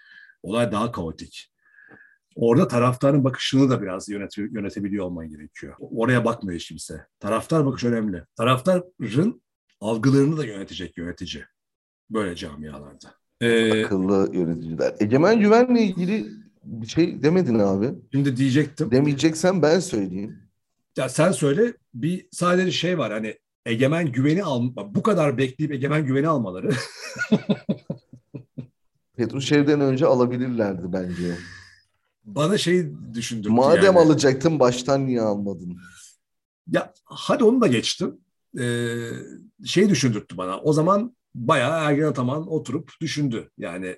olay 0.42 0.72
daha 0.72 0.92
kaotik. 0.92 1.50
Orada 2.36 2.68
taraftarın 2.68 3.24
bakışını 3.24 3.70
da 3.70 3.82
biraz 3.82 4.08
yönet 4.08 4.38
yönetebiliyor 4.38 5.04
olman 5.04 5.28
gerekiyor. 5.28 5.74
Oraya 5.78 6.24
bakmıyor 6.24 6.58
hiç 6.60 6.68
kimse. 6.68 7.06
Taraftar 7.20 7.66
bakış 7.66 7.84
önemli. 7.84 8.24
Taraftarın 8.36 9.42
algılarını 9.80 10.36
da 10.36 10.44
yönetecek 10.44 10.98
yönetici. 10.98 11.44
Böyle 12.10 12.36
camialarda. 12.36 13.14
Ee, 13.40 13.84
Akıllı 13.84 14.36
yöneticiler. 14.36 14.94
Egemen 15.00 15.40
Güven'le 15.40 15.76
ilgili 15.76 16.26
bir 16.64 16.86
şey 16.86 17.22
demedin 17.22 17.58
abi. 17.58 17.94
Şimdi 18.12 18.36
diyecektim. 18.36 18.90
Demeyeceksen 18.90 19.62
ben 19.62 19.80
söyleyeyim. 19.80 20.38
Ya 20.96 21.08
sen 21.08 21.32
söyle 21.32 21.74
bir 21.94 22.28
sadece 22.30 22.70
şey 22.70 22.98
var 22.98 23.12
hani 23.12 23.38
egemen 23.66 24.12
güveni 24.12 24.44
al 24.44 24.70
bu 24.90 25.02
kadar 25.02 25.38
bekleyip 25.38 25.72
egemen 25.72 26.06
güveni 26.06 26.28
almaları. 26.28 26.70
Petruşev'den 29.16 29.80
önce 29.80 30.06
alabilirlerdi 30.06 30.92
bence. 30.92 31.36
Bana 32.24 32.58
şey 32.58 32.86
düşündürdü 33.14 33.52
Madem 33.52 33.84
yani. 33.84 33.98
alacaktın 33.98 34.60
baştan 34.60 35.06
niye 35.06 35.20
almadın? 35.20 35.76
Ya 36.70 36.92
hadi 37.04 37.44
onu 37.44 37.60
da 37.60 37.66
geçtim. 37.66 38.20
Ee, 38.60 39.10
şey 39.64 39.88
düşündürttü 39.88 40.36
bana. 40.36 40.60
O 40.60 40.72
zaman 40.72 41.16
bayağı 41.34 41.90
Ergen 41.90 42.06
Ataman 42.06 42.52
oturup 42.52 42.90
düşündü. 43.00 43.50
Yani 43.58 43.96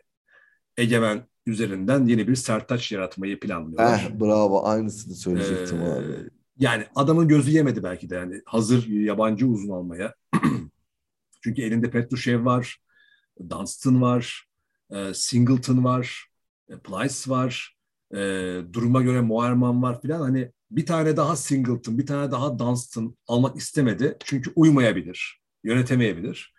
Egemen 0.77 1.27
üzerinden 1.47 2.07
yeni 2.07 2.29
bir 2.29 2.35
sertaç 2.35 2.93
yaratmayı 2.93 3.41
planlıyorlar. 3.41 3.99
Eh, 3.99 4.21
bravo 4.21 4.67
aynısını 4.67 5.15
söyleyecektim 5.15 5.83
ee, 5.83 5.85
abi. 5.85 6.31
Yani 6.59 6.87
adamın 6.95 7.29
gözü 7.29 7.51
yemedi 7.51 7.83
belki 7.83 8.11
de 8.11 8.15
yani 8.15 8.43
hazır 8.45 8.87
yabancı 8.87 9.47
uzun 9.47 9.71
almaya. 9.71 10.15
Çünkü 11.43 11.63
elinde 11.63 11.91
Petrushev 11.91 12.45
var, 12.45 12.79
Dunstan 13.51 14.03
var, 14.03 14.45
e, 14.91 15.15
Singleton 15.15 15.85
var, 15.85 16.27
e, 16.69 16.79
Plyce 16.79 17.31
var, 17.31 17.77
e, 18.15 18.19
duruma 18.73 19.03
göre 19.03 19.21
Moerman 19.21 19.83
var 19.83 20.03
filan. 20.03 20.21
Hani 20.21 20.53
bir 20.71 20.87
tane 20.87 21.17
daha 21.17 21.37
Singleton, 21.37 21.99
bir 21.99 22.07
tane 22.07 22.31
daha 22.31 22.59
Dunstan 22.59 23.17
almak 23.27 23.57
istemedi. 23.57 24.17
Çünkü 24.25 24.53
uymayabilir, 24.57 25.41
yönetemeyebilir. 25.65 26.55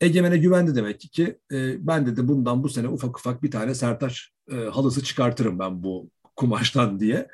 Egemen'e 0.00 0.36
güvendi 0.36 0.74
demek 0.74 1.00
ki 1.00 1.38
e, 1.52 1.86
ben 1.86 2.06
dedi 2.06 2.28
bundan 2.28 2.62
bu 2.62 2.68
sene 2.68 2.88
ufak 2.88 3.18
ufak 3.18 3.42
bir 3.42 3.50
tane 3.50 3.74
Sertaç 3.74 4.30
e, 4.52 4.54
halısı 4.56 5.04
çıkartırım 5.04 5.58
ben 5.58 5.82
bu 5.82 6.10
kumaştan 6.36 7.00
diye 7.00 7.28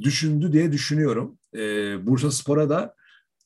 düşündü 0.00 0.52
diye 0.52 0.72
düşünüyorum. 0.72 1.38
E, 1.54 1.58
Bursa 2.06 2.30
Spor'a 2.30 2.70
da 2.70 2.94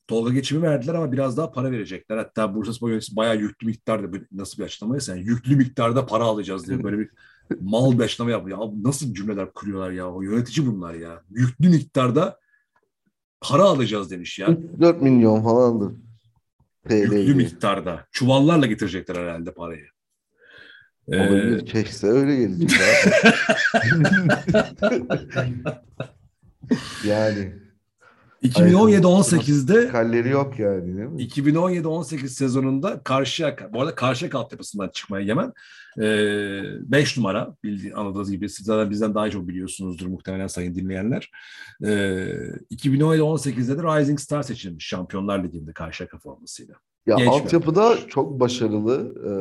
Tolga 0.07 0.33
geçimi 0.33 0.61
verdiler 0.61 0.93
ama 0.93 1.11
biraz 1.11 1.37
daha 1.37 1.51
para 1.51 1.71
verecekler. 1.71 2.17
Hatta 2.17 2.55
Bursa 2.55 2.73
Spor 2.73 2.89
yöneticisi 2.89 3.15
bayağı 3.15 3.37
yüklü 3.37 3.67
miktarda 3.67 4.17
nasıl 4.31 4.57
bir 4.57 4.63
açıklamaysa 4.63 5.15
yani 5.15 5.27
yüklü 5.27 5.55
miktarda 5.55 6.05
para 6.05 6.23
alacağız 6.23 6.67
diye 6.67 6.83
böyle 6.83 6.99
bir 6.99 7.09
mal 7.61 7.99
bir 7.99 8.03
açıklama 8.03 8.31
yapıyor. 8.31 8.59
Ya 8.59 8.71
nasıl 8.83 9.13
cümleler 9.13 9.53
kuruyorlar 9.53 9.91
ya 9.91 10.11
o 10.11 10.21
yönetici 10.21 10.67
bunlar 10.67 10.93
ya. 10.93 11.21
Yüklü 11.29 11.69
miktarda 11.69 12.39
para 13.41 13.63
alacağız 13.63 14.11
demiş 14.11 14.39
ya. 14.39 14.57
4 14.79 15.01
milyon 15.01 15.43
falandır. 15.43 15.93
Yüklü 16.89 17.35
miktarda. 17.35 18.05
Çuvallarla 18.11 18.65
getirecekler 18.65 19.15
herhalde 19.15 19.53
parayı. 19.53 19.87
Olabilir. 21.07 21.61
Ee... 21.61 21.65
Keşke 21.65 22.07
öyle 22.07 22.35
gelecek. 22.35 22.71
yani 27.05 27.53
2017-18'de 28.43 29.87
kalleri 29.87 30.29
yok 30.29 30.59
yani 30.59 30.97
değil 30.97 31.07
mi? 31.09 31.23
2017-18 31.23 32.27
sezonunda 32.27 33.01
Karşıyaka, 33.03 33.73
bu 33.73 33.81
arada 33.81 33.95
Karşıyaka 33.95 34.39
altyapısından 34.39 34.89
çıkmaya 34.89 35.25
Yemen 35.25 35.53
5 35.97 37.17
e, 37.17 37.21
numara 37.21 37.55
bildiğin 37.63 37.93
anladığınız 37.93 38.31
gibi 38.31 38.49
siz 38.49 38.65
zaten 38.65 38.89
bizden 38.89 39.15
daha 39.15 39.29
çok 39.29 39.47
biliyorsunuzdur 39.47 40.07
muhtemelen 40.07 40.47
sayın 40.47 40.75
dinleyenler. 40.75 41.31
E, 41.83 41.87
2017-18'de 42.71 43.77
de 43.77 43.83
Rising 43.83 44.19
Star 44.19 44.43
seçilmiş 44.43 44.87
Şampiyonlar 44.87 45.43
Ligi'nde 45.43 45.73
Karşıyaka 45.73 46.17
formasıyla. 46.17 46.75
Ya 47.07 47.15
Genç 47.15 47.27
altyapıda 47.27 47.97
çok 48.07 48.39
başarılı, 48.39 49.13
e, 49.19 49.31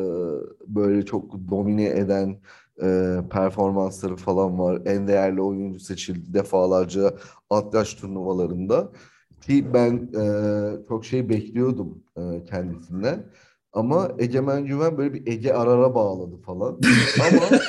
böyle 0.75 1.05
çok 1.07 1.49
domine 1.51 1.89
eden 1.89 2.41
e, 2.83 3.19
performansları 3.31 4.17
falan 4.17 4.59
var. 4.59 4.83
En 4.87 5.09
değerli 5.09 5.43
oyuncu 5.43 5.81
seçildi 5.81 6.35
defalarca 6.35 7.15
Atlas 7.51 7.95
turnuvalarında. 7.95 8.93
Ki 9.41 9.75
ben 9.75 10.11
e, 10.21 10.87
çok 10.89 11.05
şey 11.05 11.29
bekliyordum 11.29 12.03
e, 12.17 12.45
kendisinden. 12.45 13.27
Ama 13.73 14.11
Egemen 14.19 14.65
Güven 14.67 14.99
böyle 14.99 15.15
bir 15.15 15.27
Ege 15.27 15.53
Arar'a 15.53 15.95
bağladı 15.95 16.37
falan. 16.37 16.81
Ama 17.21 17.61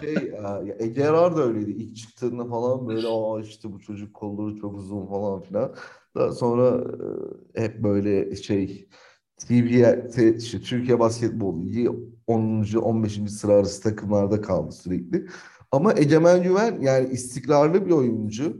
şey, 0.00 0.14
ya 0.66 0.76
Ege 0.78 1.04
Arar 1.04 1.36
da 1.36 1.42
öyleydi. 1.42 1.70
İlk 1.70 1.96
çıktığında 1.96 2.44
falan 2.44 2.88
böyle 2.88 3.06
aa 3.08 3.40
işte 3.40 3.72
bu 3.72 3.80
çocuk 3.80 4.14
kolları 4.14 4.56
çok 4.56 4.76
uzun 4.76 5.06
falan 5.06 5.40
filan. 5.40 5.74
Daha 6.14 6.32
sonra 6.32 6.84
e, 7.54 7.62
hep 7.62 7.82
böyle 7.82 8.36
şey 8.36 8.88
işte 10.38 10.60
Türkiye 10.60 10.98
Basketbol 10.98 11.62
Ligi 11.62 11.90
10. 12.28 12.64
15. 12.82 13.30
sıra 13.30 13.52
arası 13.52 13.82
takımlarda 13.82 14.40
kaldı 14.40 14.72
sürekli. 14.72 15.26
Ama 15.72 15.92
Egemen 15.92 16.42
Güven 16.42 16.80
yani 16.80 17.08
istikrarlı 17.08 17.86
bir 17.86 17.90
oyuncu. 17.90 18.56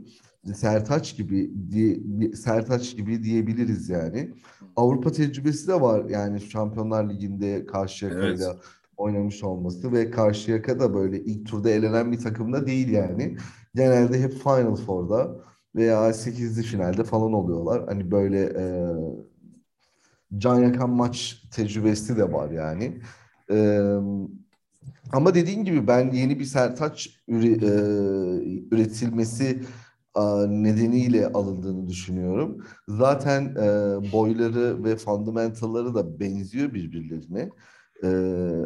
Sertaç 0.55 1.17
gibi 1.17 1.51
diye, 1.71 1.99
Sertaç 2.33 2.95
gibi 2.95 3.23
diyebiliriz 3.23 3.89
yani. 3.89 4.33
Avrupa 4.75 5.11
tecrübesi 5.11 5.67
de 5.67 5.81
var 5.81 6.09
yani 6.09 6.41
Şampiyonlar 6.41 7.09
Ligi'nde 7.09 7.65
Karşıyaka'yla 7.65 8.51
evet. 8.51 8.63
oynamış 8.97 9.43
olması 9.43 9.91
ve 9.91 10.11
Karşıyaka 10.11 10.79
da 10.79 10.93
böyle 10.93 11.23
ilk 11.23 11.47
turda 11.47 11.69
elenen 11.69 12.11
bir 12.11 12.19
takımda 12.19 12.67
değil 12.67 12.89
yani. 12.89 13.37
Genelde 13.75 14.21
hep 14.21 14.33
Final 14.33 14.75
Four'da 14.75 15.35
veya 15.75 16.09
8'li 16.09 16.63
finalde 16.63 17.03
falan 17.03 17.33
oluyorlar. 17.33 17.85
Hani 17.85 18.11
böyle 18.11 18.43
e, 18.43 18.65
can 20.37 20.59
yakan 20.59 20.89
maç 20.89 21.43
tecrübesi 21.51 22.17
de 22.17 22.31
var 22.33 22.51
yani. 22.51 23.01
Ee, 23.51 23.97
ama 25.11 25.35
dediğin 25.35 25.65
gibi 25.65 25.87
ben 25.87 26.11
yeni 26.11 26.39
bir 26.39 26.45
sertaç 26.45 27.09
üre, 27.27 27.47
e, 27.47 27.71
üretilmesi 28.71 29.61
nedeniyle 30.47 31.27
alındığını 31.27 31.87
düşünüyorum. 31.87 32.65
Zaten 32.87 33.55
e, 33.55 33.65
boyları 34.11 34.83
ve 34.83 34.95
fundamentalları 34.95 35.95
da 35.95 36.19
benziyor 36.19 36.73
birbirlerine. 36.73 37.49
E, 38.03 38.09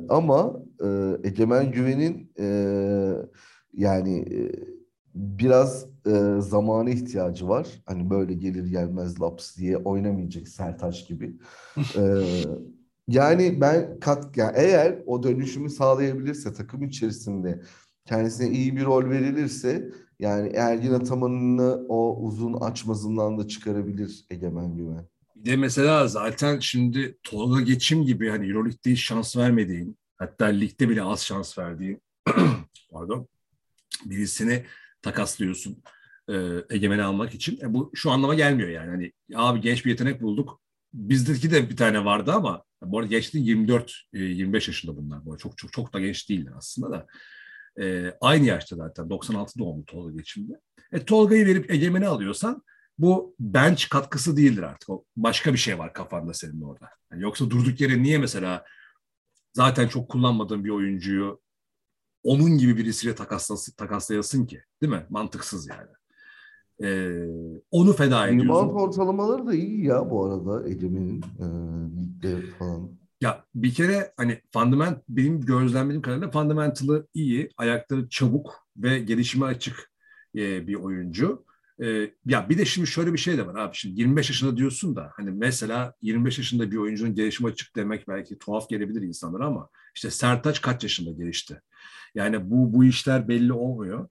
ama 0.10 0.54
e, 0.84 1.18
Egemen 1.24 1.72
Güven'in 1.72 2.32
e, 2.40 2.48
yani 3.74 4.20
e, 4.20 4.52
biraz 5.16 5.86
e, 6.08 6.36
zamana 6.40 6.90
ihtiyacı 6.90 7.48
var. 7.48 7.68
Hani 7.86 8.10
böyle 8.10 8.34
gelir 8.34 8.66
gelmez 8.66 9.22
laps 9.22 9.58
diye 9.58 9.78
oynamayacak 9.78 10.48
Sertaç 10.48 11.08
gibi. 11.08 11.38
e, 11.98 12.02
yani 13.08 13.62
ben 13.62 14.00
kat 14.00 14.38
yani 14.38 14.54
eğer 14.56 15.00
o 15.06 15.24
dönüşümü 15.24 15.70
sağlayabilirse 15.70 16.54
takım 16.54 16.84
içerisinde 16.84 17.62
kendisine 18.06 18.50
iyi 18.50 18.76
bir 18.76 18.86
rol 18.86 19.10
verilirse 19.10 19.90
yani 20.20 20.52
Ergin 20.56 20.94
Ataman'ını 20.94 21.86
o 21.90 22.18
uzun 22.22 22.54
açmazından 22.54 23.38
da 23.38 23.48
çıkarabilir 23.48 24.26
Egemen 24.30 24.78
Güven. 24.78 25.08
Bir 25.36 25.52
de 25.52 25.56
mesela 25.56 26.08
zaten 26.08 26.60
şimdi 26.60 27.18
Tolga 27.24 27.62
Geçim 27.62 28.06
gibi 28.06 28.30
hani 28.30 28.48
Euroleague'de 28.48 28.92
hiç 28.92 29.02
şans 29.02 29.38
vermediğin 29.38 29.98
hatta 30.18 30.46
ligde 30.46 30.90
bile 30.90 31.04
az 31.04 31.26
şans 31.26 31.58
verdiğin 31.58 32.02
pardon 32.92 33.28
birisini 34.06 34.66
takaslıyorsun 35.02 35.84
e, 36.30 36.34
egemeni 36.70 37.04
almak 37.04 37.34
için. 37.34 37.60
E, 37.62 37.74
bu 37.74 37.92
şu 37.96 38.12
anlama 38.12 38.36
gelmiyor 38.36 38.70
yani. 38.70 38.90
Hani 38.90 39.12
abi 39.36 39.62
genç 39.62 39.86
bir 39.86 39.90
yetenek 39.90 40.22
bulduk. 40.22 40.62
Bizdeki 40.94 41.52
de 41.52 41.70
bir 41.70 41.78
tane 41.78 42.06
vardı 42.06 42.32
ama 42.32 42.64
bu 42.82 43.00
arada 43.00 43.10
genç 43.10 43.34
24 43.34 43.94
e, 44.14 44.20
25 44.20 44.68
yaşında 44.68 44.98
bunlar. 44.98 45.26
Bu 45.26 45.38
çok 45.38 45.58
çok 45.58 45.74
çok 45.74 45.94
da 45.94 46.00
genç 46.00 46.30
değiller 46.30 46.52
aslında 46.58 46.92
da. 46.92 47.08
E, 47.84 48.14
aynı 48.22 48.46
yaşta 48.46 48.76
zaten 48.76 49.10
96 49.10 49.60
doğumlu 49.60 49.86
Tolga 49.86 50.12
geçimde. 50.12 50.54
E, 50.92 51.06
Tolga'yı 51.06 51.46
verip 51.46 51.72
egemeni 51.72 52.08
alıyorsan 52.08 52.64
bu 52.98 53.36
bench 53.40 53.90
katkısı 53.90 54.38
değildir 54.38 54.64
artık. 54.64 54.90
O 54.90 55.06
başka 55.16 55.54
bir 55.54 55.58
şey 55.58 55.80
var 55.80 55.94
kafanda 55.94 56.34
senin 56.34 56.62
orada. 56.62 56.90
Yani 57.12 57.24
yoksa 57.24 57.50
durduk 57.50 57.82
yere 57.82 58.04
niye 58.04 58.18
mesela 58.18 58.66
zaten 59.54 59.88
çok 59.88 60.10
kullanmadığın 60.10 60.66
bir 60.66 60.70
oyuncuyu 60.70 61.42
onun 62.24 62.58
gibi 62.58 62.78
birisiyle 62.78 63.16
takaslasın, 63.16 63.74
takaslayasın 63.74 64.46
ki. 64.46 64.64
Değil 64.82 64.94
mi? 64.94 65.06
Mantıksız 65.10 65.68
yani. 65.68 65.90
Ee, 66.84 67.28
onu 67.72 67.94
feda 67.94 68.28
ediyorsun. 68.28 68.50
Rebound 68.50 68.76
ortalamaları 68.76 69.48
da 69.48 69.54
iyi 69.54 69.86
ya 69.86 70.10
bu 70.10 70.26
arada 70.26 70.70
Egemen'in 70.70 71.22
e, 71.40 71.46
ligde 72.02 72.42
falan. 72.60 72.90
Ya 73.22 73.44
bir 73.56 73.74
kere 73.74 74.14
hani 74.18 74.42
fundament 74.54 75.00
benim 75.10 75.42
gözlemlediğim 75.42 76.02
kadarıyla 76.02 76.32
fundamental'ı 76.32 77.08
iyi, 77.14 77.50
ayakları 77.58 78.10
çabuk 78.10 78.68
ve 78.78 79.00
gelişime 79.00 79.46
açık 79.46 79.92
e, 80.36 80.68
bir 80.68 80.76
oyuncu. 80.76 81.46
E, 81.84 82.12
ya 82.26 82.50
bir 82.50 82.58
de 82.58 82.66
şimdi 82.66 82.88
şöyle 82.88 83.14
bir 83.14 83.18
şey 83.18 83.38
de 83.38 83.48
var 83.48 83.56
abi 83.56 83.76
şimdi 83.76 84.00
25 84.00 84.30
yaşında 84.30 84.58
diyorsun 84.58 84.96
da 84.96 85.12
hani 85.16 85.32
mesela 85.32 85.94
25 86.02 86.38
yaşında 86.38 86.72
bir 86.72 86.78
oyuncunun 86.78 87.16
gelişime 87.16 87.50
açık 87.50 87.76
demek 87.76 88.08
belki 88.08 88.40
tuhaf 88.40 88.70
gelebilir 88.70 89.02
insanlara 89.02 89.46
ama 89.46 89.70
işte 89.96 90.10
Sertaç 90.12 90.62
kaç 90.62 90.84
yaşında 90.84 91.12
gelişti? 91.12 91.62
Yani 92.16 92.52
bu 92.52 92.74
bu 92.74 92.86
işler 92.86 93.28
belli 93.28 93.54
olmuyor. 93.54 94.08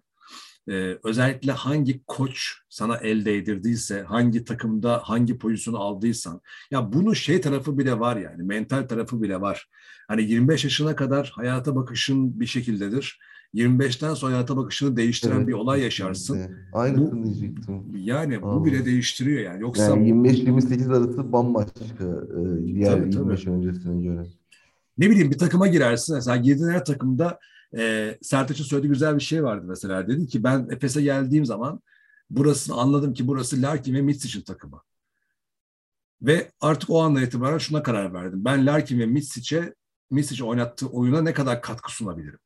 Ee, 0.68 0.98
özellikle 1.04 1.52
hangi 1.52 2.04
koç 2.06 2.52
sana 2.68 2.96
el 2.96 3.24
değdirdiyse, 3.24 4.02
hangi 4.02 4.44
takımda 4.44 5.00
hangi 5.04 5.38
pozisyonu 5.38 5.78
aldıysan, 5.78 6.40
ya 6.70 6.92
bunun 6.92 7.12
şey 7.12 7.40
tarafı 7.40 7.78
bile 7.78 7.98
var 8.00 8.16
yani, 8.16 8.42
mental 8.42 8.82
tarafı 8.82 9.22
bile 9.22 9.40
var. 9.40 9.68
Hani 10.08 10.22
25 10.22 10.64
yaşına 10.64 10.96
kadar 10.96 11.32
hayata 11.36 11.76
bakışın 11.76 12.40
bir 12.40 12.46
şekildedir. 12.46 13.18
25'ten 13.54 14.14
sonra 14.14 14.32
hayata 14.34 14.56
bakışını 14.56 14.96
değiştiren 14.96 15.36
Evet, 15.36 15.48
bir 15.48 15.52
olay 15.52 15.80
yaşarsın. 15.82 16.34
kesinlikle. 16.34 16.62
Aynısını 16.72 17.20
Bu- 17.22 17.24
diyecektim. 17.24 17.82
Yani 17.96 18.42
bu 18.42 18.46
Aa. 18.50 18.64
bile 18.64 18.84
değiştiriyor 18.84 19.40
yani. 19.40 19.60
Yoksa 19.62 19.82
Yani 19.84 20.08
25-28 20.08 20.88
arası 20.88 21.32
bambaşka 21.32 22.04
e, 22.04 22.66
diğer 22.66 22.90
Tabii, 22.92 23.10
tabii. 23.10 23.14
25 23.14 23.46
öncesine 23.46 24.02
göre. 24.02 24.26
ne 24.98 25.10
bileyim 25.10 25.30
bir 25.30 25.38
takıma 25.38 25.66
girersin. 25.66 26.14
Mesela 26.14 26.36
girdiğin 26.36 26.68
her 26.68 26.84
takımda 26.84 27.38
e, 27.76 28.18
Sertaç'ın 28.22 28.64
söylediği 28.64 28.92
güzel 28.92 29.16
bir 29.16 29.22
şey 29.22 29.44
vardı 29.44 29.64
mesela. 29.68 30.08
Dedi 30.08 30.26
ki 30.26 30.44
ben 30.44 30.68
Efes'e 30.70 31.02
geldiğim 31.02 31.44
zaman 31.44 31.80
burasını 32.30 32.76
anladım 32.76 33.14
ki 33.14 33.26
burası 33.26 33.62
Larkin 33.62 33.94
ve 33.94 34.02
Mitsic'in 34.02 34.42
takımı. 34.42 34.82
Ve 36.22 36.52
artık 36.60 36.90
o 36.90 37.02
andan 37.02 37.22
itibaren 37.22 37.58
şuna 37.58 37.82
karar 37.82 38.14
verdim. 38.14 38.44
Ben 38.44 38.66
Larkin 38.66 38.98
ve 38.98 39.06
Mitsic'e 39.06 39.74
Mitsic'e 40.10 40.44
oynattığı 40.44 40.86
oyuna 40.86 41.22
ne 41.22 41.34
kadar 41.34 41.62
katkı 41.62 41.92
sunabilirim? 41.92 42.38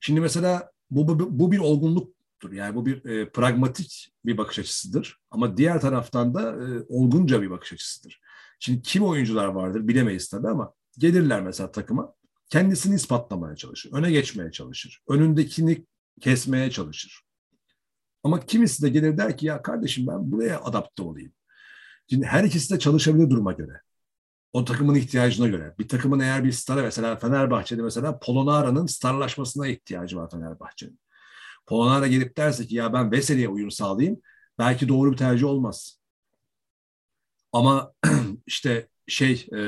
Şimdi 0.00 0.20
mesela 0.20 0.70
bu, 0.90 1.08
bu, 1.08 1.38
bu 1.38 1.52
bir 1.52 1.58
olgunluktur. 1.58 2.52
Yani 2.52 2.74
bu 2.74 2.86
bir 2.86 3.04
e, 3.04 3.30
pragmatik 3.30 4.12
bir 4.24 4.38
bakış 4.38 4.58
açısıdır. 4.58 5.18
Ama 5.30 5.56
diğer 5.56 5.80
taraftan 5.80 6.34
da 6.34 6.42
e, 6.42 6.84
olgunca 6.88 7.42
bir 7.42 7.50
bakış 7.50 7.72
açısıdır. 7.72 8.20
Şimdi 8.58 8.82
kim 8.82 9.02
oyuncular 9.02 9.46
vardır 9.46 9.88
bilemeyiz 9.88 10.28
tabii 10.28 10.48
ama 10.48 10.72
gelirler 10.98 11.42
mesela 11.42 11.72
takıma 11.72 12.14
kendisini 12.50 12.94
ispatlamaya 12.94 13.56
çalışır. 13.56 13.92
Öne 13.92 14.10
geçmeye 14.10 14.50
çalışır. 14.52 15.02
Önündekini 15.08 15.86
kesmeye 16.20 16.70
çalışır. 16.70 17.22
Ama 18.24 18.46
kimisi 18.46 18.82
de 18.82 18.88
gelir 18.88 19.18
der 19.18 19.36
ki 19.36 19.46
ya 19.46 19.62
kardeşim 19.62 20.06
ben 20.06 20.32
buraya 20.32 20.60
adapte 20.60 21.02
olayım. 21.02 21.32
Şimdi 22.10 22.26
her 22.26 22.44
ikisi 22.44 22.74
de 22.74 22.78
çalışabilir 22.78 23.30
duruma 23.30 23.52
göre. 23.52 23.80
O 24.52 24.64
takımın 24.64 24.94
ihtiyacına 24.94 25.48
göre. 25.48 25.74
Bir 25.78 25.88
takımın 25.88 26.20
eğer 26.20 26.44
bir 26.44 26.52
stara 26.52 26.82
mesela 26.82 27.16
Fenerbahçe'de 27.16 27.82
mesela 27.82 28.18
Polonara'nın 28.18 28.86
starlaşmasına 28.86 29.66
ihtiyacı 29.66 30.16
var 30.16 30.30
Fenerbahçe'nin. 30.30 31.00
Polonara 31.66 32.06
gelip 32.06 32.36
derse 32.36 32.66
ki 32.66 32.74
ya 32.74 32.92
ben 32.92 33.12
Veseli'ye 33.12 33.48
uyum 33.48 33.70
sağlayayım. 33.70 34.20
Belki 34.58 34.88
doğru 34.88 35.12
bir 35.12 35.16
tercih 35.16 35.46
olmaz. 35.46 36.00
Ama 37.52 37.92
işte 38.46 38.88
şey 39.10 39.46
e, 39.52 39.60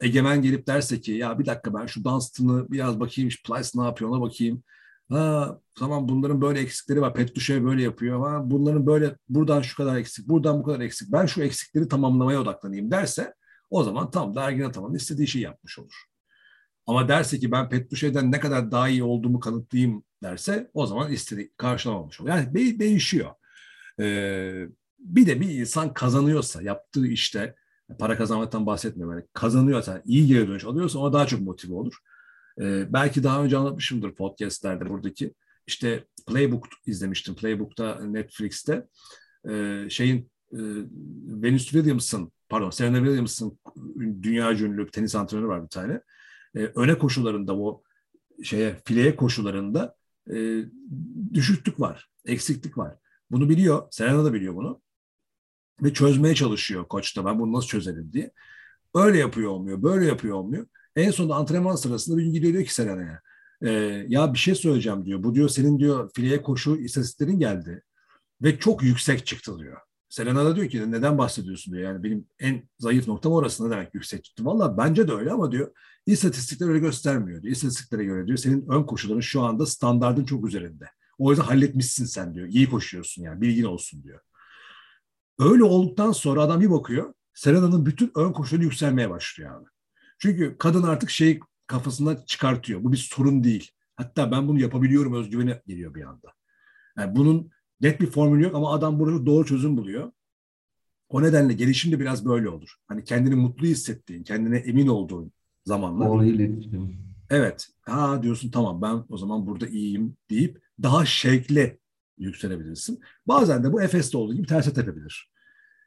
Egemen 0.00 0.42
gelip 0.42 0.66
derse 0.66 1.00
ki 1.00 1.12
ya 1.12 1.38
bir 1.38 1.46
dakika 1.46 1.74
ben 1.74 1.86
şu 1.86 2.04
Dunstan'ı 2.04 2.70
biraz 2.70 3.00
bakayım 3.00 3.30
Plyce 3.46 3.70
ne 3.74 3.84
yapıyor 3.84 4.10
ona 4.10 4.20
bakayım. 4.20 4.62
Ha, 5.10 5.58
tamam 5.74 6.08
bunların 6.08 6.40
böyle 6.40 6.60
eksikleri 6.60 7.00
var. 7.00 7.14
Petruşev 7.14 7.64
böyle 7.64 7.82
yapıyor 7.82 8.16
ama 8.16 8.50
bunların 8.50 8.86
böyle 8.86 9.16
buradan 9.28 9.62
şu 9.62 9.76
kadar 9.76 9.96
eksik, 9.96 10.28
buradan 10.28 10.60
bu 10.60 10.62
kadar 10.62 10.80
eksik. 10.80 11.12
Ben 11.12 11.26
şu 11.26 11.42
eksikleri 11.42 11.88
tamamlamaya 11.88 12.40
odaklanayım 12.40 12.90
derse 12.90 13.34
o 13.70 13.82
zaman 13.84 14.10
tam 14.10 14.34
da 14.34 14.42
Ergin 14.42 14.62
Ataman'ın 14.62 14.94
istediği 14.94 15.28
şeyi 15.28 15.42
yapmış 15.42 15.78
olur. 15.78 16.04
Ama 16.86 17.08
derse 17.08 17.38
ki 17.38 17.52
ben 17.52 17.68
Petruşev'den 17.68 18.32
ne 18.32 18.40
kadar 18.40 18.70
daha 18.70 18.88
iyi 18.88 19.02
olduğumu 19.02 19.40
kanıtlayayım 19.40 20.04
derse 20.22 20.70
o 20.74 20.86
zaman 20.86 21.12
istediği 21.12 21.52
karşılamamış 21.56 22.20
olur. 22.20 22.28
Yani 22.28 22.54
de- 22.54 22.78
değişiyor. 22.78 23.30
Ee, 24.00 24.66
bir 24.98 25.26
de 25.26 25.40
bir 25.40 25.50
insan 25.50 25.94
kazanıyorsa 25.94 26.62
yaptığı 26.62 27.06
işte 27.06 27.54
para 27.98 28.16
kazanmaktan 28.16 28.66
bahsetmiyorum. 28.66 29.18
Yani 29.18 29.26
kazanıyorsa, 29.32 30.02
iyi 30.04 30.26
geri 30.26 30.48
dönüş 30.48 30.64
alıyorsa 30.64 30.98
ona 30.98 31.12
daha 31.12 31.26
çok 31.26 31.40
motive 31.40 31.74
olur. 31.74 31.94
Ee, 32.60 32.92
belki 32.92 33.22
daha 33.24 33.44
önce 33.44 33.56
anlatmışımdır 33.56 34.14
podcastlerde 34.14 34.88
buradaki. 34.88 35.34
İşte 35.66 36.04
Playbook 36.26 36.66
izlemiştim. 36.86 37.34
Playbook'ta 37.34 38.00
Netflix'te 38.00 38.86
ee, 39.50 39.86
şeyin 39.90 40.30
e, 40.52 40.58
Venus 41.42 41.64
Williams'ın 41.64 42.32
pardon 42.48 42.70
Serena 42.70 42.96
Williams'ın 42.96 43.58
dünya 44.22 44.52
ünlü 44.52 44.90
tenis 44.90 45.14
antrenörü 45.14 45.48
var 45.48 45.62
bir 45.62 45.68
tane. 45.68 46.00
Ee, 46.56 46.58
öne 46.58 46.98
koşularında 46.98 47.58
o 47.58 47.82
şeye 48.42 48.76
fileye 48.84 49.16
koşularında 49.16 49.94
e, 50.34 50.64
düşüklük 51.34 51.80
var, 51.80 52.10
eksiklik 52.26 52.78
var. 52.78 52.96
Bunu 53.30 53.48
biliyor. 53.48 53.82
Serena 53.90 54.24
da 54.24 54.32
biliyor 54.32 54.54
bunu. 54.54 54.80
Ve 55.82 55.92
çözmeye 55.92 56.34
çalışıyor 56.34 56.88
koç 56.88 57.16
da 57.16 57.24
ben 57.24 57.38
bunu 57.38 57.52
nasıl 57.52 57.68
çözerim 57.68 58.12
diye. 58.12 58.30
Öyle 58.94 59.18
yapıyor 59.18 59.50
olmuyor, 59.50 59.82
böyle 59.82 60.06
yapıyor 60.06 60.36
olmuyor. 60.36 60.66
En 60.96 61.10
sonunda 61.10 61.34
antrenman 61.34 61.76
sırasında 61.76 62.18
bir 62.18 62.22
gün 62.22 62.32
gidiyor 62.32 62.52
diyor 62.52 62.64
ki 62.64 62.74
Serena'ya. 62.74 63.20
E, 63.62 63.70
ya 64.08 64.32
bir 64.34 64.38
şey 64.38 64.54
söyleyeceğim 64.54 65.06
diyor. 65.06 65.22
Bu 65.22 65.34
diyor 65.34 65.48
senin 65.48 65.78
diyor 65.78 66.10
fileye 66.14 66.42
koşu 66.42 66.76
istatistiklerin 66.76 67.38
geldi. 67.38 67.82
Ve 68.42 68.58
çok 68.58 68.82
yüksek 68.82 69.26
çıktı 69.26 69.58
diyor. 69.58 69.76
Selena 70.08 70.44
da 70.44 70.56
diyor 70.56 70.68
ki 70.68 70.90
neden 70.92 71.18
bahsediyorsun 71.18 71.74
diyor. 71.74 71.84
Yani 71.84 72.04
benim 72.04 72.26
en 72.38 72.68
zayıf 72.78 73.08
noktam 73.08 73.32
orası 73.32 73.66
ne 73.66 73.70
demek 73.70 73.94
yüksek 73.94 74.24
çıktı. 74.24 74.44
Valla 74.44 74.78
bence 74.78 75.08
de 75.08 75.12
öyle 75.12 75.30
ama 75.30 75.52
diyor 75.52 75.70
istatistikler 76.06 76.68
öyle 76.68 76.78
göstermiyor 76.78 77.42
diyor. 77.42 77.52
İstatistiklere 77.52 78.04
göre 78.04 78.26
diyor 78.26 78.38
senin 78.38 78.68
ön 78.68 78.82
koşuların 78.82 79.20
şu 79.20 79.42
anda 79.42 79.66
standardın 79.66 80.24
çok 80.24 80.46
üzerinde. 80.46 80.84
O 81.18 81.30
yüzden 81.30 81.44
halletmişsin 81.44 82.04
sen 82.04 82.34
diyor. 82.34 82.48
İyi 82.48 82.70
koşuyorsun 82.70 83.22
yani 83.22 83.40
bilgin 83.40 83.64
olsun 83.64 84.02
diyor. 84.02 84.20
Öyle 85.38 85.64
olduktan 85.64 86.12
sonra 86.12 86.42
adam 86.42 86.60
bir 86.60 86.70
bakıyor. 86.70 87.14
Serena'nın 87.34 87.86
bütün 87.86 88.12
ön 88.16 88.32
koşuları 88.32 88.64
yükselmeye 88.64 89.10
başlıyor 89.10 89.60
abi. 89.60 89.68
Çünkü 90.18 90.56
kadın 90.58 90.82
artık 90.82 91.10
şey 91.10 91.40
kafasından 91.66 92.18
çıkartıyor. 92.26 92.84
Bu 92.84 92.92
bir 92.92 92.96
sorun 92.96 93.44
değil. 93.44 93.70
Hatta 93.96 94.30
ben 94.30 94.48
bunu 94.48 94.60
yapabiliyorum 94.60 95.14
özgüveni 95.14 95.60
geliyor 95.66 95.94
bir 95.94 96.02
anda. 96.02 96.32
Yani 96.98 97.16
bunun 97.16 97.50
net 97.80 98.00
bir 98.00 98.06
formülü 98.06 98.42
yok 98.42 98.54
ama 98.54 98.72
adam 98.72 98.98
burada 98.98 99.26
doğru 99.26 99.46
çözüm 99.46 99.76
buluyor. 99.76 100.12
O 101.08 101.22
nedenle 101.22 101.52
gelişim 101.52 101.92
de 101.92 102.00
biraz 102.00 102.26
böyle 102.26 102.48
olur. 102.48 102.74
Hani 102.88 103.04
kendini 103.04 103.34
mutlu 103.34 103.66
hissettiğin, 103.66 104.22
kendine 104.22 104.56
emin 104.56 104.86
olduğun 104.86 105.32
zamanlar. 105.64 106.08
Doğru 106.08 106.24
iletişim. 106.24 106.98
Evet. 107.30 107.68
Ha 107.80 108.22
diyorsun 108.22 108.50
tamam 108.50 108.82
ben 108.82 109.04
o 109.08 109.16
zaman 109.16 109.46
burada 109.46 109.66
iyiyim 109.66 110.16
deyip 110.30 110.62
daha 110.82 111.06
şevkle 111.06 111.78
yükselebilirsin. 112.18 113.00
Bazen 113.26 113.64
de 113.64 113.72
bu 113.72 113.82
Efes'te 113.82 114.18
olduğu 114.18 114.34
gibi 114.34 114.46
terse 114.46 114.72
tepebilir. 114.72 115.30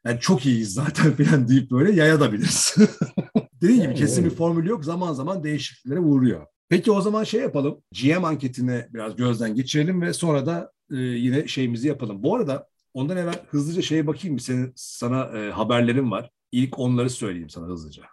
Yani 0.06 0.20
çok 0.20 0.46
iyiyiz 0.46 0.74
zaten 0.74 1.14
falan 1.24 1.48
deyip 1.48 1.72
böyle 1.72 1.92
yayabilirsin. 1.92 2.90
Dediğim 3.62 3.82
gibi 3.82 3.96
kesin 3.96 4.26
bir 4.26 4.30
formül 4.30 4.70
yok. 4.70 4.86
Zaman 4.86 5.14
zaman 5.14 5.44
değişikliklere 5.44 6.00
uğruyor. 6.00 6.46
Peki 6.70 6.92
o 6.92 7.02
zaman 7.02 7.24
şey 7.24 7.42
yapalım. 7.42 7.82
GM 8.02 8.26
anketini 8.26 8.86
biraz 8.94 9.16
gözden 9.16 9.56
geçirelim 9.56 10.02
ve 10.02 10.14
sonra 10.14 10.46
da 10.46 10.72
e, 10.92 10.96
yine 10.98 11.48
şeyimizi 11.48 11.88
yapalım. 11.88 12.24
Bu 12.24 12.36
arada 12.36 12.68
ondan 12.94 13.18
evvel 13.18 13.46
hızlıca 13.50 13.82
şeye 13.82 14.08
bakayım. 14.08 14.40
Senin 14.40 14.74
sana 14.76 15.40
e, 15.40 15.52
haberlerim 15.52 16.12
var. 16.12 16.30
İlk 16.52 16.80
onları 16.80 17.10
söyleyeyim 17.10 17.50
sana 17.50 17.68
hızlıca. 17.68 18.04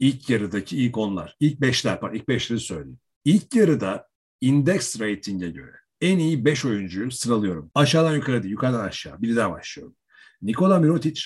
İlk 0.00 0.30
yarıdaki 0.30 0.76
ilk 0.76 0.98
onlar. 0.98 1.36
İlk 1.40 1.60
beşler 1.60 2.00
pardon 2.00 2.16
ilk 2.16 2.28
beşleri 2.28 2.60
söyleyeyim. 2.60 2.98
İlk 3.24 3.54
yarıda 3.54 4.08
index 4.40 5.00
rating'e 5.00 5.50
göre 5.50 5.76
en 6.00 6.18
iyi 6.18 6.44
beş 6.44 6.64
oyuncuyu 6.64 7.10
sıralıyorum. 7.10 7.70
Aşağıdan 7.74 8.14
yukarı 8.14 8.42
değil, 8.42 8.52
yukarıdan 8.52 8.84
aşağı. 8.84 9.22
Birden 9.22 9.52
başlıyorum. 9.52 9.96
Nikola 10.42 10.78
Mirotic, 10.78 11.22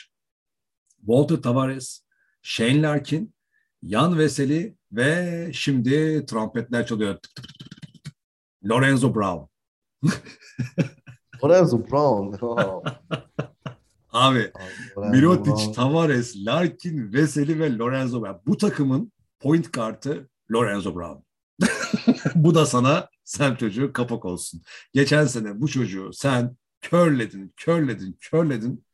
Walter 0.99 1.37
Tavares, 1.37 2.05
Shane 2.43 2.83
Larkin, 2.83 3.35
Jan 3.83 4.19
Veseli 4.19 4.77
ve 4.93 5.51
şimdi 5.55 6.27
trompetler 6.27 6.87
çalıyor. 6.87 7.15
Tık 7.15 7.35
tık 7.35 7.45
tık. 7.45 7.63
Lorenzo 8.71 9.15
Brown. 9.15 9.45
Lorenzo 11.45 11.79
Brown. 11.79 12.45
Oh, 12.45 12.83
Abi 14.13 14.53
Lorenzo 14.97 15.17
Mirotic. 15.17 15.73
Tavares, 15.73 16.37
Larkin, 16.37 17.13
Veseli 17.13 17.59
ve 17.59 17.79
Lorenzo 17.79 18.23
Brown. 18.23 18.47
Bu 18.47 18.57
takımın 18.57 19.13
point 19.41 19.71
kartı 19.71 20.29
Lorenzo 20.53 20.95
Brown. 20.95 21.32
bu 22.35 22.55
da 22.55 22.67
sana 22.67 23.09
sen 23.25 23.55
çocuğu 23.55 23.93
kapak 23.93 24.25
olsun. 24.25 24.63
Geçen 24.93 25.25
sene 25.25 25.61
bu 25.61 25.69
çocuğu 25.69 26.11
sen 26.13 26.57
körledin, 26.81 27.53
körledin, 27.57 28.17
körledin. 28.21 28.85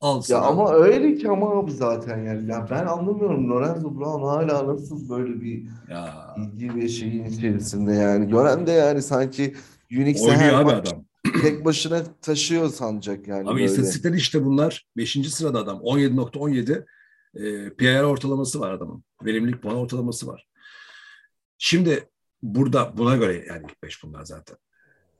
Al 0.00 0.16
Ya 0.16 0.22
sana. 0.22 0.46
ama 0.46 0.72
öyle 0.72 1.14
ki 1.14 1.30
ama 1.30 1.58
abi 1.58 1.70
zaten 1.70 2.24
yani. 2.24 2.50
Ya 2.50 2.66
ben 2.70 2.86
anlamıyorum 2.86 3.50
Lorenzo 3.50 3.98
Brown 3.98 4.22
hala 4.22 4.74
nasıl 4.74 5.08
böyle 5.08 5.40
bir 5.40 5.66
Ya, 5.90 6.34
ilgi 6.38 6.74
ve 6.74 6.88
şeyin 6.88 7.24
içerisinde 7.24 7.92
yani. 7.92 8.28
Gören 8.28 8.66
de 8.66 8.72
yani 8.72 9.02
sanki 9.02 9.54
Unix'e 9.92 10.32
her 10.32 10.52
abi 10.52 10.64
maç 10.64 10.88
adam. 10.88 11.04
tek 11.42 11.64
başına 11.64 12.02
taşıyor 12.22 12.68
sanacak 12.68 13.28
yani 13.28 13.50
Abi 13.50 13.62
istatistikler 13.62 14.12
işte 14.12 14.44
bunlar. 14.44 14.86
Beşinci 14.96 15.30
sırada 15.30 15.58
adam. 15.58 15.76
17.17 15.78 16.84
e, 17.34 17.70
PIR 17.74 18.02
ortalaması 18.02 18.60
var 18.60 18.72
adamın. 18.72 19.04
Verimlilik 19.24 19.62
puan 19.62 19.76
ortalaması 19.76 20.26
var. 20.26 20.46
Şimdi 21.58 22.08
burada 22.42 22.98
buna 22.98 23.16
göre 23.16 23.44
yani 23.48 23.66
ilk 23.70 23.82
beş 23.82 24.02
bunlar 24.02 24.24
zaten. 24.24 24.56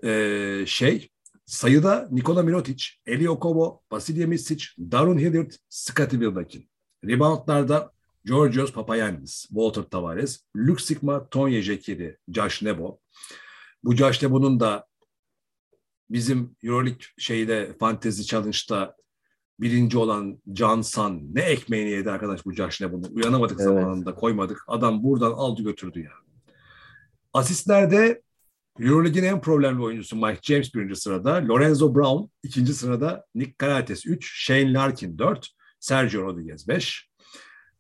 E, 0.04 0.64
şey 0.66 1.10
sayıda 1.46 2.08
Nikola 2.10 2.42
Mirotic, 2.42 2.84
Eli 3.06 3.30
Okobo, 3.30 3.82
Vasilya 3.92 4.26
Misic, 4.26 4.64
Darun 4.78 5.18
Hilliard, 5.18 5.50
Scottie 5.68 6.20
Wilbekin. 6.20 6.68
Reboundlarda 7.04 7.92
Georgios 8.24 8.72
Papayannis, 8.72 9.46
Walter 9.48 9.82
Tavares, 9.82 10.44
Luke 10.56 10.82
Sigma, 10.82 11.28
Tonya 11.28 11.62
Jekiri, 11.62 12.16
Josh 12.28 12.62
Nebo. 12.62 12.98
Bu 13.84 13.96
Josh 13.96 14.22
Nebo'nun 14.22 14.60
da 14.60 14.86
bizim 16.10 16.56
Euroleague 16.62 17.06
şeyde 17.18 17.76
Fantasy 17.80 18.22
Challenge'da 18.22 18.96
birinci 19.60 19.98
olan 19.98 20.42
Can 20.52 20.80
San 20.80 21.34
ne 21.34 21.40
ekmeğini 21.40 21.90
yedi 21.90 22.10
arkadaş 22.10 22.44
bu 22.44 22.52
Josh 22.52 22.80
Nebo'nun. 22.80 23.14
Uyanamadık 23.14 23.60
Evet. 23.60 23.64
zamanında 23.64 24.14
koymadık. 24.14 24.64
Adam 24.66 25.02
buradan 25.02 25.32
aldı 25.32 25.62
götürdü 25.62 26.00
ya. 26.00 26.12
Asistlerde 27.36 28.22
Euroleague'in 28.80 29.24
en 29.24 29.40
problemli 29.40 29.82
oyuncusu 29.82 30.16
Mike 30.16 30.40
James 30.42 30.74
birinci 30.74 30.96
sırada. 30.96 31.48
Lorenzo 31.48 31.94
Brown 31.94 32.30
ikinci 32.42 32.74
sırada. 32.74 33.24
Nick 33.34 33.54
Karates 33.58 34.06
3. 34.06 34.44
Shane 34.44 34.72
Larkin 34.72 35.18
4. 35.18 35.48
Sergio 35.80 36.22
Rodriguez 36.22 36.68
5. 36.68 37.10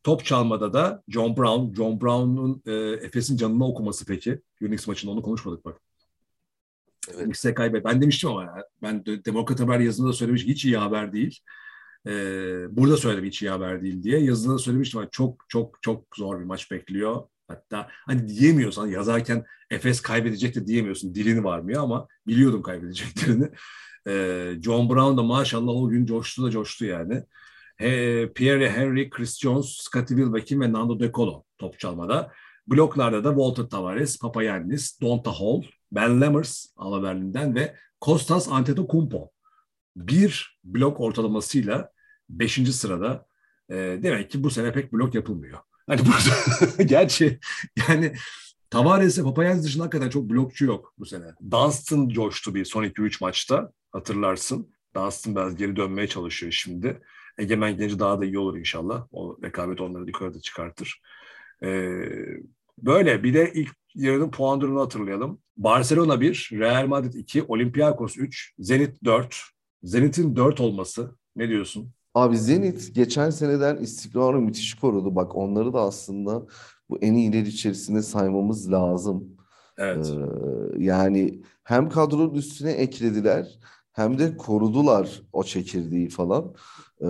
Top 0.04 0.24
çalmada 0.24 0.72
da 0.72 1.02
John 1.08 1.36
Brown. 1.36 1.74
John 1.74 2.00
Brown'un 2.00 2.62
e, 2.66 2.72
Efes'in 3.06 3.36
canını 3.36 3.66
okuması 3.66 4.06
peki. 4.06 4.40
Unix 4.62 4.86
maçında 4.86 5.12
onu 5.12 5.22
konuşmadık 5.22 5.64
bak. 5.64 5.80
Evet. 7.14 7.26
Unix'e 7.26 7.54
kaybet. 7.54 7.84
Ben 7.84 8.02
demiştim 8.02 8.30
ama 8.30 8.42
ya, 8.42 8.64
ben 8.82 9.06
de, 9.06 9.24
Demokrat 9.24 9.60
Haber 9.60 9.80
yazısında 9.80 10.08
da 10.08 10.12
söylemiştim. 10.12 10.52
Hiç 10.52 10.64
iyi 10.64 10.76
haber 10.76 11.12
değil. 11.12 11.40
E, 12.06 12.12
burada 12.76 12.96
söyledim 12.96 13.24
hiç 13.24 13.42
iyi 13.42 13.50
haber 13.50 13.82
değil 13.82 14.02
diye. 14.02 14.18
Yazıda 14.18 14.54
da 14.54 14.58
söylemiştim. 14.58 15.00
ama 15.00 15.08
Çok 15.10 15.44
çok 15.48 15.82
çok 15.82 16.16
zor 16.16 16.40
bir 16.40 16.44
maç 16.44 16.70
bekliyor. 16.70 17.22
Hatta 17.48 17.88
hani 17.90 18.28
diyemiyorsan 18.28 18.86
yazarken 18.86 19.44
Efes 19.70 20.00
kaybedecek 20.00 20.54
de 20.54 20.66
diyemiyorsun. 20.66 21.14
Dilin 21.14 21.44
varmıyor 21.44 21.82
ama 21.82 22.08
biliyordum 22.26 22.62
kaybedeceklerini. 22.62 23.48
Ee, 24.08 24.52
John 24.62 24.90
Brown 24.90 25.16
da 25.16 25.22
maşallah 25.22 25.72
o 25.72 25.88
gün 25.88 26.06
coştu 26.06 26.44
da 26.44 26.50
coştu 26.50 26.84
yani. 26.84 27.22
Pierre 28.34 28.70
Henry, 28.70 29.10
Chris 29.10 29.38
Jones, 29.38 29.66
Scottie 29.66 30.16
Wilbekin 30.16 30.60
ve 30.60 30.72
Nando 30.72 31.00
De 31.00 31.12
Colo 31.12 31.44
top 31.58 31.78
çalmada. 31.78 32.32
Bloklarda 32.66 33.24
da 33.24 33.28
Walter 33.28 33.64
Tavares, 33.64 34.18
Papayannis, 34.18 35.00
Donta 35.00 35.30
Hall, 35.30 35.62
Ben 35.92 36.20
Lammers 36.20 36.66
Alba 36.76 37.02
Berlin'den 37.02 37.54
ve 37.54 37.74
Kostas 38.00 38.48
Antetokounmpo. 38.48 39.30
Bir 39.96 40.58
blok 40.64 41.00
ortalamasıyla 41.00 41.90
beşinci 42.28 42.72
sırada. 42.72 43.26
Ee, 43.70 43.98
demek 44.02 44.30
ki 44.30 44.44
bu 44.44 44.50
sene 44.50 44.72
pek 44.72 44.92
blok 44.92 45.14
yapılmıyor. 45.14 45.58
Hani 45.86 46.00
burada 46.00 46.82
gerçi 46.82 47.38
yani 47.88 48.12
Tavares 48.70 49.18
ve 49.18 49.22
Papayannis 49.22 49.64
dışında 49.64 49.84
hakikaten 49.84 50.10
çok 50.10 50.30
blokçu 50.30 50.64
yok 50.64 50.94
bu 50.98 51.06
sene. 51.06 51.24
Dunstan 51.50 52.08
coştu 52.08 52.54
bir 52.54 52.64
son 52.64 52.84
2-3 52.84 53.16
maçta 53.20 53.72
hatırlarsın. 53.92 54.70
Dunstan 54.96 55.36
biraz 55.36 55.56
geri 55.56 55.76
dönmeye 55.76 56.08
çalışıyor 56.08 56.52
şimdi. 56.52 57.00
Egemen 57.38 57.76
Genci 57.76 57.98
daha 57.98 58.20
da 58.20 58.24
iyi 58.24 58.38
olur 58.38 58.56
inşallah. 58.58 59.06
O 59.10 59.38
rekabet 59.42 59.80
onları 59.80 60.06
yukarıda 60.06 60.40
çıkartır. 60.40 61.00
Ee, 61.62 61.92
böyle 62.78 63.22
bir 63.22 63.34
de 63.34 63.52
ilk 63.54 63.70
yarının 63.94 64.30
puan 64.30 64.60
durumunu 64.60 64.80
hatırlayalım. 64.80 65.40
Barcelona 65.56 66.20
1, 66.20 66.50
Real 66.52 66.86
Madrid 66.86 67.14
2, 67.14 67.42
Olympiakos 67.42 68.16
3, 68.18 68.54
Zenit 68.58 69.04
4. 69.04 69.42
Zenit'in 69.82 70.36
4 70.36 70.60
olması 70.60 71.16
ne 71.36 71.48
diyorsun? 71.48 71.92
Abi 72.16 72.38
Zenit 72.38 72.94
geçen 72.94 73.30
seneden 73.30 73.76
istikrarı 73.76 74.40
müthiş 74.40 74.74
korudu. 74.74 75.16
Bak 75.16 75.36
onları 75.36 75.72
da 75.72 75.80
aslında 75.80 76.46
bu 76.90 76.98
en 76.98 77.14
iyiler 77.14 77.42
içerisinde 77.42 78.02
saymamız 78.02 78.72
lazım. 78.72 79.36
Evet. 79.78 80.06
Ee, 80.06 80.84
yani 80.84 81.42
hem 81.64 81.88
kadronun 81.88 82.34
üstüne 82.34 82.72
eklediler 82.72 83.58
hem 83.92 84.18
de 84.18 84.36
korudular 84.36 85.22
o 85.32 85.44
çekirdeği 85.44 86.08
falan. 86.08 86.54
Ee, 87.00 87.06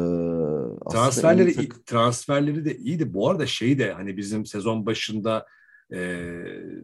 Transferleri 0.91 1.55
tak- 1.55 1.87
transferleri 1.87 2.65
de 2.65 2.77
iyiydi. 2.77 3.15
Bu 3.15 3.31
arada 3.31 3.47
şey 3.47 3.79
de 3.79 3.93
hani 3.93 4.17
bizim 4.17 4.47
sezon 4.47 4.87
başında 4.87 5.47
e, 5.93 6.21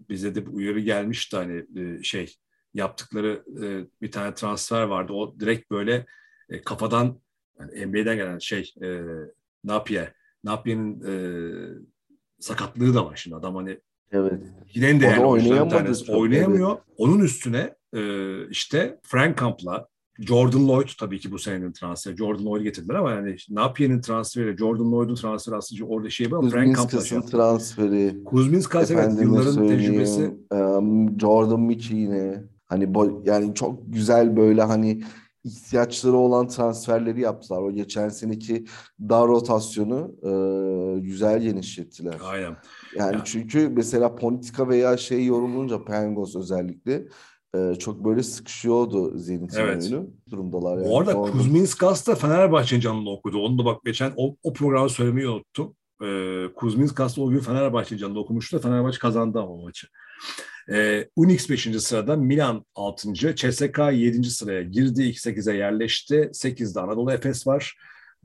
bize 0.09 0.35
de 0.35 0.47
bir 0.47 0.53
uyarı 0.53 0.81
gelmişti 0.81 1.37
hani 1.37 1.67
e, 1.77 2.03
şey 2.03 2.35
yaptıkları 2.75 3.45
e, 3.63 3.67
bir 4.03 4.11
tane 4.11 4.35
transfer 4.35 4.83
vardı. 4.83 5.13
O 5.13 5.41
direkt 5.41 5.71
böyle 5.71 6.07
e, 6.49 6.63
kafadan 6.63 7.23
yani 7.63 7.87
NBA'den 7.87 8.17
gelen 8.17 8.39
şey 8.39 8.75
e, 8.83 9.01
Napier. 9.65 10.13
Napier'in 10.45 11.01
e, 11.01 11.15
sakatlığı 12.41 12.95
da 12.95 13.07
var 13.07 13.17
şimdi 13.17 13.37
adam 13.37 13.57
hani 13.57 13.79
Evet. 14.13 14.43
Giden 14.75 15.01
de 15.01 15.05
yani 15.05 15.25
oynayamadı 15.25 16.13
Oynayamıyor. 16.13 16.77
Onun 16.97 17.21
üstüne 17.21 17.75
e, 17.95 18.03
işte 18.49 18.99
Frank 19.03 19.39
Kamp'la 19.39 19.89
Jordan 20.21 20.69
Lloyd 20.69 20.89
tabii 21.01 21.19
ki 21.19 21.33
bu 21.33 21.39
senenin 21.39 21.73
transferi. 21.73 22.17
Jordan 22.17 22.47
Lloyd 22.47 22.63
getirdiler 22.63 22.95
ama 22.95 23.11
yani 23.11 23.37
Napier'in 23.51 24.01
transferiyle 24.01 24.57
Jordan 24.57 24.93
Lloyd'un 24.93 25.15
transferi 25.15 25.57
aslında 25.57 25.85
orada 25.85 26.11
şey 26.11 26.33
var 26.33 26.51
Frank 26.51 26.77
Kamp'la 26.77 27.01
şey 27.01 27.21
transferi. 27.21 28.25
Kuzminskas 28.25 28.91
evet 28.91 29.13
yılların 29.21 29.69
tecrübesi. 29.69 30.35
em, 30.53 31.21
Jordan 31.21 31.61
Mickey 31.61 31.99
yine. 31.99 32.43
Hani 32.67 32.89
yani 33.25 33.55
çok 33.55 33.93
güzel 33.93 34.37
böyle 34.37 34.63
hani 34.63 35.03
ihtiyaçları 35.45 36.17
olan 36.17 36.49
transferleri 36.49 37.21
yaptılar. 37.21 37.63
O 37.63 37.73
geçen 37.73 38.09
seneki 38.09 38.65
dar 39.01 39.29
rotasyonu 39.29 40.13
e, 40.23 41.01
güzel 41.01 41.43
genişlettiler. 41.43 42.15
Aynen. 42.25 42.57
Yani 42.99 43.15
Ya. 43.17 43.23
çünkü 43.25 43.69
mesela 43.69 44.15
politika 44.15 44.69
veya 44.69 44.97
şey 44.97 45.27
yorulunca 45.27 45.85
Pangos 45.85 46.37
özellikle 46.37 47.05
e, 47.57 47.75
çok 47.75 48.05
böyle 48.05 48.23
sıkışıyordu 48.23 49.19
Zenit'in 49.19 49.59
Evet. 49.61 49.83
oyunu. 49.83 50.07
Durumdalar 50.31 50.77
yani. 50.79 50.89
Bu 50.89 50.99
arada 51.01 51.13
Jordan- 51.13 51.33
Kuzminskas 51.33 52.07
da 52.07 52.15
Fenerbahçe'nin 52.15 52.81
canını 52.81 53.11
okudu. 53.11 53.39
Onu 53.39 53.59
da 53.59 53.65
bak 53.65 53.85
geçen 53.85 54.13
o, 54.17 54.37
o 54.43 54.53
programı 54.53 54.89
söylemeyi 54.91 55.29
unuttum. 55.29 55.75
Ee, 56.05 56.45
Kuzminskas 56.57 57.17
da 57.17 57.23
o 57.23 57.29
gün 57.31 57.39
Fenerbahçe'nin 57.39 58.01
canını 58.01 58.19
okumuştu. 58.19 58.59
Fenerbahçe 58.59 58.99
kazandı 58.99 59.39
ama 59.41 59.53
o 59.53 59.63
maçı. 59.63 59.87
Ee, 60.71 61.09
Unix 61.17 61.51
5. 61.51 61.81
sırada, 61.81 62.17
Milan 62.17 62.65
6. 62.75 63.13
CSK 63.13 63.79
7. 63.93 64.31
sıraya 64.31 64.63
girdi. 64.63 65.03
İlk 65.03 65.17
8'e 65.17 65.57
yerleşti. 65.57 66.31
8'de 66.33 66.81
Anadolu 66.81 67.13
Efes 67.13 67.47
var. 67.47 67.77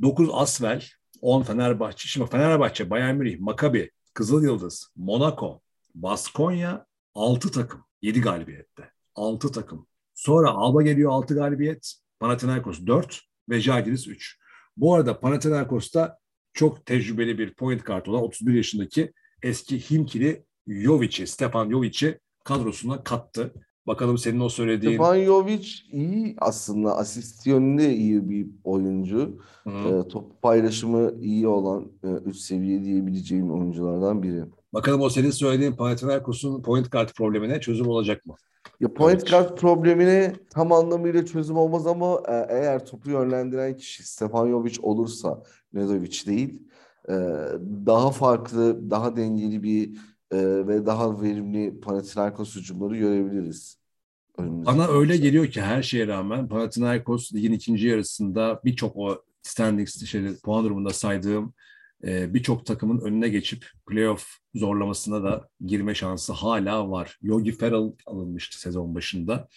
9 0.01 0.29
Asvel, 0.31 0.83
10 1.21 1.43
Fenerbahçe. 1.43 2.07
Şimdi 2.07 2.29
Fenerbahçe, 2.29 2.89
Bayern 2.89 3.15
Münih, 3.15 3.39
Maccabi, 3.39 3.91
Kızıl 4.13 4.43
Yıldız, 4.43 4.91
Monaco, 4.95 5.61
Baskonya 5.95 6.85
6 7.15 7.51
takım. 7.51 7.83
7 8.01 8.21
galibiyette. 8.21 8.91
6 9.15 9.51
takım. 9.51 9.88
Sonra 10.13 10.49
Alba 10.49 10.81
geliyor 10.81 11.11
6 11.11 11.35
galibiyet. 11.35 11.93
Panathinaikos 12.19 12.85
4 12.88 13.21
ve 13.49 13.59
Žalgiris 13.59 14.07
3. 14.07 14.39
Bu 14.77 14.95
arada 14.95 15.19
Panathinaikos'ta 15.19 16.17
çok 16.53 16.85
tecrübeli 16.85 17.38
bir 17.38 17.53
point 17.53 17.85
guard 17.85 18.05
olan 18.05 18.23
31 18.23 18.53
yaşındaki 18.53 19.13
eski 19.43 19.91
Himkili 19.91 20.45
Jovic'i, 20.67 21.27
Stefan 21.27 21.69
Jovic'i 21.69 22.19
kadrosuna 22.48 23.04
kattı. 23.04 23.54
Bakalım 23.88 24.18
senin 24.18 24.39
o 24.39 24.50
söylediğin 24.50 24.93
Stefan 24.93 25.20
Jovic 25.20 25.68
iyi 25.91 26.36
aslında 26.39 26.98
asist 26.98 27.48
yönünde 27.48 27.95
iyi 27.95 28.30
bir 28.30 28.48
oyuncu. 28.64 29.39
Hı. 29.64 29.70
E, 29.70 30.08
top 30.08 30.41
paylaşımı 30.41 31.12
iyi 31.22 31.48
olan 31.48 31.91
e, 32.04 32.08
üst 32.26 32.41
seviye 32.41 32.84
diyebileceğim 32.84 33.52
oyunculardan 33.52 34.24
biri. 34.24 34.43
Bakalım 34.74 35.02
o 35.02 35.10
senin 35.10 35.32
söylediğin 35.32 35.72
Panathinaikos'un 35.72 36.62
point 36.62 36.91
guard 36.91 37.10
problemine 37.10 37.60
çözüm 37.60 37.88
olacak 37.88 38.26
mı? 38.26 38.36
Ya 38.80 38.93
point 38.93 39.22
Evet. 39.22 39.32
guard 39.32 39.58
problemine 39.58 40.34
tam 40.50 40.72
anlamıyla 40.72 41.26
çözüm 41.26 41.58
olmaz 41.58 41.88
ama 41.88 42.24
e, 42.28 42.45
eğer 42.50 42.86
topu 42.86 43.10
yönlendiren 43.10 43.78
kişi 43.78 44.08
Stefan 44.08 44.50
Jovic 44.50 44.76
olursa 44.82 45.43
Nedovic 45.74 46.26
değil 46.26 46.62
e, 47.10 47.14
daha 47.86 48.12
farklı, 48.12 48.91
daha 48.91 49.16
dengeli 49.16 49.64
bir 49.64 49.98
e, 50.32 50.38
ve 50.67 50.86
daha 50.86 51.21
verimli 51.21 51.80
Panathinaikos 51.80 52.55
hücumları 52.55 52.97
görebiliriz. 52.97 53.78
Bana 54.39 54.88
öyle 54.88 55.17
geliyor 55.17 55.47
ki 55.47 55.61
her 55.61 55.84
şeye 55.84 56.07
rağmen 56.07 56.47
Panathinaikos 56.47 57.34
ligin 57.34 57.51
ikinci 57.51 57.88
yarısında 57.88 58.61
birçok 58.65 58.95
o 58.95 59.23
standings 59.41 60.05
şey, 60.05 60.36
puan 60.43 60.65
durumunda 60.65 60.89
saydığım 60.89 61.53
e, 62.03 62.34
birçok 62.34 62.65
takımın 62.65 63.01
önüne 63.01 63.30
geçip 63.30 63.65
playoff 63.88 64.28
zorlamasına 64.55 65.23
da 65.23 65.49
girme 65.65 65.95
şansı 65.95 66.34
hala 66.34 66.91
var. 66.91 67.17
Yogi 67.21 67.51
Ferrell 67.51 67.91
alınmıştı 68.05 68.59
sezon 68.59 68.95
başında. 68.95 69.47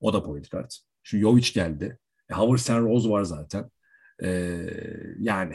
O 0.00 0.12
da 0.12 0.22
point 0.22 0.50
guard. 0.50 0.70
Şu 1.02 1.18
Jovic 1.18 1.52
geldi. 1.54 1.98
E, 2.30 2.34
Howard 2.34 2.58
St. 2.58 2.70
Rose 2.70 3.08
var 3.08 3.24
zaten. 3.24 3.70
E, 4.22 4.28
yani 5.18 5.54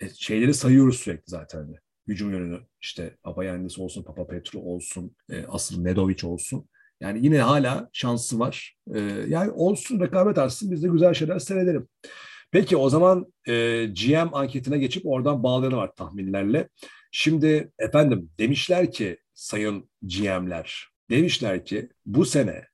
e, 0.00 0.08
şeyleri 0.08 0.54
sayıyoruz 0.54 0.96
sürekli 0.96 1.30
zaten. 1.30 1.74
Hücum 2.06 2.30
yönünü 2.30 2.60
işte 2.84 3.16
Papayannis 3.22 3.78
olsun, 3.78 4.02
Papa 4.02 4.26
Petru 4.26 4.58
olsun, 4.60 5.16
e, 5.30 5.44
asıl 5.48 5.82
Nedovic 5.82 6.26
olsun. 6.26 6.68
Yani 7.00 7.24
yine 7.24 7.38
hala 7.38 7.88
şansı 7.92 8.38
var. 8.38 8.76
Ee, 8.94 9.00
yani 9.28 9.50
olsun 9.50 10.00
rekabet 10.00 10.38
artsın 10.38 10.70
biz 10.70 10.82
de 10.82 10.88
güzel 10.88 11.14
şeyler 11.14 11.38
seyredelim. 11.38 11.88
Peki 12.50 12.76
o 12.76 12.88
zaman 12.88 13.32
e, 13.48 13.86
GM 13.86 14.28
anketine 14.32 14.78
geçip 14.78 15.06
oradan 15.06 15.42
bağlayalım 15.42 15.78
var 15.78 15.94
tahminlerle. 15.96 16.68
Şimdi 17.12 17.72
efendim 17.78 18.30
demişler 18.38 18.92
ki 18.92 19.18
sayın 19.34 19.90
GM'ler 20.02 20.88
demişler 21.10 21.64
ki 21.64 21.88
bu 22.06 22.24
sene 22.24 22.64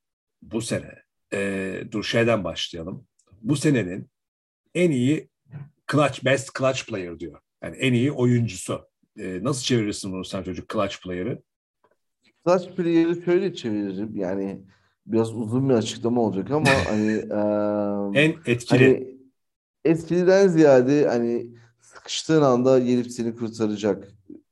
bu 0.42 0.62
sene 0.62 0.94
e, 1.32 1.82
dur 1.90 2.04
şeyden 2.04 2.44
başlayalım. 2.44 3.06
Bu 3.42 3.56
senenin 3.56 4.10
en 4.74 4.90
iyi 4.90 5.30
clutch 5.92 6.24
best 6.24 6.58
clutch 6.58 6.86
player 6.86 7.20
diyor. 7.20 7.40
Yani 7.62 7.76
en 7.76 7.92
iyi 7.92 8.12
oyuncusu. 8.12 8.89
E, 9.18 9.44
nasıl 9.44 9.62
çevirirsin 9.62 10.12
bunu 10.12 10.24
sen 10.24 10.42
çocuk 10.42 10.70
clutch 10.70 11.02
player'ı? 11.02 11.42
Clutch 12.46 12.76
player'ı 12.76 13.22
şöyle 13.22 13.54
çeviririm. 13.54 14.16
Yani 14.16 14.64
biraz 15.06 15.34
uzun 15.34 15.68
bir 15.68 15.74
açıklama 15.74 16.20
olacak 16.20 16.50
ama 16.50 16.70
hani 16.86 17.12
e, 18.14 18.20
en 18.20 18.36
etkili. 18.46 18.78
Hani 18.78 19.16
etkiliden 19.84 20.48
ziyade 20.48 21.08
hani 21.08 21.46
sıkıştığın 21.80 22.42
anda 22.42 22.78
gelip 22.78 23.10
seni 23.10 23.36
kurtaracak. 23.36 24.08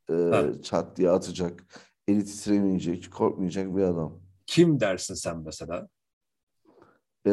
E, 0.09 0.43
çat 0.63 0.97
diye 0.97 1.09
atacak. 1.09 1.63
Eli 2.07 2.25
titremeyecek, 2.25 3.11
korkmayacak 3.11 3.75
bir 3.77 3.81
adam. 3.81 4.19
Kim 4.45 4.79
dersin 4.79 5.13
sen 5.13 5.37
mesela? 5.37 5.89
E, 7.25 7.31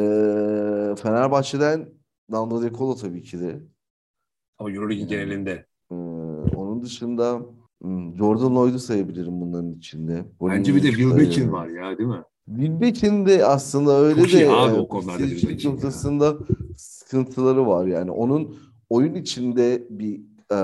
Fenerbahçe'den 1.03 1.89
Nando 2.29 2.63
De 2.63 2.73
Colo 2.73 2.95
tabii 2.95 3.23
ki 3.23 3.39
de. 3.39 3.59
Ama 4.57 4.71
Euroleague 4.71 5.01
yani, 5.01 5.09
genelinde. 5.09 5.65
Onun 6.77 6.85
dışında 6.85 7.41
Jordan 8.17 8.55
Lloyd'u 8.55 8.79
sayabilirim 8.79 9.41
bunların 9.41 9.73
içinde. 9.73 10.25
Bence 10.41 10.75
bir 10.75 10.83
de 10.83 10.87
Will 10.91 11.17
Beck'in 11.17 11.51
var 11.51 11.67
ya 11.67 11.97
değil 11.97 12.09
mi? 12.09 12.23
Will 12.45 12.81
Beck'in 12.81 13.25
de 13.25 13.45
aslında 13.45 13.91
öyle 13.97 14.21
Çok 14.21 14.31
de 14.31 14.37
iyi 14.37 14.49
abi 14.49 14.79
o 14.79 14.87
konularda 14.87 15.27
Will 15.27 15.69
noktasında 15.69 16.37
sıkıntıları 16.77 17.67
var 17.67 17.85
yani. 17.85 18.11
Onun 18.11 18.55
oyun 18.89 19.13
içinde 19.15 19.87
bir 19.89 20.21
e, 20.51 20.59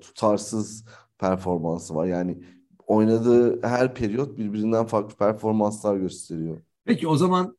tutarsız 0.00 0.84
performansı 1.18 1.94
var. 1.94 2.06
Yani 2.06 2.38
oynadığı 2.86 3.62
her 3.62 3.94
periyot 3.94 4.38
birbirinden 4.38 4.86
farklı 4.86 5.16
performanslar 5.16 5.96
gösteriyor. 5.96 6.56
Peki 6.84 7.08
o 7.08 7.16
zaman 7.16 7.57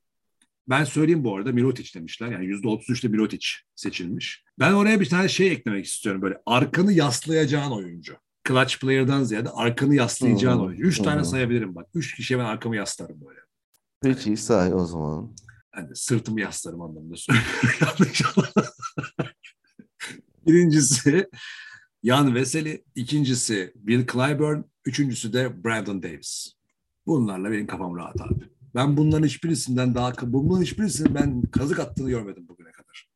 ben 0.69 0.83
söyleyeyim 0.83 1.23
bu 1.23 1.35
arada 1.35 1.51
Mirotic 1.51 1.99
demişler. 1.99 2.27
Yani 2.27 2.45
%33'te 2.45 3.07
Mirotic 3.07 3.47
seçilmiş. 3.75 4.43
Ben 4.59 4.73
oraya 4.73 4.99
bir 4.99 5.09
tane 5.09 5.29
şey 5.29 5.51
eklemek 5.51 5.85
istiyorum 5.85 6.21
böyle. 6.21 6.41
Arkanı 6.45 6.93
yaslayacağın 6.93 7.71
oyuncu. 7.71 8.17
Clutch 8.47 8.79
player'dan 8.79 9.23
ziyade 9.23 9.49
arkanı 9.49 9.95
yaslayacağın 9.95 10.57
hmm. 10.57 10.65
oyuncu. 10.65 10.83
Üç 10.83 10.97
hmm. 10.97 11.05
tane 11.05 11.23
sayabilirim 11.23 11.75
bak. 11.75 11.87
Üç 11.93 12.15
kişiye 12.15 12.39
ben 12.39 12.45
arkamı 12.45 12.75
yaslarım 12.75 13.21
böyle. 13.25 13.39
Peki 14.01 14.37
say 14.37 14.73
o 14.73 14.85
zaman. 14.85 15.35
Yani 15.77 15.95
sırtımı 15.95 16.41
yaslarım 16.41 16.81
anlamında 16.81 17.15
söylüyorum. 17.15 18.07
Birincisi 20.47 21.29
Jan 22.03 22.35
Veseli, 22.35 22.83
ikincisi 22.95 23.73
Bill 23.75 24.07
Clyburn, 24.07 24.61
üçüncüsü 24.85 25.33
de 25.33 25.63
Brandon 25.63 26.03
Davis. 26.03 26.53
Bunlarla 27.07 27.51
benim 27.51 27.67
kafam 27.67 27.97
rahat 27.97 28.21
abi. 28.21 28.49
Ben 28.79 28.97
bunların 28.97 29.25
hiçbirisinden 29.25 29.95
daha 29.95 30.13
bunların 30.21 30.63
hiçbirisinin 30.63 31.15
ben 31.15 31.41
kazık 31.41 31.79
attığını 31.79 32.09
görmedim 32.09 32.47
bugüne 32.47 32.71
kadar. 32.71 33.09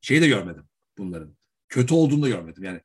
Şeyi 0.00 0.22
de 0.22 0.28
görmedim 0.28 0.64
bunların. 0.98 1.36
Kötü 1.68 1.94
olduğunu 1.94 2.22
da 2.22 2.28
görmedim. 2.28 2.64
Yani 2.64 2.80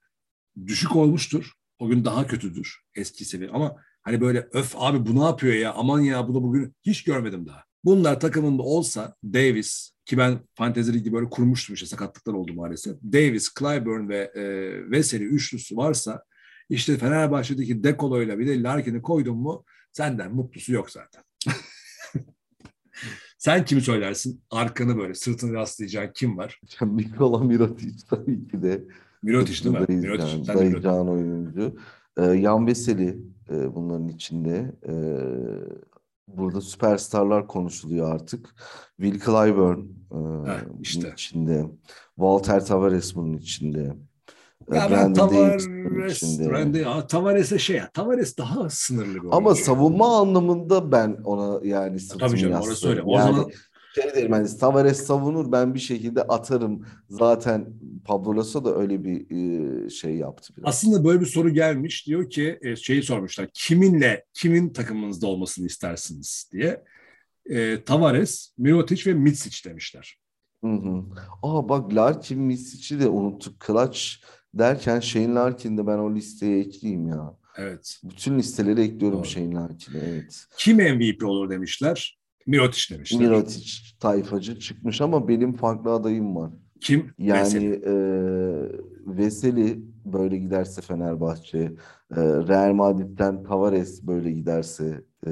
düşük 0.66 0.96
olmuştur. 0.96 1.52
O 1.80 1.88
gün 1.88 2.06
daha 2.06 2.28
kötüdür 2.28 2.82
eski 2.96 3.26
seviye. 3.26 3.50
Ama 3.50 3.76
hani 4.02 4.22
böyle 4.22 4.48
öf 4.52 4.74
abi 4.78 5.06
bu 5.06 5.20
ne 5.20 5.24
yapıyor 5.24 5.54
ya 5.54 5.74
aman 5.74 6.00
ya 6.00 6.28
bu 6.28 6.36
da 6.36 6.44
bugün 6.44 6.76
hiç 6.84 7.04
görmedim 7.04 7.46
daha. 7.46 7.64
Bunlar 7.84 8.20
takımında 8.20 8.64
olsa 8.64 9.16
Davis 9.24 9.92
ki 10.06 10.18
ben 10.18 10.40
Fantezi 10.56 10.94
Ligi 10.94 11.14
böyle 11.14 11.30
kurmuştum 11.30 11.74
işte 11.74 11.86
sakatlıklar 11.86 12.34
oldu 12.34 12.54
maalesef. 12.54 12.96
Davis, 13.04 13.54
Clyburn 13.60 14.10
ve 14.10 14.32
e, 14.36 14.44
Veseli 14.92 15.24
üçlüsü 15.24 15.78
varsa 15.78 16.24
işte 16.70 16.98
Fenerbahçe'deki 16.98 17.84
Dekolo'yla 17.84 18.40
bir 18.40 18.48
de 18.48 18.64
Larkin'i 18.64 19.02
koydun 19.02 19.38
mu 19.38 19.66
senden 19.92 20.36
mutlusu 20.36 20.74
yok 20.74 20.92
zaten. 20.92 21.24
Sen 23.38 23.66
kimi 23.66 23.82
söylersin? 23.82 24.42
Arkanı 24.52 24.98
böyle 24.98 25.14
sırtını 25.14 25.54
rastlayacağın 25.54 26.12
kim 26.14 26.38
var? 26.38 26.62
Nikola 26.82 27.40
Mirotic 27.40 28.06
tabii 28.10 28.48
ki 28.48 28.62
de. 28.62 28.84
Mirotic 29.24 29.64
değil 29.64 29.90
mi? 29.90 29.96
Mirotic. 29.96 30.44
Sen 30.46 30.58
Dayıcan 30.58 31.10
oyuncu. 31.10 31.76
Ee, 32.18 32.24
Yan 32.24 32.68
Veseli 32.68 33.20
e, 33.50 33.76
bunların 33.76 34.08
içinde. 34.08 34.76
E, 34.88 34.94
burada 36.28 36.62
süperstarlar 36.62 37.48
konuşuluyor 37.48 38.16
artık. 38.16 38.50
Will 39.02 39.20
Clyburn 39.20 39.80
e, 40.12 40.48
ha, 40.50 40.62
işte. 40.82 41.12
içinde. 41.14 41.66
Walter 42.16 42.66
Tavares 42.66 43.16
bunun 43.16 43.38
içinde. 43.38 43.96
Ya 44.74 44.92
ben 44.92 45.14
Tavares, 45.14 45.68
Randy, 46.40 46.84
Tavares'e 47.10 47.60
şey 47.60 47.76
ya, 47.76 47.90
Tavares 47.94 48.38
daha 48.38 48.70
sınırlı 48.70 49.24
bir 49.24 49.28
Ama 49.32 49.56
savunma 49.56 50.20
anlamında 50.20 50.92
ben 50.92 51.18
ona 51.24 51.68
yani 51.68 52.00
sırtımı 52.00 52.30
Tabii 52.30 52.40
canım, 52.40 52.62
orası 52.62 52.90
öyle. 52.90 53.02
O 53.02 53.18
yani, 53.18 53.36
zaman 53.36 53.52
şey 53.96 54.16
derim 54.16 54.32
hani 54.32 54.58
Tavares 54.58 55.06
savunur 55.06 55.52
ben 55.52 55.74
bir 55.74 55.80
şekilde 55.80 56.22
atarım. 56.22 56.86
Zaten 57.10 57.74
Pablo 58.06 58.38
Lasso 58.38 58.66
da 58.66 58.76
öyle 58.76 59.04
bir 59.04 59.32
e, 59.32 59.90
şey 59.90 60.16
yaptı. 60.16 60.54
Biraz. 60.58 60.70
Aslında 60.70 61.06
böyle 61.06 61.22
bir 61.22 61.26
soru 61.26 61.50
gelmiş. 61.50 62.08
Diyor 62.08 62.30
ki 62.30 62.60
e, 62.62 62.76
şeyi 62.76 63.04
sormuşlar. 63.04 63.48
Kiminle, 63.54 64.26
kimin 64.34 64.70
takımınızda 64.70 65.28
olmasını 65.28 65.66
istersiniz 65.66 66.50
diye. 66.52 66.84
E, 67.46 67.84
Tavares, 67.84 68.54
Mirotic 68.58 69.12
ve 69.12 69.14
Mitsic 69.14 69.70
demişler. 69.70 70.18
Hı 70.64 70.70
hı. 70.72 71.04
Aa 71.44 71.70
bak 71.70 71.94
Larkin 71.94 72.40
Mitsic'i 72.40 73.00
de 73.00 73.08
unuttuk. 73.08 73.66
Clutch 73.68 74.00
derken 74.54 75.00
Shane 75.00 75.34
Larkin'i 75.34 75.88
ben 75.88 75.98
o 75.98 76.16
listeye 76.16 76.60
ekleyeyim 76.60 77.08
ya. 77.08 77.38
Evet. 77.58 78.02
Bütün 78.04 78.38
listeleri 78.38 78.82
ekliyorum 78.82 79.20
Doğru. 79.20 79.28
Shane 79.28 79.56
Larkin'e 79.56 79.98
evet. 79.98 80.46
Kim 80.58 80.78
MVP 80.78 81.24
olur 81.24 81.50
demişler. 81.50 82.20
Mirotic 82.48 82.96
demişler. 82.96 83.22
Mirotic 83.22 83.72
tayfacı 84.00 84.60
çıkmış 84.60 85.02
ama 85.02 85.28
benim 85.28 85.54
farklı 85.54 85.92
adayım 85.92 86.36
var. 86.36 86.52
Kim? 86.82 87.14
Yani 87.18 87.42
Veseli. 87.42 87.82
E, 87.86 87.94
Veseli 89.06 89.82
böyle 90.06 90.38
giderse 90.38 90.82
Fenerbahçe, 90.82 91.58
e, 92.12 92.22
Real 92.22 92.74
Madrid'den 92.74 93.44
Tavares 93.44 94.04
böyle 94.04 94.32
giderse 94.32 95.04
e, 95.28 95.32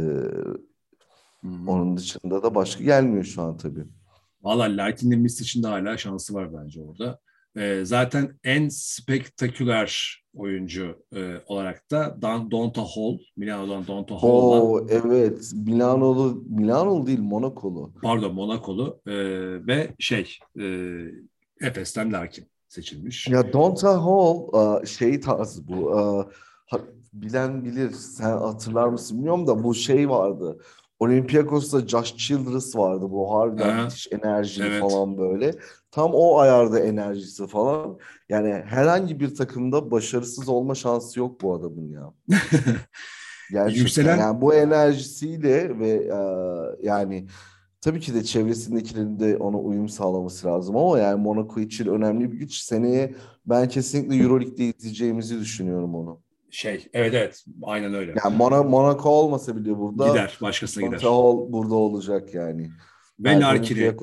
hmm. 1.41 1.67
onun 1.67 1.97
dışında 1.97 2.43
da 2.43 2.55
başka 2.55 2.84
gelmiyor 2.84 3.24
şu 3.24 3.41
an 3.41 3.57
tabii. 3.57 3.86
Valla 4.41 4.63
Larkin'in 4.63 5.19
Miss 5.19 5.41
için 5.41 5.63
de 5.63 5.67
hala 5.67 5.97
şansı 5.97 6.34
var 6.34 6.49
bence 6.53 6.82
orada. 6.82 7.19
E, 7.58 7.86
zaten 7.86 8.39
en 8.43 8.70
spektaküler 8.70 10.22
oyuncu 10.36 11.06
e, 11.16 11.36
olarak 11.45 11.91
da 11.91 12.18
Dan, 12.22 12.52
Donta 12.52 12.82
Hall, 12.82 13.18
Milano'dan 13.38 13.88
Donta 13.88 14.16
Hall. 14.16 14.30
Oo, 14.30 14.88
evet, 14.89 15.52
Milano'lu, 15.66 16.43
Milano'lu 16.49 17.08
değil, 17.08 17.20
Monakolu. 17.20 17.93
Pardon, 18.04 18.34
Monakolu 18.34 19.02
e, 19.08 19.14
ve 19.68 19.89
şey, 19.99 20.38
e, 20.60 20.66
Efes'ten 21.62 22.14
Larkin 22.14 22.45
seçilmiş. 22.68 23.28
Ya 23.28 23.54
Donta 23.54 24.06
Hall 24.06 24.86
şey 24.86 25.20
tarzı 25.20 25.68
bu. 25.68 25.95
Bilen 27.14 27.66
bilir, 27.66 27.91
sen 27.91 28.38
hatırlar 28.38 28.88
mısın 28.88 29.18
bilmiyorum 29.18 29.47
da 29.47 29.64
bu 29.64 29.76
şey 29.76 30.10
vardı. 30.10 30.58
Olympiakos'ta 30.99 31.88
Josh 31.88 32.16
Childress 32.18 32.76
vardı 32.76 33.06
bu 33.10 33.34
harbiden 33.34 33.84
müthiş 33.84 34.08
enerjili 34.12 34.68
evet. 34.68 34.82
falan 34.82 35.18
böyle. 35.18 35.56
Tam 35.92 36.12
o 36.14 36.39
ayarda 36.39 36.80
enerjisi 36.80 37.48
falan. 37.48 37.98
Yani 38.30 38.54
herhangi 38.54 39.20
bir 39.20 39.36
takımda 39.36 39.92
başarısız 39.92 40.50
olma 40.50 40.76
şansı 40.76 41.20
yok 41.20 41.42
bu 41.42 41.54
adamın 41.54 41.89
ya. 41.89 42.14
Gerçekten 43.52 43.82
Yükselen... 43.82 44.18
yani 44.18 44.42
bu 44.42 44.54
enerjisiyle 44.54 45.80
ve 45.80 45.89
e, 45.89 46.20
yani 46.88 47.28
tabii 47.82 48.00
ki 48.00 48.14
de 48.14 48.24
çevresindekilerin 48.24 49.20
de 49.20 49.38
ona 49.38 49.58
uyum 49.58 49.89
sağlaması 49.89 50.48
lazım 50.48 50.78
ama 50.78 51.00
yani 51.00 51.22
Monaco 51.22 51.60
için 51.60 51.86
önemli 51.86 52.32
bir 52.32 52.38
güç. 52.38 52.58
Seneye 52.58 53.16
ben 53.46 53.68
kesinlikle 53.68 54.16
Euroleague'de 54.16 54.64
izleyeceğimizi 54.64 55.39
düşünüyorum 55.39 55.96
onu. 55.96 56.22
Şey, 56.50 56.88
evet 56.94 57.14
evet, 57.14 57.46
aynen 57.64 57.94
öyle. 57.94 58.14
Yani 58.24 58.38
Mon 58.38 58.68
Monaco 58.68 59.10
olmasa 59.10 59.56
bile 59.56 59.78
burada 59.78 60.08
gider, 60.08 60.38
başkasına 60.42 60.86
gider. 60.86 61.04
Monaco 61.04 61.48
burada 61.52 61.76
olacak 61.76 62.34
yani. 62.34 62.70
Ve 63.20 63.39
Larkin'i 63.39 63.96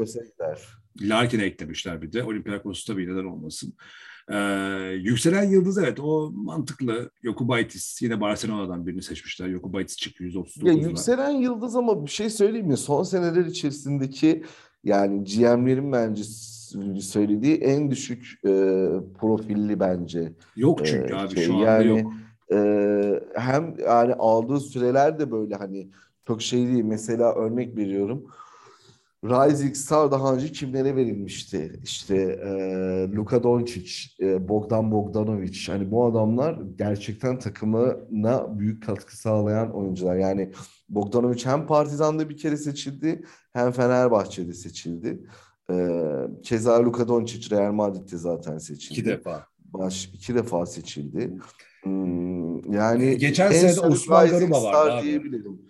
Larkin'e 1.01 1.45
eklemişler 1.45 2.03
bir 2.03 2.13
de. 2.13 2.25
Olympiakos'ta 2.25 2.97
bir 2.97 3.13
neden 3.13 3.25
olmasın. 3.25 3.75
Ee, 4.31 4.37
yükselen 5.03 5.43
yıldız 5.43 5.79
evet 5.79 6.01
o 6.01 6.31
mantıklı. 6.35 7.11
Yokubaitis 7.23 8.03
yine 8.03 8.21
Barcelona'dan 8.21 8.87
birini 8.87 9.03
seçmişler. 9.03 9.47
Yokubaitis 9.47 9.97
çıktı 9.97 10.25
139'da. 10.25 10.69
Ya 10.69 10.75
yükselen 10.75 11.31
yıldız 11.31 11.77
ama 11.77 12.07
bir 12.07 12.11
şey 12.11 12.31
söyleyeyim 12.31 12.67
mi? 12.67 12.77
Son 12.77 13.03
seneler 13.03 13.45
içerisindeki 13.45 14.45
yani 14.85 15.25
GM'lerin 15.25 15.93
bence 15.93 16.23
söylediği 17.01 17.57
en 17.57 17.91
düşük 17.91 18.41
e, 18.45 18.51
profilli 19.19 19.81
bence. 19.81 20.33
Yok 20.57 20.87
çünkü 20.87 21.13
e, 21.13 21.17
abi 21.17 21.35
şey, 21.35 21.45
şu 21.45 21.55
anda 21.55 21.65
yani, 21.65 21.89
yok. 21.89 22.13
E, 22.53 22.59
hem 23.35 23.75
yani 23.79 24.15
aldığı 24.15 24.61
süreler 24.61 25.19
de 25.19 25.31
böyle 25.31 25.55
hani 25.55 25.91
çok 26.27 26.43
şey 26.43 26.67
değil. 26.67 26.85
Mesela 26.85 27.35
örnek 27.35 27.77
veriyorum. 27.77 28.25
Rising 29.25 29.77
Star 29.77 30.11
daha 30.11 30.35
önce 30.35 30.53
kimlere 30.53 30.97
verilmişti? 30.97 31.81
İşte 31.83 32.17
e, 32.17 32.51
Luka 33.17 33.43
Doncic, 33.43 33.93
e, 34.21 34.49
Bogdan 34.49 34.93
Bogdanovic. 34.93 35.59
Hani 35.67 35.91
bu 35.91 36.05
adamlar 36.05 36.59
gerçekten 36.79 37.39
takımına 37.39 38.59
büyük 38.59 38.83
katkı 38.87 39.17
sağlayan 39.17 39.75
oyuncular. 39.75 40.17
Yani 40.17 40.53
Bogdanovic 40.89 41.45
hem 41.45 41.67
Partizan'da 41.67 42.29
bir 42.29 42.37
kere 42.37 42.57
seçildi 42.57 43.25
hem 43.53 43.73
Fenerbahçe'de 43.73 44.53
seçildi. 44.53 45.23
E, 45.71 46.01
keza 46.43 46.85
Luka 46.85 47.09
Doncic 47.09 47.57
Real 47.57 47.73
Madrid'de 47.73 48.17
zaten 48.17 48.59
seçildi. 48.59 49.01
İki 49.01 49.05
defa. 49.05 49.47
Baş, 49.65 50.11
iki 50.15 50.35
defa 50.35 50.67
seçildi. 50.67 51.33
Hmm, 51.83 52.73
yani 52.73 53.19
Geçen 53.19 53.47
en 53.53 53.69
sene 53.69 53.87
Osman 53.87 54.29
Garuba 54.29 54.63
vardı 54.65 54.93
abi. 54.93 55.03
diyebilirim. 55.07 55.61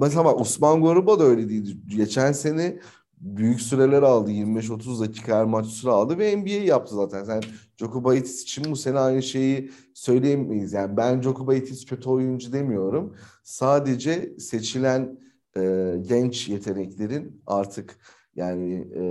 Mesela 0.00 0.24
bak 0.24 0.40
Osman 0.40 0.82
Garuba 0.82 1.18
da 1.18 1.24
öyle 1.24 1.48
değil. 1.48 1.80
Geçen 1.86 2.32
sene 2.32 2.80
büyük 3.20 3.60
süreler 3.60 4.02
aldı. 4.02 4.30
25-30 4.30 5.00
dakika 5.00 5.38
her 5.38 5.44
maç 5.44 5.66
süre 5.66 5.90
aldı 5.90 6.18
ve 6.18 6.36
NBA 6.36 6.50
yaptı 6.50 6.94
zaten. 6.94 7.24
Sen 7.24 7.42
Joko 7.76 8.04
Baitis 8.04 8.42
için 8.42 8.64
bu 8.70 8.76
sene 8.76 8.98
aynı 8.98 9.22
şeyi 9.22 9.70
söyleyemeyiz. 9.94 10.72
Yani 10.72 10.96
ben 10.96 11.22
Joko 11.22 11.46
Baitis 11.46 11.86
kötü 11.86 12.08
oyuncu 12.08 12.52
demiyorum. 12.52 13.16
Sadece 13.42 14.38
seçilen 14.38 15.18
e, 15.56 15.94
genç 16.08 16.48
yeteneklerin 16.48 17.42
artık 17.46 17.98
yani 18.36 18.74
e, 18.96 19.02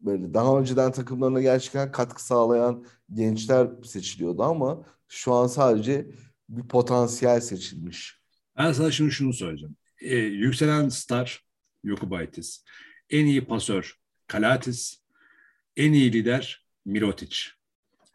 böyle 0.00 0.34
daha 0.34 0.58
önceden 0.58 0.92
takımlarına 0.92 1.40
gerçekten 1.40 1.92
katkı 1.92 2.24
sağlayan 2.24 2.84
gençler 3.14 3.68
seçiliyordu 3.84 4.42
ama 4.42 4.82
şu 5.08 5.32
an 5.34 5.46
sadece 5.46 6.10
bir 6.48 6.68
potansiyel 6.68 7.40
seçilmiş. 7.40 8.17
Ben 8.58 8.72
sana 8.72 8.90
şunu 8.90 9.10
şunu 9.10 9.32
söyleyeceğim. 9.32 9.76
Ee, 10.00 10.16
yükselen 10.16 10.88
star 10.88 11.44
Yokubaitis. 11.84 12.64
En 13.10 13.26
iyi 13.26 13.44
pasör 13.44 13.94
Kalatis. 14.26 15.02
En 15.76 15.92
iyi 15.92 16.12
lider 16.12 16.66
Mirotic. 16.84 17.36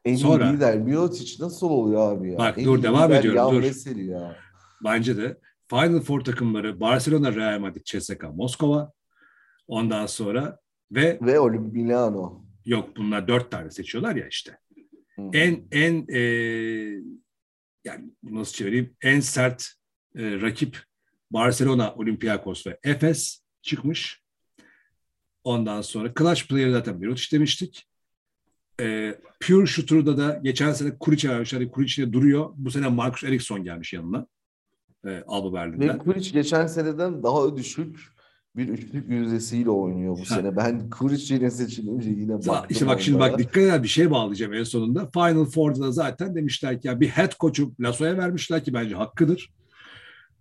En 0.05 0.15
Sonra- 0.15 0.49
iyi 0.49 0.53
lider 0.53 0.77
Mirotic 0.77 1.43
nasıl 1.43 1.69
oluyor 1.69 2.11
abi 2.17 2.31
ya? 2.31 2.37
Bak, 2.37 2.57
En 2.57 2.65
dur, 2.65 2.83
devam 2.83 3.13
ediyorum, 3.13 3.55
dur. 3.55 3.95
Ya. 3.95 4.37
Bence 4.83 5.17
de 5.17 5.37
Final 5.69 5.99
Four 5.99 6.21
takımları 6.21 6.79
Barcelona, 6.79 7.35
Real 7.35 7.59
Madrid, 7.59 7.83
CSKA, 7.85 8.31
Moskova. 8.31 8.91
Ondan 9.67 10.05
sonra 10.05 10.59
ve 10.91 11.19
Ve 11.21 11.39
Milano. 11.49 12.45
yok 12.65 12.97
bunlar 12.97 13.27
dört 13.27 13.51
tane 13.51 13.71
seçiyorlar 13.71 14.15
ya 14.15 14.27
işte. 14.27 14.57
Hı. 15.15 15.21
En 15.33 15.67
en 15.71 16.05
e, 16.13 16.19
yani 17.85 18.11
nasıl 18.23 18.53
çevireyim 18.53 18.95
en 19.01 19.19
sert 19.19 19.73
e, 20.15 20.41
rakip 20.41 20.77
Barcelona, 21.31 21.93
Olympiakos 21.93 22.67
ve 22.67 22.79
Efes 22.83 23.41
çıkmış. 23.61 24.23
Ondan 25.43 25.81
sonra 25.81 26.13
Clutch 26.19 26.47
Player 26.47 26.69
zaten 26.71 26.97
Mirotic 26.97 27.37
demiştik. 27.37 27.87
E, 28.81 29.15
Pure 29.39 29.65
Shooter'da 29.65 30.17
da 30.17 30.39
geçen 30.43 30.73
sene 30.73 30.97
Kuric'e 30.97 31.29
vermişler. 31.29 31.59
Hani 31.59 31.71
Kuric 31.71 32.01
de 32.07 32.13
duruyor. 32.13 32.49
Bu 32.55 32.71
sene 32.71 32.87
Marcus 32.87 33.23
Eriksson 33.23 33.63
gelmiş 33.63 33.93
yanına. 33.93 34.27
E, 35.05 35.23
Alba 35.27 35.49
Ve 35.49 35.53
Berlin'den. 35.53 35.97
Kuric 35.97 36.31
geçen 36.31 36.67
seneden 36.67 37.23
daha 37.23 37.57
düşük 37.57 37.99
bir 38.55 38.67
üçlük 38.69 39.09
yüzdesiyle 39.09 39.69
oynuyor 39.69 40.13
bu 40.17 40.19
Ha. 40.21 40.25
sene. 40.25 40.55
Ben 40.55 40.89
Kuric 40.89 41.33
yine 41.35 41.51
seçilince 41.51 42.09
yine 42.09 42.33
baktım 42.33 42.65
İşte 42.69 42.87
bak 42.87 43.01
şimdi 43.01 43.17
onlara. 43.17 43.31
bak 43.31 43.39
dikkat 43.39 43.57
eder 43.57 43.83
bir 43.83 43.87
şey 43.87 44.11
bağlayacağım 44.11 44.53
en 44.53 44.63
sonunda. 44.63 45.09
Final 45.13 45.45
Four'da 45.45 45.81
da 45.81 45.91
zaten 45.91 46.35
demişler 46.35 46.81
ki 46.81 46.87
ya 46.87 46.99
bir 46.99 47.07
head 47.07 47.31
coach'u 47.39 47.73
Lasso'ya 47.79 48.17
vermişler 48.17 48.63
ki 48.63 48.73
bence 48.73 48.95
hakkıdır. 48.95 49.49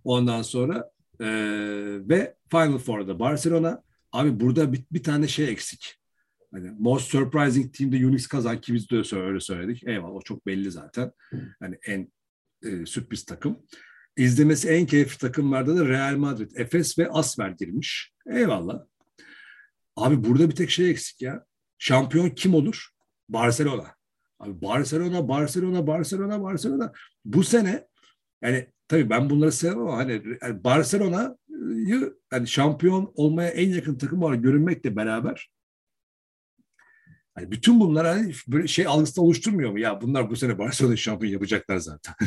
Ondan 0.05 0.43
sonra 0.43 0.91
eee, 1.21 2.09
ve 2.09 2.37
Final 2.51 2.79
Four'da 2.79 3.19
Barcelona. 3.19 3.83
Abi 4.13 4.41
burada 4.41 4.73
bir, 4.73 4.85
bir 4.93 5.03
tane 5.03 5.29
şey 5.29 5.49
eksik. 5.49 5.99
Hani 6.53 6.71
most 6.79 7.11
surprising 7.11 7.75
team'de 7.75 8.07
Unix 8.07 8.27
kazan 8.27 8.61
ki 8.61 8.75
biz 8.75 8.91
de 8.91 8.97
öyle 8.97 9.27
öyle 9.27 9.41
söyledik. 9.41 9.83
Eyvallah 9.87 10.15
o 10.15 10.23
çok 10.23 10.47
belli 10.47 10.71
zaten. 10.71 11.13
Hani 11.61 11.79
en 11.87 12.13
e, 12.65 12.87
sürpriz 12.87 13.25
takım. 13.25 13.59
İzlemesi 14.17 14.69
en 14.69 14.87
keyifli 14.87 15.19
takımlarda 15.19 15.77
da 15.77 15.89
Real 15.89 16.17
Madrid, 16.17 16.51
Efes 16.55 16.99
ve 16.99 17.09
Asver 17.09 17.51
girmiş. 17.51 18.13
Eyvallah. 18.27 18.83
Abi 19.97 20.25
burada 20.25 20.51
bir 20.51 20.55
tek 20.55 20.71
şey 20.71 20.91
eksik 20.91 21.23
ya. 21.23 21.45
Şampiyon 21.79 22.31
kim 22.31 22.55
olur? 22.55 22.89
Barcelona. 23.29 23.95
Abi 24.39 24.63
Barcelona, 24.63 25.29
Barcelona, 25.29 25.87
Barcelona, 25.87 26.43
Barcelona. 26.43 26.93
Bu 27.25 27.45
sene 27.45 27.87
yani 28.43 28.67
tabii 28.89 29.11
ben 29.11 29.31
bunları 29.31 29.53
sevmem 29.53 29.81
ama 29.81 29.97
hani 29.97 30.23
yani 30.43 30.65
Barcelona'yı 30.65 32.15
yani 32.33 32.49
şampiyon 32.49 33.13
olmaya 33.15 33.49
en 33.49 33.69
yakın 33.69 33.95
takım 33.99 34.23
olarak 34.23 34.43
görünmekle 34.43 34.97
beraber 34.97 35.51
hani 37.35 37.51
bütün 37.51 37.81
bunlar 37.81 38.07
hani 38.07 38.33
böyle 38.49 38.67
şey 38.67 38.87
algısı 38.87 39.23
oluşturmuyor 39.23 39.71
mu? 39.71 39.79
Ya 39.79 40.01
bunlar 40.01 40.31
bu 40.31 40.37
sene 40.37 40.59
Barcelona'yı 40.59 40.99
şampiyon 40.99 41.33
yapacaklar 41.33 41.77
zaten. 41.77 42.15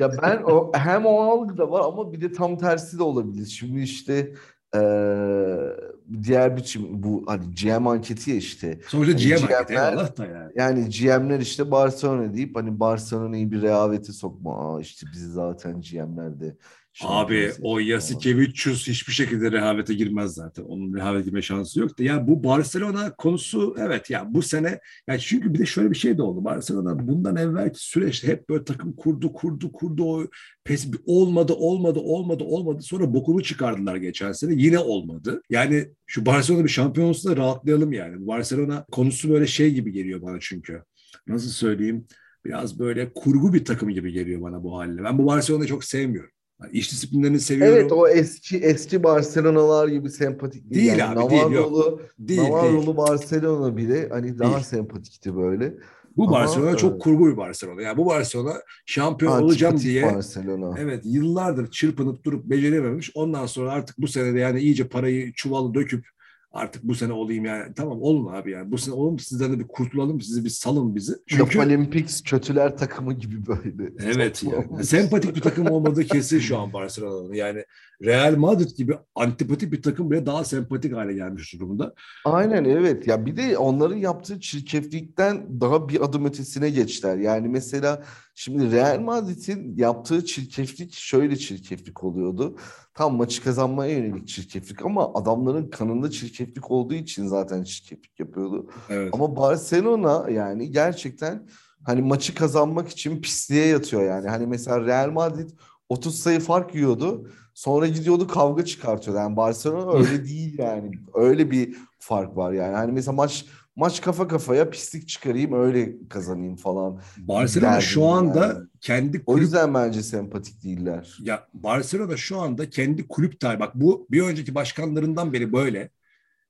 Ya 0.00 0.10
ben 0.22 0.42
o 0.42 0.72
hem 0.74 1.06
o 1.06 1.20
algı 1.20 1.58
da 1.58 1.70
var 1.70 1.80
ama 1.84 2.12
bir 2.12 2.20
de 2.20 2.32
tam 2.32 2.58
tersi 2.58 2.98
de 2.98 3.02
olabilir. 3.02 3.46
Şimdi 3.46 3.80
işte 3.80 4.34
eee, 4.74 5.76
diğer 6.22 6.56
biçim 6.56 7.02
bu 7.02 7.24
hani 7.26 7.54
GM 7.54 7.86
anketi 7.86 8.30
ya 8.30 8.36
işte. 8.36 8.80
Sonuçta 8.88 9.12
Hani 9.12 9.22
GM 9.22 9.46
GM'ler 9.46 9.58
anketi, 9.58 9.72
eyvallah 9.72 10.16
da 10.16 10.26
yani. 10.26 10.52
Yani 10.56 10.88
GM'ler 10.88 11.40
işte 11.40 11.70
Barcelona 11.70 12.34
deyip 12.34 12.56
hani 12.56 12.80
Barcelona'yı 12.80 13.50
bir 13.50 13.62
rehavete 13.62 14.12
sokma. 14.12 14.76
Aa 14.76 14.80
işte 14.80 15.06
bizi 15.12 15.30
zaten 15.30 15.80
GM'lerde 15.80 16.56
Abi 17.04 17.52
o 17.60 17.78
Yasikevicius 17.78 18.88
hiçbir 18.88 19.12
şekilde 19.12 19.52
rehavete 19.52 19.94
girmez 19.94 20.34
zaten. 20.34 20.62
Onun 20.62 20.94
rehavete 20.94 21.24
girme 21.24 21.42
şansı 21.42 21.80
yok 21.80 21.98
da. 21.98 22.02
Ya 22.02 22.28
bu 22.28 22.44
Barcelona 22.44 23.14
konusu 23.14 23.76
evet 23.78 24.10
ya 24.10 24.34
bu 24.34 24.42
sene 24.42 24.80
ya 25.08 25.18
çünkü 25.18 25.54
bir 25.54 25.58
de 25.58 25.66
şöyle 25.66 25.90
bir 25.90 25.96
şey 25.96 26.18
de 26.18 26.22
oldu. 26.22 26.44
Barcelona 26.44 27.08
bundan 27.08 27.36
evvelki 27.36 27.86
süreçte 27.86 28.28
hep 28.28 28.48
böyle 28.48 28.64
takım 28.64 28.96
kurdu 28.96 29.32
kurdu 29.32 29.72
kurdu 29.72 30.04
o 30.04 30.26
pes 30.64 30.86
olmadı 31.06 31.52
olmadı 31.52 31.98
olmadı 31.98 32.44
olmadı 32.44 32.82
sonra 32.82 33.14
bokunu 33.14 33.42
çıkardılar 33.42 33.96
geçen 33.96 34.32
sene 34.32 34.52
yine 34.56 34.78
olmadı. 34.78 35.42
Yani 35.50 35.88
şu 36.06 36.26
Barcelona 36.26 36.64
bir 36.64 36.68
şampiyon 36.68 37.08
olsa 37.08 37.30
da 37.30 37.36
rahatlayalım 37.36 37.92
yani. 37.92 38.26
Barcelona 38.26 38.84
konusu 38.92 39.30
böyle 39.30 39.46
şey 39.46 39.74
gibi 39.74 39.92
geliyor 39.92 40.22
bana 40.22 40.36
çünkü. 40.40 40.82
Nasıl 41.26 41.50
söyleyeyim? 41.50 42.06
Biraz 42.44 42.78
böyle 42.78 43.12
kurgu 43.12 43.54
bir 43.54 43.64
takım 43.64 43.88
gibi 43.88 44.12
geliyor 44.12 44.42
bana 44.42 44.62
bu 44.62 44.78
haline. 44.78 45.04
Ben 45.04 45.18
bu 45.18 45.26
Barcelona'yı 45.26 45.68
çok 45.68 45.84
sevmiyorum. 45.84 46.30
Yani 46.62 46.72
iş 46.72 46.92
disiplinlerini 46.92 47.40
seviyorum. 47.40 47.78
Evet 47.78 47.92
o 47.92 48.08
eski 48.08 48.58
eski 48.58 49.02
Barcelona'lar 49.02 49.88
gibi 49.88 50.10
sempatik 50.10 50.70
değil. 50.70 50.86
Değil 50.86 50.98
yani 50.98 51.20
abi, 51.20 51.30
değil, 51.30 51.42
yok. 51.42 51.52
Navarro'lu, 51.52 52.00
değil, 52.18 52.40
değil. 52.40 52.50
Navarro'lu 52.50 52.96
Barcelona 52.96 53.76
bile 53.76 54.08
hani 54.08 54.38
daha 54.38 54.52
Değil. 54.52 54.64
sempatikti 54.64 55.36
böyle. 55.36 55.74
Bu 56.16 56.22
Ama, 56.22 56.32
Barcelona 56.32 56.76
çok 56.76 56.92
evet. 56.92 57.02
kurgu 57.02 57.26
bir 57.26 57.36
Barcelona. 57.36 57.82
Yani 57.82 57.96
bu 57.96 58.06
Barcelona 58.06 58.54
şampiyon 58.86 59.32
Antipatik 59.32 59.50
olacağım 59.50 59.78
diye 59.78 60.14
Barcelona. 60.14 60.74
evet 60.78 61.00
yıllardır 61.04 61.70
çırpınıp 61.70 62.24
durup 62.24 62.44
becerememiş. 62.44 63.10
Ondan 63.14 63.46
sonra 63.46 63.72
artık 63.72 63.98
bu 63.98 64.08
sene 64.08 64.34
de 64.34 64.38
yani 64.38 64.60
iyice 64.60 64.88
parayı 64.88 65.32
çuvalı 65.32 65.74
döküp 65.74 66.15
artık 66.56 66.82
bu 66.82 66.94
sene 66.94 67.12
olayım 67.12 67.44
yani. 67.44 67.74
Tamam 67.76 68.02
olun 68.02 68.32
abi 68.32 68.50
yani. 68.50 68.72
Bu 68.72 68.78
sene 68.78 68.94
olun 68.94 69.16
sizden 69.16 69.52
de 69.52 69.58
bir 69.58 69.68
kurtulalım. 69.68 70.20
Sizi 70.20 70.44
bir 70.44 70.50
salın 70.50 70.94
bizi. 70.94 71.12
Çünkü... 71.26 71.60
Olympics 71.60 72.22
kötüler 72.22 72.76
takımı 72.76 73.12
gibi 73.12 73.46
böyle. 73.46 73.92
Evet 74.04 74.44
yani. 74.44 74.84
Sempatik 74.84 75.36
bir 75.36 75.40
takım 75.40 75.70
olmadığı 75.70 76.04
kesin 76.04 76.38
şu 76.38 76.58
an 76.58 76.72
Barcelona'nın. 76.72 77.32
Yani 77.32 77.64
Real 78.04 78.36
Madrid 78.36 78.76
gibi 78.76 78.94
antipatik 79.14 79.72
bir 79.72 79.82
takım 79.82 80.10
bile 80.10 80.26
daha 80.26 80.44
sempatik 80.44 80.92
hale 80.92 81.14
gelmiş 81.14 81.54
durumda. 81.54 81.94
Aynen 82.24 82.64
evet 82.64 83.06
ya 83.06 83.26
bir 83.26 83.36
de 83.36 83.58
onların 83.58 83.96
yaptığı 83.96 84.40
çirkeflikten 84.40 85.60
daha 85.60 85.88
bir 85.88 86.04
adım 86.04 86.24
ötesine 86.24 86.70
geçtiler. 86.70 87.16
Yani 87.16 87.48
mesela 87.48 88.02
şimdi 88.34 88.72
Real 88.72 89.00
Madrid'in 89.00 89.76
yaptığı 89.76 90.24
çirkeflik 90.24 90.94
şöyle 90.94 91.36
çirkeflik 91.36 92.04
oluyordu. 92.04 92.56
Tam 92.96 93.16
maçı 93.16 93.44
kazanmaya 93.44 93.92
yönelik 93.92 94.28
çirkeflik 94.28 94.84
ama 94.84 95.14
adamların 95.14 95.70
kanında 95.70 96.10
çirkeflik 96.10 96.70
olduğu 96.70 96.94
için 96.94 97.26
zaten 97.26 97.64
çirkeflik 97.64 98.20
yapıyordu. 98.20 98.70
Evet. 98.88 99.10
Ama 99.14 99.36
Barcelona 99.36 100.30
yani 100.30 100.70
gerçekten 100.70 101.46
hani 101.84 102.02
maçı 102.02 102.34
kazanmak 102.34 102.88
için 102.88 103.22
pisliğe 103.22 103.66
yatıyor 103.66 104.02
yani. 104.02 104.28
Hani 104.28 104.46
mesela 104.46 104.80
Real 104.86 105.10
Madrid 105.10 105.50
30 105.88 106.18
sayı 106.18 106.40
fark 106.40 106.74
yiyordu. 106.74 107.30
Sonra 107.54 107.86
gidiyordu 107.86 108.26
kavga 108.28 108.64
çıkartıyordu. 108.64 109.20
Yani 109.20 109.36
Barcelona 109.36 109.92
öyle 109.98 110.24
değil 110.24 110.58
yani. 110.58 110.90
Öyle 111.14 111.50
bir 111.50 111.76
fark 111.98 112.36
var 112.36 112.52
yani. 112.52 112.76
Hani 112.76 112.92
mesela 112.92 113.12
maç 113.12 113.46
maç 113.76 114.00
kafa 114.00 114.28
kafaya 114.28 114.70
pislik 114.70 115.08
çıkarayım 115.08 115.52
öyle 115.52 116.08
kazanayım 116.08 116.56
falan. 116.56 117.00
Barcelona 117.18 117.80
şu 117.80 118.04
anda 118.04 118.46
yani. 118.46 118.58
Kendi 118.86 119.22
O 119.26 119.32
kulüp 119.32 119.42
yüzden 119.42 119.74
bence 119.74 120.02
sempatik 120.02 120.64
değiller. 120.64 121.16
Ya 121.20 121.48
Barcelona 121.54 122.16
şu 122.16 122.40
anda 122.40 122.70
kendi 122.70 123.08
kulüp 123.08 123.40
tarihi 123.40 123.60
bak 123.60 123.74
bu 123.74 124.06
bir 124.10 124.22
önceki 124.22 124.54
başkanlarından 124.54 125.32
beri 125.32 125.52
böyle. 125.52 125.90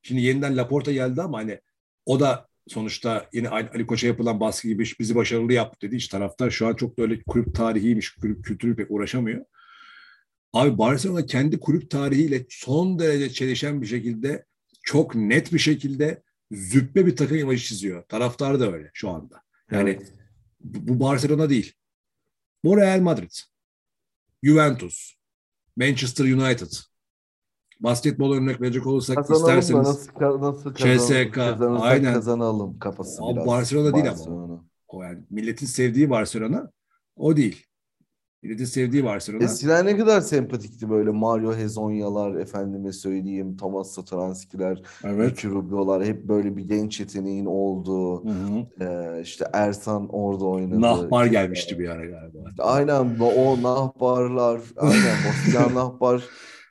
Şimdi 0.03 0.21
yeniden 0.21 0.57
Laporta 0.57 0.93
geldi 0.93 1.23
ama 1.23 1.39
hani 1.39 1.61
o 2.07 2.21
da 2.21 2.49
sonuçta 2.69 3.27
yine 3.33 3.49
Ali 3.49 3.69
Ali 3.75 3.87
Koç'a 3.87 4.07
yapılan 4.07 4.41
baskı 4.41 4.69
gibi 4.69 4.85
bizi 5.01 5.15
başarılı 5.15 5.53
yaptı 5.53 5.87
dedi. 5.87 5.97
İşte 5.97 6.19
taraftar 6.19 6.51
şu 6.51 6.67
an 6.67 6.75
çok 6.75 6.99
da 6.99 7.03
öyle 7.03 7.23
kulüp 7.23 7.55
tarihiymiş, 7.55 8.11
kulüp 8.11 8.45
kültürü 8.45 8.77
pek 8.77 8.91
uğraşamıyor. 8.91 9.45
Abi 10.53 10.79
Barcelona 10.79 11.27
kendi 11.27 11.61
kulüp 11.61 11.91
tarihiyle 11.91 12.47
son 12.49 12.99
derece 12.99 13.31
çelişen 13.31 13.83
bir 13.83 13.87
şekilde 13.87 14.45
çok 14.83 15.15
net 15.15 15.53
bir 15.53 15.59
şekilde 15.59 16.23
züppe 16.53 17.07
bir 17.07 17.17
takım 17.17 17.37
imajı 17.37 17.65
çiziyor. 17.65 18.03
Taraftar 18.03 18.61
da 18.61 18.73
öyle 18.73 18.91
şu 18.95 19.11
anda. 19.11 19.43
Yani 19.71 19.91
Evet. 19.91 20.13
bu 20.61 21.01
Barcelona 21.01 21.51
değil. 21.51 21.73
Bu 22.67 22.77
Real 22.77 23.01
Madrid, 23.01 23.31
Juventus, 24.43 25.15
Manchester 25.77 26.25
United. 26.25 26.71
Basketbol 27.81 28.37
örnek 28.37 28.61
verecek 28.61 28.87
olursak 28.87 29.17
Kazanalım 29.17 29.47
da 29.47 29.59
isterseniz 29.59 29.89
nasıl, 29.89 30.13
ka- 30.13 30.41
nasıl 30.41 30.75
CSK, 30.75 30.81
kazanalım, 30.81 31.31
kazanırsak 31.33 31.87
aynen. 31.93 32.15
kazanalım 32.15 32.79
kafası 32.79 33.23
Ama 33.23 33.37
biraz. 33.37 33.47
Barcelona 33.47 33.95
değil 33.95 34.05
ama. 34.09 34.19
Barcelona. 34.19 34.65
o 34.89 35.03
yani 35.03 35.19
milletin 35.31 35.67
sevdiği 35.67 36.11
Barcelona 36.11 36.73
o 37.17 37.37
değil. 37.37 37.67
Milletin 38.43 38.65
sevdiği 38.65 39.05
Barcelona. 39.05 39.45
Eskiden 39.45 39.87
ne 39.87 39.97
kadar 39.97 40.21
sempatikti 40.21 40.91
böyle 40.91 41.11
Mario 41.11 41.55
Hezonyalar, 41.55 42.35
efendime 42.35 42.93
söyleyeyim, 42.93 43.57
Thomas 43.57 43.91
Satoranskiler, 43.91 44.83
Evet. 45.05 45.45
Rubio'lar 45.45 46.05
hep 46.05 46.25
böyle 46.29 46.57
bir 46.57 46.63
genç 46.69 47.01
yeteneğin 47.01 47.47
olduğu. 47.47 48.25
Hı 48.25 48.29
hı. 48.31 48.85
Ee, 48.85 49.21
işte 49.23 49.45
Ersan 49.53 50.09
orada 50.09 50.45
oynadı. 50.45 50.81
Nahbar 50.81 51.27
gelmişti 51.27 51.79
bir 51.79 51.89
ara 51.89 52.07
galiba. 52.07 52.39
Aynen 52.59 53.17
o 53.21 53.63
Nahbarlar, 53.63 54.61
aynen 54.77 55.17
Bosyan 55.29 55.75
Nahbar 55.75 56.25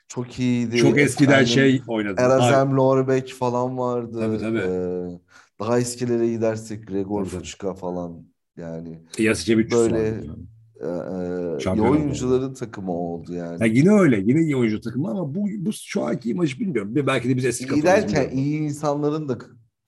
çok 0.08 0.38
iyiydi. 0.38 0.76
Çok 0.76 0.98
eskiden 0.98 1.30
Efendim, 1.32 1.48
şey 1.48 1.82
oynadı. 1.88 2.20
Erazem 2.20 2.76
Lorbek 2.76 3.32
falan 3.32 3.78
vardı. 3.78 4.18
Tabii, 4.20 4.38
tabii. 4.38 4.58
Ee, 4.58 5.20
daha 5.60 5.78
eskilere 5.78 6.28
gidersek 6.28 6.86
Gregor. 6.88 7.24
Fuchka 7.24 7.74
falan 7.74 8.26
yani 8.56 9.02
Yasicevic 9.18 9.70
Böyle- 9.70 10.12
vardı. 10.16 10.36
E, 10.80 10.86
e, 10.86 11.56
iyi 11.56 11.60
Şampiyon 11.60 11.88
oldu. 11.88 11.98
oyuncuların 11.98 12.54
takımı 12.54 12.92
oldu 12.92 13.34
yani. 13.34 13.56
Ya 13.60 13.66
yine 13.66 13.90
öyle. 13.90 14.20
Yine 14.20 14.40
iyi 14.40 14.56
oyuncu 14.56 14.80
takımı 14.80 15.10
ama 15.10 15.34
bu, 15.34 15.46
bu 15.58 15.72
şu 15.72 16.04
anki 16.04 16.30
imajı 16.30 16.60
bilmiyorum. 16.60 16.92
Belki 17.06 17.28
de 17.28 17.36
biz 17.36 17.44
eski 17.44 17.74
İyi 17.74 17.82
derken 17.82 18.08
bilmiyorum. 18.08 18.38
iyi 18.38 18.58
insanların 18.60 19.28
da 19.28 19.38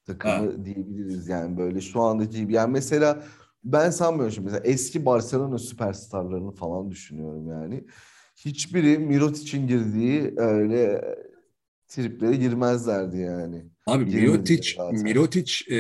takımı 0.07 0.65
diyebiliriz 0.65 1.29
yani 1.29 1.59
böyle 1.59 1.81
şu 1.81 2.01
andaki 2.01 2.41
gibi. 2.41 2.53
Yani 2.53 2.73
mesela 2.73 3.23
ben 3.65 3.91
sanmıyorum 3.91 4.33
şimdi 4.33 4.45
mesela 4.45 4.65
eski 4.65 5.05
Barcelona 5.07 5.59
süperstarlarını 5.59 6.53
falan 6.53 6.91
düşünüyorum 6.91 7.49
yani. 7.49 7.85
Hiçbiri 8.37 8.99
Mirotic'in 8.99 9.67
girdiği 9.67 10.33
öyle 10.37 11.05
triplere 11.89 12.37
girmezlerdi 12.37 13.19
yani. 13.19 13.65
Abi 13.87 14.05
Mirotic. 14.05 14.77
Mirotic 14.93 15.75
e, 15.75 15.79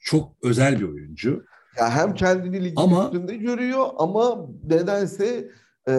çok 0.00 0.32
özel 0.42 0.80
bir 0.80 0.88
oyuncu. 0.88 1.44
Ya 1.78 1.90
hem 1.90 2.14
kendini 2.14 2.64
ligin 2.64 2.76
Ama- 2.76 3.04
üstünde 3.04 3.36
görüyor 3.36 3.86
ama 3.98 4.46
nedense 4.64 5.50
e, 5.88 5.94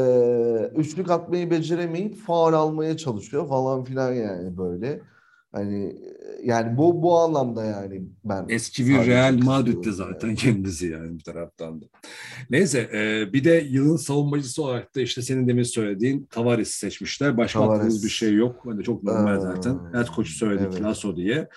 üçlük 0.76 1.12
atmayı 1.12 1.52
beceremeyip 1.52 2.16
faul 2.16 2.54
almaya 2.54 2.98
çalışıyor 2.98 3.48
falan 3.48 3.84
filan 3.84 4.14
yani 4.14 4.58
böyle. 4.58 5.02
Hani 5.52 5.96
yani 6.44 6.78
bu 6.78 7.02
bu 7.02 7.18
anlamda 7.18 7.66
yani 7.66 8.04
ben 8.24 8.46
Eski 8.50 8.88
bir 8.88 9.08
Real 9.08 9.38
Madrid'de 9.38 9.92
zaten 9.92 10.36
kendisi 10.36 10.88
yani 10.88 11.18
bir 11.18 11.24
taraftan 11.24 11.82
da. 11.82 11.86
Neyse 12.50 12.90
e, 12.94 13.34
bir 13.34 13.44
de 13.44 13.68
yılın 13.70 13.96
savunmacısı 13.98 14.64
olarak 14.64 14.96
da 14.96 15.02
işte 15.02 15.22
senin 15.22 15.48
demin 15.48 15.64
söylediğin 15.64 16.28
Tavares 16.32 16.70
seçmişler. 16.70 17.38
Başka 17.38 17.90
bir 18.04 18.10
şey 18.10 18.34
yok. 18.34 18.62
Hani 18.66 18.84
çok 18.84 19.04
normal 19.04 19.38
Ee, 19.38 19.40
zaten. 19.40 19.80
Head 19.94 20.08
koçu 20.08 20.34
söyledik 20.34 20.68
evet. 20.72 20.84
Lasso 20.84 21.16
diye. 21.16 21.50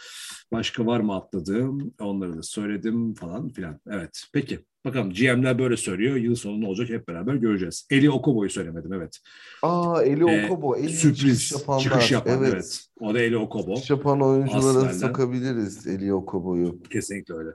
Başka 0.52 0.86
var 0.86 1.00
mı 1.00 1.14
atladığım? 1.14 1.94
Onları 2.00 2.36
da 2.38 2.42
söyledim 2.42 3.14
falan 3.14 3.48
filan. 3.48 3.80
Evet. 3.90 4.24
Peki. 4.32 4.58
Bakalım 4.84 5.10
GM'ler 5.10 5.58
böyle 5.58 5.76
söylüyor. 5.76 6.16
Yıl 6.16 6.34
sonu 6.34 6.60
ne 6.60 6.66
olacak 6.66 6.88
hep 6.88 7.08
beraber 7.08 7.34
göreceğiz. 7.34 7.86
Eli 7.90 8.10
Okobo'yu 8.10 8.50
söylemedim 8.50 8.92
evet. 8.92 9.18
Aa 9.62 10.02
Eli 10.02 10.30
Ee, 10.30 10.46
Okobo 10.46 10.76
en 10.76 10.82
iyi 10.82 10.88
Sürpriz 10.96 11.18
çıkış 11.48 11.52
yapanlar. 11.52 11.80
çıkış 11.80 12.10
yapan 12.12 12.38
evet. 12.38 12.52
Evet. 12.54 12.84
O 13.00 13.14
da 13.14 13.20
Eli 13.20 13.36
Okobo. 13.36 13.74
Çıkış 13.74 13.90
yapan 13.90 14.22
oyunculara 14.22 14.92
sokabiliriz 14.92 15.86
Eli 15.86 16.14
Okobo'yu. 16.14 16.82
Kesinlikle 16.92 17.34
öyle. 17.34 17.50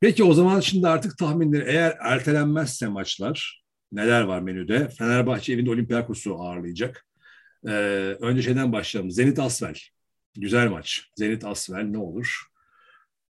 Peki 0.00 0.24
o 0.24 0.34
zaman 0.34 0.60
şimdi 0.60 0.88
artık 0.88 1.18
tahminleri 1.18 1.64
eğer 1.68 1.96
ertelenmezse 2.00 2.88
maçlar 2.88 3.64
neler 3.92 4.22
var 4.22 4.40
menüde? 4.40 4.88
Fenerbahçe 4.88 5.52
evinde 5.52 5.70
Olympiakos'u 5.70 6.34
ağırlayacak. 6.34 7.06
Ee, 7.68 7.70
önce 8.20 8.42
şeyden 8.42 8.72
başlayalım. 8.72 9.10
Zenit 9.10 9.38
Asvel. 9.38 9.74
Güzel 10.36 10.68
maç. 10.68 11.10
Zenit 11.16 11.44
Asvel 11.44 11.82
ne 11.84 11.98
olur? 11.98 12.42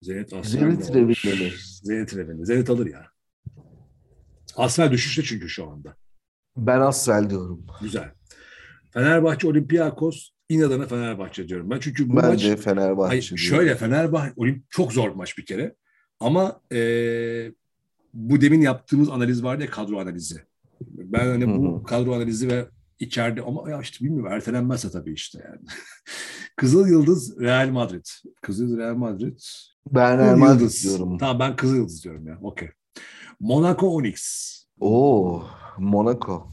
Zenit 0.01 0.33
Asvel 0.33 0.59
Zenit 0.61 0.95
ne 0.95 1.01
olur? 1.03 1.15
Zenit 1.83 2.15
Revi'de. 2.15 2.45
Zenit 2.45 2.69
alır 2.69 2.85
ya. 2.87 3.07
Asvel 4.57 4.91
düşüşte 4.91 5.23
çünkü 5.23 5.49
şu 5.49 5.69
anda. 5.69 5.95
Ben 6.57 6.79
Asfel 6.79 7.29
diyorum. 7.29 7.65
Güzel. 7.81 8.11
Fenerbahçe 8.93 9.47
Olympiakos 9.47 10.29
inadına 10.49 10.87
Fenerbahçe 10.87 11.47
diyorum 11.47 11.69
ben. 11.69 11.79
Çünkü 11.79 12.09
bu 12.09 12.15
Ben 12.17 12.25
maç 12.27 12.43
de 12.43 12.57
Fenerbahçe 12.57 13.07
Hayır, 13.07 13.21
diyorum. 13.23 13.37
şöyle 13.37 13.75
Fenerbahçe 13.75 14.33
Olimp 14.35 14.63
çok 14.71 14.93
zor 14.93 15.09
bir 15.09 15.15
maç 15.15 15.37
bir 15.37 15.45
kere. 15.45 15.75
Ama 16.19 16.61
eee, 16.71 17.53
bu 18.13 18.41
demin 18.41 18.61
yaptığımız 18.61 19.09
analiz 19.09 19.43
vardı 19.43 19.63
ya 19.63 19.69
kadro 19.69 19.99
analizi. 19.99 20.41
Ben 20.81 21.27
hani 21.27 21.47
bu 21.47 21.83
kadro 21.83 22.13
analizi 22.13 22.47
ve 22.49 22.65
içeride 23.01 23.41
ama 23.41 23.69
ya 23.69 23.81
işte 23.81 24.05
bilmiyorum 24.05 24.31
ertelenmezse 24.31 24.91
tabii 24.91 25.13
işte 25.13 25.39
yani. 25.45 25.61
Kızıl 26.55 26.87
Yıldız 26.87 27.39
Real 27.39 27.69
Madrid. 27.69 28.05
Kızıl 28.41 28.63
Yıldız 28.63 28.77
Real 28.77 28.95
Madrid. 28.95 29.39
Ben 29.91 30.17
Real 30.19 30.37
Madrid 30.37 30.59
Yıldız. 30.61 30.83
diyorum. 30.83 31.17
Tamam 31.17 31.39
ben 31.39 31.55
Kızıl 31.55 31.75
Yıldız 31.75 32.03
diyorum 32.03 32.27
ya. 32.27 32.37
Okey. 32.41 32.69
Monaco 33.39 33.87
Onyx. 33.87 34.21
Oo, 34.79 35.43
Monaco. 35.77 36.51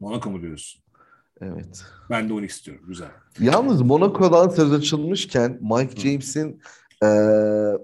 Monaco 0.00 0.30
mu 0.30 0.42
diyorsun? 0.42 0.82
Evet. 1.40 1.82
Ben 2.10 2.28
de 2.28 2.32
Onyx 2.32 2.66
diyorum. 2.66 2.86
Güzel. 2.88 3.08
Yalnız 3.40 3.80
Monaco'dan 3.82 4.48
söz 4.48 4.72
açılmışken 4.72 5.58
Mike 5.62 6.00
James'in 6.00 6.60
eee 7.02 7.78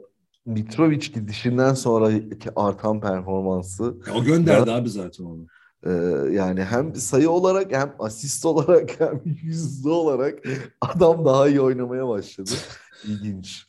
Mitrovic 0.47 1.07
gidişinden 1.15 1.75
sonraki 1.75 2.51
artan 2.57 3.01
performansı 3.01 3.97
Ya 4.07 4.15
o 4.15 4.25
gönderdi 4.25 4.71
abi 4.71 4.89
zaten 4.91 5.25
onu. 5.25 5.47
Yani 6.33 6.65
hem 6.65 6.95
sayı 6.95 7.31
olarak 7.31 7.73
hem 7.73 7.95
asist 7.99 8.47
olarak 8.47 8.91
hem 9.01 9.23
yüzde 9.43 9.89
olarak 9.89 10.39
adam 10.81 11.25
daha 11.25 11.49
iyi 11.49 11.61
oynamaya 11.61 12.09
başladı. 12.09 12.51
İlginç. 13.05 13.67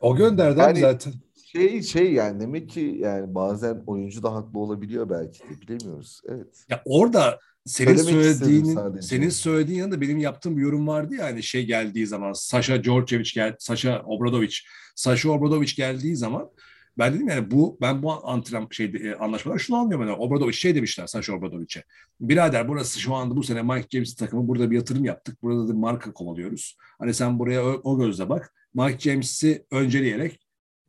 O 0.00 0.16
gönderdi 0.16 0.60
Yani- 0.60 0.80
zaten. 0.80 1.12
Şey 1.52 1.82
şey 1.82 2.12
yani 2.12 2.40
demek 2.40 2.70
ki 2.70 2.96
yani 3.00 3.34
bazen 3.34 3.82
oyuncu 3.86 4.22
da 4.22 4.34
haklı 4.34 4.58
olabiliyor 4.58 5.10
belki 5.10 5.38
de 5.40 5.60
bilemiyoruz. 5.60 6.20
Evet. 6.28 6.64
Ya 6.70 6.82
orada 6.84 7.38
senin 7.66 7.96
Söylemek 7.96 8.24
söylediğinin 8.24 9.00
senin 9.00 9.28
söylediğin 9.28 9.78
yanında 9.78 10.00
benim 10.00 10.18
yaptığım 10.18 10.56
bir 10.56 10.62
yorum 10.62 10.86
vardı 10.88 11.14
ya 11.14 11.24
hani 11.24 11.42
şey 11.42 11.66
geldiği 11.66 12.06
zaman 12.06 12.32
Sasha 12.32 12.84
Djordjevic 12.84 13.30
gel 13.34 13.56
Sasha 13.58 14.02
Obradovic 14.06 14.54
Sasha 14.94 15.30
Obradovic 15.30 15.72
geldiği 15.76 16.16
zaman 16.16 16.50
ben 16.98 17.14
dedim 17.14 17.28
yani 17.28 17.50
bu 17.50 17.78
ben 17.80 18.02
bu 18.02 18.28
antrenman 18.28 18.68
şey 18.70 18.86
e, 18.86 19.14
anlaşmadan 19.14 19.56
şunu 19.58 19.76
anlıyorum 19.76 20.06
yani 20.06 20.16
Obradovic 20.16 20.52
şey 20.52 20.74
demişler 20.74 21.06
Sasha 21.06 21.32
Obradovic'e. 21.32 21.84
Birader 22.20 22.68
burası 22.68 23.00
şu 23.00 23.14
anda 23.14 23.36
bu 23.36 23.42
sene 23.42 23.62
Mike 23.62 23.88
James 23.90 24.14
takımı 24.14 24.48
burada 24.48 24.70
bir 24.70 24.76
yatırım 24.76 25.04
yaptık. 25.04 25.42
Burada 25.42 25.68
da 25.68 25.74
marka 25.74 26.12
kovalıyoruz. 26.12 26.76
Hani 26.98 27.14
sen 27.14 27.38
buraya 27.38 27.64
o, 27.64 27.80
o 27.84 27.98
gözle 27.98 28.28
bak. 28.28 28.54
Mike 28.74 28.98
James'i 28.98 29.66
önceleyerek 29.70 30.40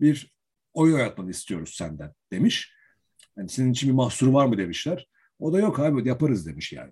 bir 0.02 0.34
oyun 0.74 0.96
oynatmanı 0.96 1.30
istiyoruz 1.30 1.74
senden 1.76 2.14
demiş. 2.32 2.74
Yani 3.38 3.50
senin 3.50 3.72
için 3.72 3.90
bir 3.90 3.96
mahsuru 3.96 4.34
var 4.34 4.46
mı 4.46 4.58
demişler. 4.58 5.08
O 5.40 5.54
da 5.54 5.60
yok 5.60 5.80
abi 5.80 6.08
yaparız 6.08 6.48
demiş 6.48 6.74
yani 6.74 6.92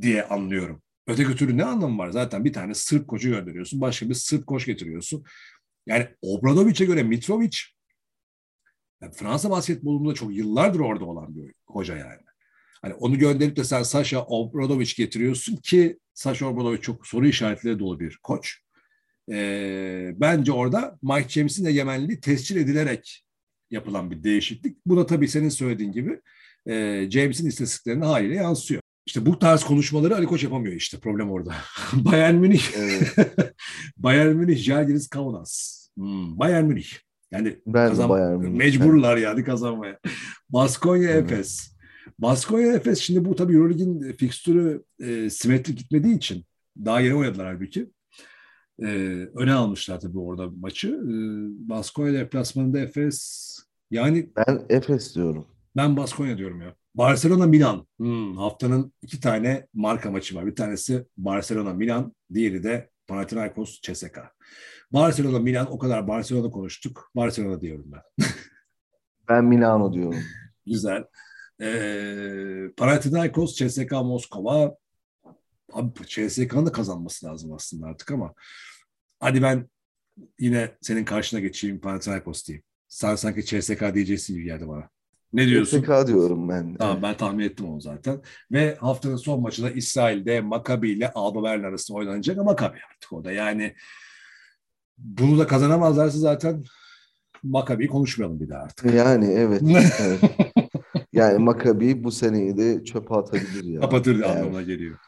diye 0.00 0.24
anlıyorum. 0.24 0.82
Öteki 1.06 1.36
türlü 1.36 1.56
ne 1.56 1.64
anlamı 1.64 1.98
var? 1.98 2.10
Zaten 2.10 2.44
bir 2.44 2.52
tane 2.52 2.74
Sırp 2.74 3.08
koçu 3.08 3.28
gönderiyorsun. 3.28 3.80
Başka 3.80 4.08
bir 4.08 4.14
Sırp 4.14 4.46
koç 4.46 4.66
getiriyorsun. 4.66 5.24
Yani 5.86 6.08
Obradovic'e 6.22 6.84
göre 6.84 7.02
Mitrovic 7.02 7.58
yani 9.02 9.12
Fransa 9.12 9.50
basketbolunda 9.50 10.14
çok 10.14 10.36
yıllardır 10.36 10.80
orada 10.80 11.04
olan 11.04 11.36
bir 11.36 11.52
hoca 11.66 11.96
yani. 11.96 12.22
Hani 12.82 12.94
onu 12.94 13.18
gönderip 13.18 13.56
de 13.56 13.64
sen 13.64 13.82
Sasha 13.82 14.24
Obradovic 14.24 14.92
getiriyorsun 14.96 15.56
ki 15.56 15.98
Sasha 16.14 16.46
Obradovic 16.46 16.80
çok 16.80 17.06
soru 17.06 17.26
işaretleri 17.26 17.78
dolu 17.78 18.00
bir 18.00 18.18
koç. 18.22 18.58
Ee, 19.32 20.12
bence 20.16 20.52
orada 20.52 20.98
Mike 21.02 21.28
James'in 21.28 21.64
egemenliği 21.64 22.20
tescil 22.20 22.56
edilerek 22.56 23.24
yapılan 23.70 24.10
bir 24.10 24.22
değişiklik. 24.22 24.78
Bu 24.86 24.96
da 24.96 25.06
tabii 25.06 25.28
senin 25.28 25.48
söylediğin 25.48 25.92
gibi 25.92 26.20
e, 26.66 27.06
James'in 27.10 27.46
istatistiklerine 27.46 28.04
haliyle 28.04 28.34
yansıyor. 28.34 28.82
İşte 29.06 29.26
bu 29.26 29.38
tarz 29.38 29.64
konuşmaları 29.64 30.16
Ali 30.16 30.26
Koç 30.26 30.44
yapamıyor 30.44 30.74
işte. 30.74 30.98
Problem 30.98 31.30
orada. 31.30 31.54
Bayern 31.92 32.34
Münih. 32.34 32.62
Evet. 32.76 33.14
Bayern 33.96 34.36
Münih, 34.36 34.56
Jalgiris 34.58 35.08
Kaunas. 35.08 35.86
Hmm, 35.96 36.38
Bayern 36.38 36.64
Münih. 36.64 37.07
Yani 37.32 37.58
Ben 37.66 37.88
kazan- 37.88 38.08
Bayern 38.08 38.48
mecburlar 38.56 39.16
yani 39.16 39.44
kazanmaya. 39.44 39.98
Baskonya 40.50 41.10
Evet. 41.10 41.32
Efes. 41.32 41.76
Baskonya 42.18 42.72
Efes 42.72 42.98
şimdi 42.98 43.24
bu 43.24 43.34
tabii 43.36 43.54
Euroleague'in 43.54 44.12
fikstürü 44.12 44.82
e, 45.00 45.30
simetrik 45.30 45.78
gitmediği 45.78 46.16
için 46.16 46.44
daha 46.84 47.00
yeni 47.00 47.14
oynadılar 47.14 47.46
halbuki. 47.46 47.90
E, 48.82 48.86
öne 49.34 49.52
almışlar 49.52 50.00
tabii 50.00 50.18
orada 50.18 50.50
maçı. 50.60 50.88
E, 50.88 51.08
Baskonya 51.68 52.12
deplasmanında 52.12 52.78
Efes 52.80 53.48
yani 53.90 54.30
Ben 54.36 54.62
Efes 54.68 55.14
diyorum. 55.14 55.46
ben 55.76 55.96
Baskonya 55.96 56.38
diyorum 56.38 56.60
ya. 56.60 56.74
Barcelona 56.94 57.46
Milan. 57.46 57.86
Hmm, 57.98 58.36
haftanın 58.36 58.92
iki 59.02 59.20
tane 59.20 59.66
marka 59.74 60.10
maçı 60.10 60.34
var. 60.36 60.46
Bir 60.46 60.54
tanesi 60.54 61.04
Barcelona 61.16 61.74
Milan, 61.74 62.12
diğeri 62.34 62.62
de 62.62 62.90
Panathinaikos 63.06 63.80
CSKA. 63.80 64.30
Barcelona 64.92 65.38
Milan 65.38 65.72
o 65.72 65.78
kadar 65.78 66.08
Barcelona 66.08 66.50
konuştuk. 66.50 67.10
Barcelona 67.16 67.60
diyorum 67.60 67.92
ben. 67.92 68.26
Ben 69.28 69.44
Milano 69.44 69.92
diyorum. 69.92 70.22
Güzel. 70.66 71.04
Ee, 71.60 72.70
Panathinaikos 72.76 73.56
CSKA 73.56 74.02
Moskova. 74.02 74.76
Abi 75.72 75.90
CSKA'nın 76.06 76.66
da 76.66 76.72
kazanması 76.72 77.26
lazım 77.26 77.52
aslında 77.52 77.86
artık 77.86 78.10
ama 78.10 78.34
hadi 79.20 79.42
ben 79.42 79.68
yine 80.38 80.76
senin 80.80 81.04
karşına 81.04 81.40
geçeyim 81.40 81.80
Panathinaikos 81.80 82.46
diyeyim. 82.46 82.64
Sen 82.88 83.14
sanki 83.14 83.44
CSKA 83.44 83.94
diyeceksin 83.94 84.34
gibi 84.34 84.44
geldi 84.44 84.68
bana. 84.68 84.88
Ne 85.32 85.46
diyorsun? 85.46 85.80
CSK 85.80 86.06
diyorum 86.06 86.48
ben. 86.48 86.74
Tamam 86.74 87.02
ben 87.02 87.16
tahmin 87.16 87.44
ettim 87.44 87.68
onu 87.68 87.80
zaten. 87.80 88.22
Ve 88.52 88.74
haftanın 88.74 89.16
son 89.16 89.40
maçı 89.40 89.62
da 89.62 89.70
İsrail'de 89.70 90.40
Maccabi 90.40 90.90
ile 90.90 91.12
Alba 91.12 91.42
Berlin 91.42 91.64
arasında 91.64 91.98
oynanacak 91.98 92.38
ama 92.38 92.50
Maccabi 92.50 92.78
artık 92.90 93.12
o 93.12 93.24
da. 93.24 93.32
Yani 93.32 93.74
bunu 94.98 95.38
da 95.38 95.46
kazanamazlarsa 95.46 96.18
zaten 96.18 96.64
Maccabi'yi 97.42 97.88
konuşmayalım 97.88 98.40
bir 98.40 98.48
daha 98.48 98.62
artık. 98.62 98.94
Yani 98.94 99.26
evet. 99.32 99.62
evet. 100.00 100.20
Yani 101.12 101.38
Maccabi 101.38 102.04
bu 102.04 102.12
seneyi 102.12 102.56
de 102.56 102.84
çöpe 102.84 103.14
atabilir 103.14 103.64
ya. 103.64 103.80
Kapatır 103.80 104.14
Yani 104.14 104.26
anlamına 104.26 104.62
geliyor. 104.62 104.98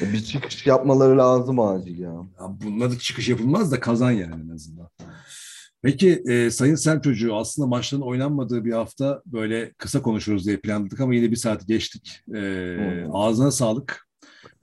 bir 0.00 0.20
çıkış 0.24 0.66
yapmaları 0.66 1.18
lazım 1.18 1.60
acil 1.60 1.98
ya. 1.98 2.08
Ya 2.10 2.56
bununla 2.64 2.90
da 2.90 2.98
çıkış 2.98 3.28
yapılmaz 3.28 3.72
da 3.72 3.80
kazan 3.80 4.10
yani 4.10 4.42
en 4.44 4.54
azından. 4.54 4.88
Peki 5.82 6.22
e, 6.26 6.50
Sayın 6.50 6.74
Sen 6.74 7.00
Çocuğu 7.00 7.36
aslında 7.36 7.68
maçların 7.68 8.02
oynanmadığı 8.02 8.64
bir 8.64 8.72
hafta 8.72 9.22
böyle 9.26 9.72
kısa 9.72 10.02
konuşuruz 10.02 10.46
diye 10.46 10.56
planladık 10.56 11.00
ama 11.00 11.14
yine 11.14 11.30
bir 11.30 11.36
saat 11.36 11.66
geçtik. 11.66 12.20
E, 12.34 12.40
Hmm. 12.40 13.16
Ağzına 13.16 13.50
sağlık. 13.50 14.06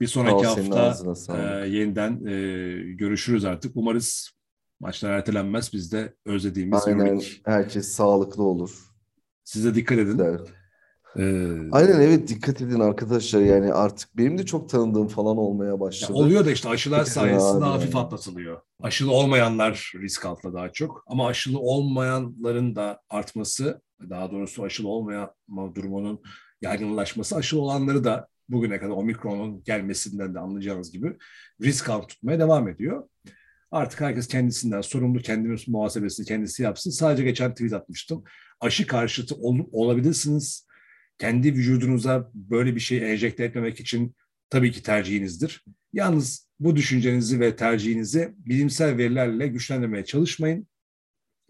Bir 0.00 0.06
sonraki 0.06 0.44
Sağ 0.44 0.86
hafta 0.86 1.64
e, 1.64 1.68
yeniden 1.68 2.26
e, 2.26 2.32
görüşürüz 2.92 3.44
artık. 3.44 3.76
Umarız 3.76 4.30
maçlar 4.80 5.10
ertelenmez. 5.10 5.72
Biz 5.72 5.92
de 5.92 6.14
özlediğimiz 6.26 6.86
Aynen 6.86 6.98
Euroleague. 6.98 7.26
herkes 7.44 7.88
sağlıklı 7.88 8.42
olur. 8.42 8.70
Siz 9.44 9.64
de 9.64 9.74
dikkat 9.74 9.98
edin. 9.98 10.18
Der. 10.18 10.40
E, 11.18 11.22
Aynen 11.72 12.00
evet 12.00 12.28
dikkat 12.28 12.60
edin 12.62 12.80
arkadaşlar 12.80 13.40
yani 13.40 13.72
artık 13.72 14.16
benim 14.16 14.38
de 14.38 14.46
çok 14.46 14.68
tanıdığım 14.68 15.08
falan 15.08 15.36
olmaya 15.36 15.70
Ya 15.70 15.80
başladı. 15.80 16.12
oluyor 16.12 16.44
da 16.44 16.50
işte 16.50 16.68
aşılar 16.68 17.04
sayesinde 17.04 17.64
abi 17.64 17.70
hafif 17.70 17.94
yani. 17.94 18.04
atlatılıyor. 18.04 18.60
Aşılı 18.82 19.12
olmayanlar 19.12 19.92
risk 20.00 20.26
altında 20.26 20.54
daha 20.54 20.72
çok. 20.72 21.04
Ama 21.06 21.26
aşılı 21.26 21.58
olmayanların 21.58 22.76
da 22.76 23.00
artması, 23.10 23.82
daha 24.10 24.30
doğrusu 24.30 24.64
aşılı 24.64 24.88
olmayama 24.88 25.74
durumunun 25.74 26.20
yaygınlaşması, 26.62 27.36
aşılı 27.36 27.60
olanları 27.60 28.04
da 28.04 28.28
bugüne 28.48 28.78
kadar 28.80 28.90
omikronun 28.92 29.62
gelmesinden 29.64 30.34
de 30.34 30.38
anlayacağınız 30.38 30.92
gibi 30.92 31.16
risk 31.62 31.90
altı 31.90 32.06
tutmaya 32.06 32.38
devam 32.38 32.68
ediyor. 32.68 33.08
Artık 33.70 34.00
herkes 34.00 34.28
kendisinden 34.28 34.80
sorumlu, 34.80 35.18
kendimiz 35.18 35.68
muhasebesini 35.68 36.26
kendisi 36.26 36.62
yapsın. 36.62 36.90
Sadece 36.90 37.22
geçen 37.24 37.52
tweet 37.52 37.72
atmıştım. 37.72 38.24
Aşı 38.60 38.86
karşıtı 38.86 39.34
ol- 39.34 39.68
olabilirsiniz. 39.72 40.66
Kendi 41.18 41.54
vücudunuza 41.54 42.30
böyle 42.34 42.74
bir 42.74 42.80
şey 42.80 43.12
enjekte 43.12 43.44
etmemek 43.44 43.80
için 43.80 44.14
tabii 44.50 44.72
ki 44.72 44.82
tercihinizdir. 44.82 45.64
Yalnız 45.92 46.48
bu 46.60 46.76
düşüncenizi 46.76 47.40
ve 47.40 47.56
tercihinizi 47.56 48.34
bilimsel 48.38 48.96
verilerle 48.96 49.46
güçlendirmeye 49.48 50.04
çalışmayın. 50.04 50.66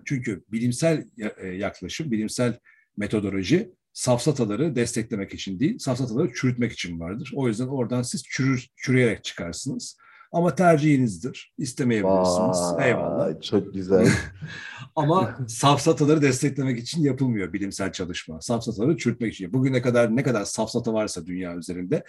Çünkü 0.04 0.44
bilimsel 0.48 1.04
ya- 1.16 1.34
e, 1.38 1.46
yaklaşım, 1.48 2.10
bilimsel 2.10 2.58
metodoloji 2.96 3.70
safsataları 3.92 4.76
desteklemek 4.76 5.34
için 5.34 5.60
değil, 5.60 5.78
safsataları 5.78 6.32
çürütmek 6.34 6.72
için 6.72 7.00
vardır. 7.00 7.32
O 7.34 7.48
yüzden 7.48 7.66
oradan 7.66 8.02
siz 8.02 8.22
çürür, 8.22 8.68
çürüyerek 8.76 9.24
çıkarsınız. 9.24 9.96
Ama 10.32 10.54
tercihinizdir. 10.54 11.52
İstemeyebilirsiniz. 11.58 12.58
Vay, 12.58 12.88
Eyvallah. 12.88 13.42
Çok 13.42 13.74
güzel. 13.74 14.08
Ama 14.96 15.38
safsataları 15.48 16.22
desteklemek 16.22 16.78
için 16.78 17.02
yapılmıyor 17.02 17.52
bilimsel 17.52 17.92
çalışma. 17.92 18.40
Safsataları 18.40 18.96
çürütmek 18.96 19.34
için. 19.34 19.52
Bugüne 19.52 19.82
kadar 19.82 20.16
ne 20.16 20.22
kadar 20.22 20.44
safsata 20.44 20.92
varsa 20.92 21.26
dünya 21.26 21.56
üzerinde 21.56 22.04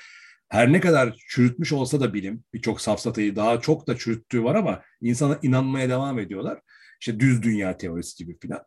her 0.50 0.74
ne 0.74 0.80
kadar 0.80 1.16
çürütmüş 1.28 1.74
olsa 1.74 2.00
da 2.00 2.14
bilim 2.14 2.44
birçok 2.54 2.82
safsatayı 2.82 3.36
daha 3.36 3.62
çok 3.62 3.88
da 3.88 3.98
çürüttüğü 3.98 4.44
var 4.44 4.56
ama 4.56 4.82
insana 5.02 5.40
inanmaya 5.42 5.90
devam 5.90 6.20
ediyorlar. 6.20 6.60
İşte 7.00 7.20
düz 7.20 7.44
dünya 7.44 7.78
teorisi 7.78 8.24
gibi 8.24 8.38
filan. 8.40 8.62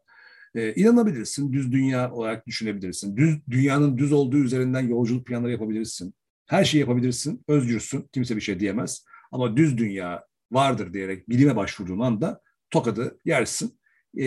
Ee, 0.54 0.74
inanabilirsin, 0.74 1.52
düz 1.52 1.72
dünya 1.72 2.12
olarak 2.12 2.46
düşünebilirsin. 2.46 3.16
Düz 3.16 3.36
dünyanın 3.50 3.98
düz 3.98 4.12
olduğu 4.12 4.38
üzerinden 4.38 4.88
yolculuk 4.88 5.26
planları 5.26 5.52
yapabilirsin. 5.52 6.14
Her 6.46 6.64
şeyi 6.64 6.80
yapabilirsin, 6.80 7.44
özgürsün, 7.48 8.08
kimse 8.12 8.36
bir 8.36 8.40
şey 8.40 8.60
diyemez. 8.60 9.04
Ama 9.32 9.56
düz 9.56 9.78
dünya 9.78 10.26
vardır 10.52 10.92
diyerek 10.92 11.28
bilime 11.28 11.56
başvurduğun 11.56 12.00
anda 12.00 12.40
tokadı 12.70 13.20
yersin. 13.24 13.78
Ee, 14.16 14.24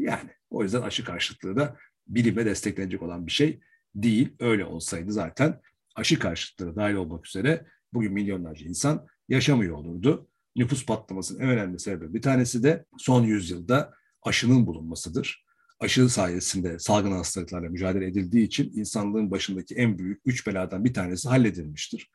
yani 0.00 0.30
o 0.50 0.62
yüzden 0.62 0.82
aşı 0.82 1.04
karşıtlığı 1.04 1.56
da 1.56 1.76
bilime 2.06 2.46
desteklenecek 2.46 3.02
olan 3.02 3.26
bir 3.26 3.32
şey 3.32 3.60
değil. 3.94 4.32
Öyle 4.40 4.64
olsaydı 4.64 5.12
zaten 5.12 5.60
aşı 5.94 6.18
karşıtlığı 6.18 6.76
dahil 6.76 6.94
olmak 6.94 7.26
üzere 7.26 7.66
bugün 7.92 8.12
milyonlarca 8.12 8.66
insan 8.66 9.06
yaşamıyor 9.28 9.76
olurdu. 9.76 10.28
Nüfus 10.56 10.86
patlamasının 10.86 11.40
en 11.40 11.48
önemli 11.48 11.78
sebebi 11.78 12.14
bir 12.14 12.22
tanesi 12.22 12.62
de 12.62 12.84
son 12.98 13.22
yüzyılda 13.22 13.94
aşının 14.22 14.66
bulunmasıdır. 14.66 15.44
Aşı 15.80 16.08
sayesinde 16.08 16.78
salgın 16.78 17.12
hastalıklarla 17.12 17.68
mücadele 17.68 18.06
edildiği 18.06 18.46
için 18.46 18.72
insanlığın 18.74 19.30
başındaki 19.30 19.74
en 19.74 19.98
büyük 19.98 20.20
üç 20.24 20.46
beladan 20.46 20.84
bir 20.84 20.94
tanesi 20.94 21.28
halledilmiştir. 21.28 22.10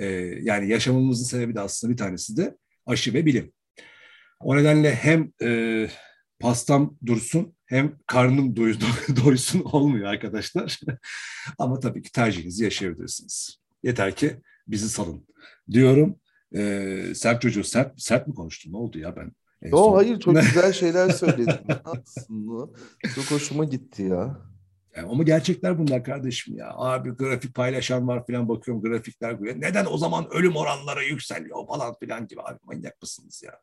Ee, 0.00 0.06
yani 0.42 0.68
yaşamımızın 0.68 1.24
sebebi 1.24 1.54
de 1.54 1.60
aslında 1.60 1.92
bir 1.92 1.96
tanesi 1.96 2.36
de 2.36 2.56
aşı 2.86 3.14
ve 3.14 3.26
bilim. 3.26 3.52
O 4.40 4.56
nedenle 4.56 4.94
hem 4.94 5.32
e, 5.42 5.88
pastam 6.40 6.98
dursun 7.06 7.54
hem 7.66 7.98
karnım 8.06 8.56
doy, 8.56 8.74
doysun 9.24 9.60
olmuyor 9.60 10.06
arkadaşlar. 10.06 10.80
Ama 11.58 11.80
tabii 11.80 12.02
ki 12.02 12.12
tercihinizi 12.12 12.64
yaşayabilirsiniz. 12.64 13.56
Yeter 13.82 14.16
ki 14.16 14.36
bizi 14.68 14.88
salın 14.88 15.26
diyorum. 15.70 16.16
Ee, 16.56 17.12
sert 17.14 17.42
çocuğu 17.42 17.64
sert, 17.64 18.02
sert 18.02 18.28
mi 18.28 18.34
konuştum? 18.34 18.72
Ne 18.72 18.76
oldu 18.76 18.98
ya 18.98 19.16
ben? 19.16 19.32
en 19.62 19.70
Yo 19.70 19.76
son- 19.76 19.94
hayır 19.94 20.20
çok 20.20 20.34
güzel 20.40 20.72
şeyler 20.72 21.10
söyledin 21.10 21.54
aslında. 21.84 22.70
Çok 23.14 23.24
hoşuma 23.30 23.64
gitti 23.64 24.02
ya. 24.02 24.49
Yani 24.96 25.08
ama 25.08 25.22
gerçekler 25.22 25.78
bunlar 25.78 26.04
kardeşim 26.04 26.56
ya. 26.56 26.70
Abi 26.74 27.10
grafik 27.10 27.54
paylaşan 27.54 28.08
var 28.08 28.26
falan 28.26 28.48
bakıyorum 28.48 28.82
grafikler 28.82 29.38
koyuyor. 29.38 29.60
Neden 29.60 29.86
o 29.90 29.98
zaman 29.98 30.28
ölüm 30.32 30.56
oranları 30.56 31.04
yükseliyor 31.04 31.66
falan 31.66 31.94
filan 32.00 32.26
gibi. 32.26 32.40
Abi 32.42 32.58
manyak 32.62 33.02
mısınız 33.02 33.42
ya? 33.42 33.60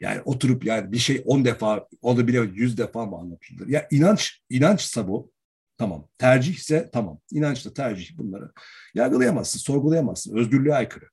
Yani 0.00 0.20
oturup 0.24 0.64
yani 0.64 0.92
bir 0.92 0.98
şey 0.98 1.22
10 1.26 1.44
defa 1.44 1.88
o 2.02 2.16
da 2.16 2.26
bile 2.28 2.38
100 2.38 2.78
defa 2.78 3.06
mı 3.06 3.16
anlatılır? 3.16 3.68
Ya 3.68 3.88
inanç 3.90 4.40
inançsa 4.50 5.08
bu 5.08 5.32
tamam. 5.78 6.08
Tercihse 6.18 6.90
tamam. 6.92 7.20
İnançla 7.30 7.74
tercih 7.74 8.18
bunları 8.18 8.52
yargılayamazsın, 8.94 9.58
sorgulayamazsın. 9.58 10.36
Özgürlüğe 10.36 10.74
aykırı. 10.74 11.08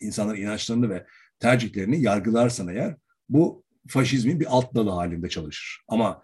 İnsanların 0.00 0.40
inançlarını 0.40 0.90
ve 0.90 1.06
tercihlerini 1.38 2.02
yargılarsan 2.02 2.68
eğer 2.68 2.96
bu 3.28 3.64
faşizmin 3.88 4.40
bir 4.40 4.46
alt 4.46 4.74
dalı 4.74 4.90
halinde 4.90 5.28
çalışır. 5.28 5.84
Ama 5.88 6.22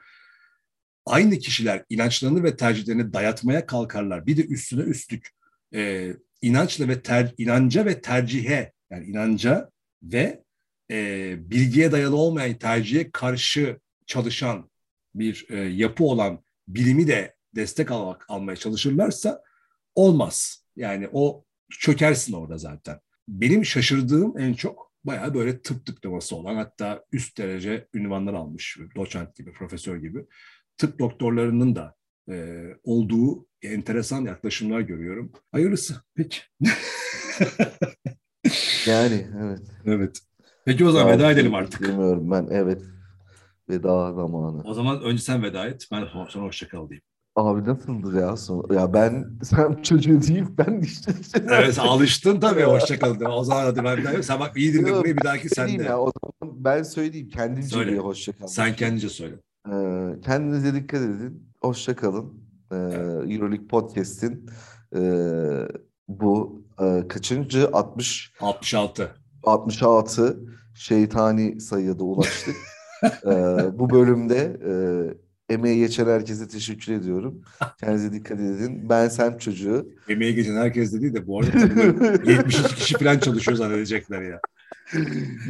aynı 1.07 1.39
kişiler 1.39 1.85
inançlarını 1.91 2.45
ve 2.45 2.57
tercihlerini 2.57 3.13
dayatmaya 3.13 3.67
kalkarlar. 3.67 4.27
Bir 4.27 4.37
de 4.37 4.47
üstüne 4.47 4.83
üstlük 4.83 5.29
e, 5.75 6.13
inançla 6.43 6.89
ve 6.89 7.03
ter, 7.03 7.35
inanca 7.39 7.87
ve 7.87 8.01
tercihe 8.01 8.73
yani 8.91 9.07
inanca 9.07 9.71
ve 10.03 10.43
e, 10.91 11.37
bilgiye 11.51 11.93
dayalı 11.93 12.17
olmayan 12.17 12.55
tercihe 12.55 13.11
karşı 13.11 13.81
çalışan 14.07 14.71
bir 15.15 15.47
e, 15.49 15.57
yapı 15.57 16.05
olan 16.05 16.45
bilimi 16.69 17.07
de 17.07 17.35
destek 17.55 17.91
almak, 17.91 18.25
almaya 18.29 18.57
çalışırlarsa 18.57 19.43
olmaz. 19.95 20.65
Yani 20.77 21.09
o 21.13 21.45
çökersin 21.71 22.33
orada 22.33 22.59
zaten. 22.59 23.01
Benim 23.29 23.65
şaşırdığım 23.65 24.39
en 24.39 24.55
çok 24.55 24.93
bayağı 25.05 25.35
böyle 25.35 25.63
tıp 25.63 25.87
diploması 25.87 26.37
olan 26.37 26.55
hatta 26.55 27.05
üst 27.13 27.39
derece 27.39 27.89
ünvanlar 27.95 28.35
almış 28.35 28.79
doçent 28.97 29.37
gibi, 29.37 29.53
profesör 29.53 29.97
gibi 29.97 30.27
tıp 30.81 30.99
doktorlarının 30.99 31.77
da 31.77 31.95
e, 32.31 32.67
olduğu 32.85 33.47
enteresan 33.63 34.25
yaklaşımlar 34.25 34.81
görüyorum. 34.81 35.33
Hayırlısı. 35.53 35.95
Peki. 36.15 36.39
Yani 38.87 39.27
evet. 39.43 39.61
evet. 39.85 40.21
Peki 40.65 40.87
o 40.87 40.91
zaman 40.91 41.13
veda 41.13 41.27
Abi, 41.27 41.33
edelim 41.33 41.55
artık. 41.55 41.83
Bilmiyorum 41.83 42.31
ben 42.31 42.49
evet. 42.51 42.83
Veda 43.69 44.13
zamanı. 44.13 44.63
O 44.63 44.75
zaman 44.75 45.03
önce 45.03 45.23
sen 45.23 45.43
veda 45.43 45.67
et. 45.67 45.89
Ben 45.93 46.05
sonra 46.29 46.45
hoşça 46.45 46.69
kal 46.69 46.89
diyeyim. 46.89 47.03
Abi 47.37 47.65
nasıldır 47.69 48.21
ya 48.21 48.37
son? 48.37 48.67
Ya 48.75 48.95
ben 48.95 49.39
sen 49.43 49.83
çocuğu 49.83 50.23
değil 50.23 50.45
ben 50.59 50.81
işte. 50.81 51.13
Evet 51.49 51.79
alıştın 51.79 52.41
tabii 52.41 52.63
hoşça 52.75 52.99
kal. 52.99 53.21
O 53.21 53.45
zaman 53.45 53.65
hadi 53.65 53.85
ben 53.85 53.99
veda 53.99 54.23
Sen 54.23 54.41
bak 54.41 54.57
iyi 54.57 54.75
dinle 54.75 54.93
burayı 54.93 55.17
bir 55.17 55.25
dahaki 55.25 55.49
sen 55.49 55.55
Söyleyeyim 55.55 55.83
de. 55.83 55.87
ya 55.89 56.01
o 56.01 56.13
zaman 56.23 56.65
ben 56.65 56.83
söyleyeyim 56.83 57.29
kendimce 57.29 57.69
Söyle. 57.69 57.93
bir 57.93 57.99
hoşça 57.99 58.33
kalın. 58.33 58.47
Sen 58.47 58.77
kendince 58.77 59.09
söyle. 59.09 59.35
Kendinize 60.25 60.75
dikkat 60.75 61.01
edin. 61.01 61.51
Hoşça 61.61 61.97
kalın. 61.97 62.41
Euroleague 63.31 63.67
Podcast'in 63.67 64.47
bu 66.09 66.63
kaçıncı 67.09 67.69
60 67.73 68.33
66. 68.41 69.15
66 69.43 70.41
şeytani 70.75 71.61
sayıya 71.61 71.99
da 71.99 72.05
ulaştık. 72.05 72.57
bu 73.79 73.91
bölümde 73.91 74.57
emeği 75.49 75.79
geçen 75.79 76.07
herkese 76.07 76.49
teşekkür 76.49 76.93
ediyorum. 76.93 77.43
Kendinize 77.81 78.13
dikkat 78.13 78.41
edin. 78.41 78.89
Ben 78.89 79.09
semt 79.09 79.41
çocuğu. 79.41 79.89
Emeği 80.09 80.35
geçen 80.35 80.57
herkes 80.57 80.93
dedi 80.93 81.15
de 81.15 81.27
bu 81.27 81.41
arada 81.41 81.51
tabii 81.51 82.01
böyle 82.01 82.33
72 82.33 82.75
kişi 82.75 82.99
falan 82.99 83.19
çalışıyor 83.19 83.57
zannedecekler 83.57 84.23
ya. 84.23 84.41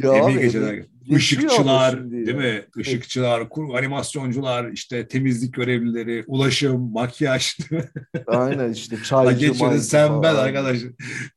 Ya 0.03 0.11
abi, 0.11 0.39
geçiyor 0.39 0.67
ama 0.67 1.17
Işıkçılar, 1.17 2.11
değil 2.11 2.35
mi? 2.35 2.61
Işıkçılar, 2.77 3.49
kur, 3.49 3.75
animasyoncular, 3.75 4.71
işte 4.71 5.07
temizlik 5.07 5.53
görevlileri, 5.53 6.23
ulaşım, 6.27 6.91
makyaj. 6.91 7.57
Aynen 8.27 8.71
işte 8.71 8.97
çaycı, 9.03 9.31
geçiyoruz 9.31 9.61
maycı 9.61 9.83
sen 9.83 10.23
ben 10.23 10.35
arkadaş. 10.35 10.77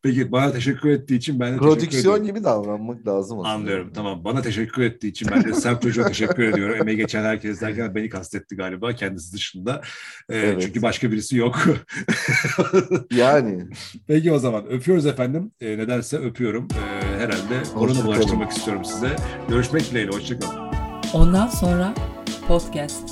Peki 0.03 0.33
bana 0.33 0.53
teşekkür 0.53 0.91
ettiği 0.91 1.17
için 1.17 1.41
ben 1.41 1.47
de 1.47 1.51
teşekkür 1.51 1.67
ediyorum. 1.67 1.81
Prodüksiyon 1.81 2.25
gibi 2.25 2.45
davranmak 2.45 3.07
lazım 3.07 3.39
aslında. 3.41 3.55
Anlıyorum 3.55 3.91
tamam. 3.95 4.25
Bana 4.25 4.43
teşekkür 4.43 4.83
ettiği 4.83 5.09
için 5.09 5.29
ben 5.31 5.45
de 5.45 5.55
Semt 5.55 5.83
Çocuğ'a 5.83 6.07
teşekkür 6.07 6.43
ediyorum. 6.43 6.77
Emeği 6.81 6.97
geçen 6.97 7.23
herkes 7.23 7.61
derken 7.61 7.95
beni 7.95 8.09
kastetti 8.09 8.57
galiba 8.57 8.93
kendisi 8.93 9.33
dışında. 9.33 9.81
Ee, 10.31 10.37
Evet. 10.39 10.63
Çünkü 10.63 10.83
başka 10.83 11.13
birisi 11.13 11.37
yok. 11.37 11.67
Yani 13.11 13.67
Peki 14.07 14.33
o 14.33 14.39
zaman 14.39 14.67
öpüyoruz 14.67 15.07
efendim. 15.07 15.53
Ee, 15.61 15.79
nedense 15.79 16.17
öpüyorum. 16.17 16.69
Ee, 16.73 16.94
herhalde 17.25 17.59
Hoşça 17.75 18.05
bulaştırmak 18.07 18.51
istiyorum 18.53 18.85
size. 18.85 19.17
Görüşmek 19.49 19.91
dileğiyle. 19.91 20.13
Hoşçakalın. 20.13 20.59
Ondan 21.15 21.47
sonra 21.49 21.95
podcast. 22.49 23.11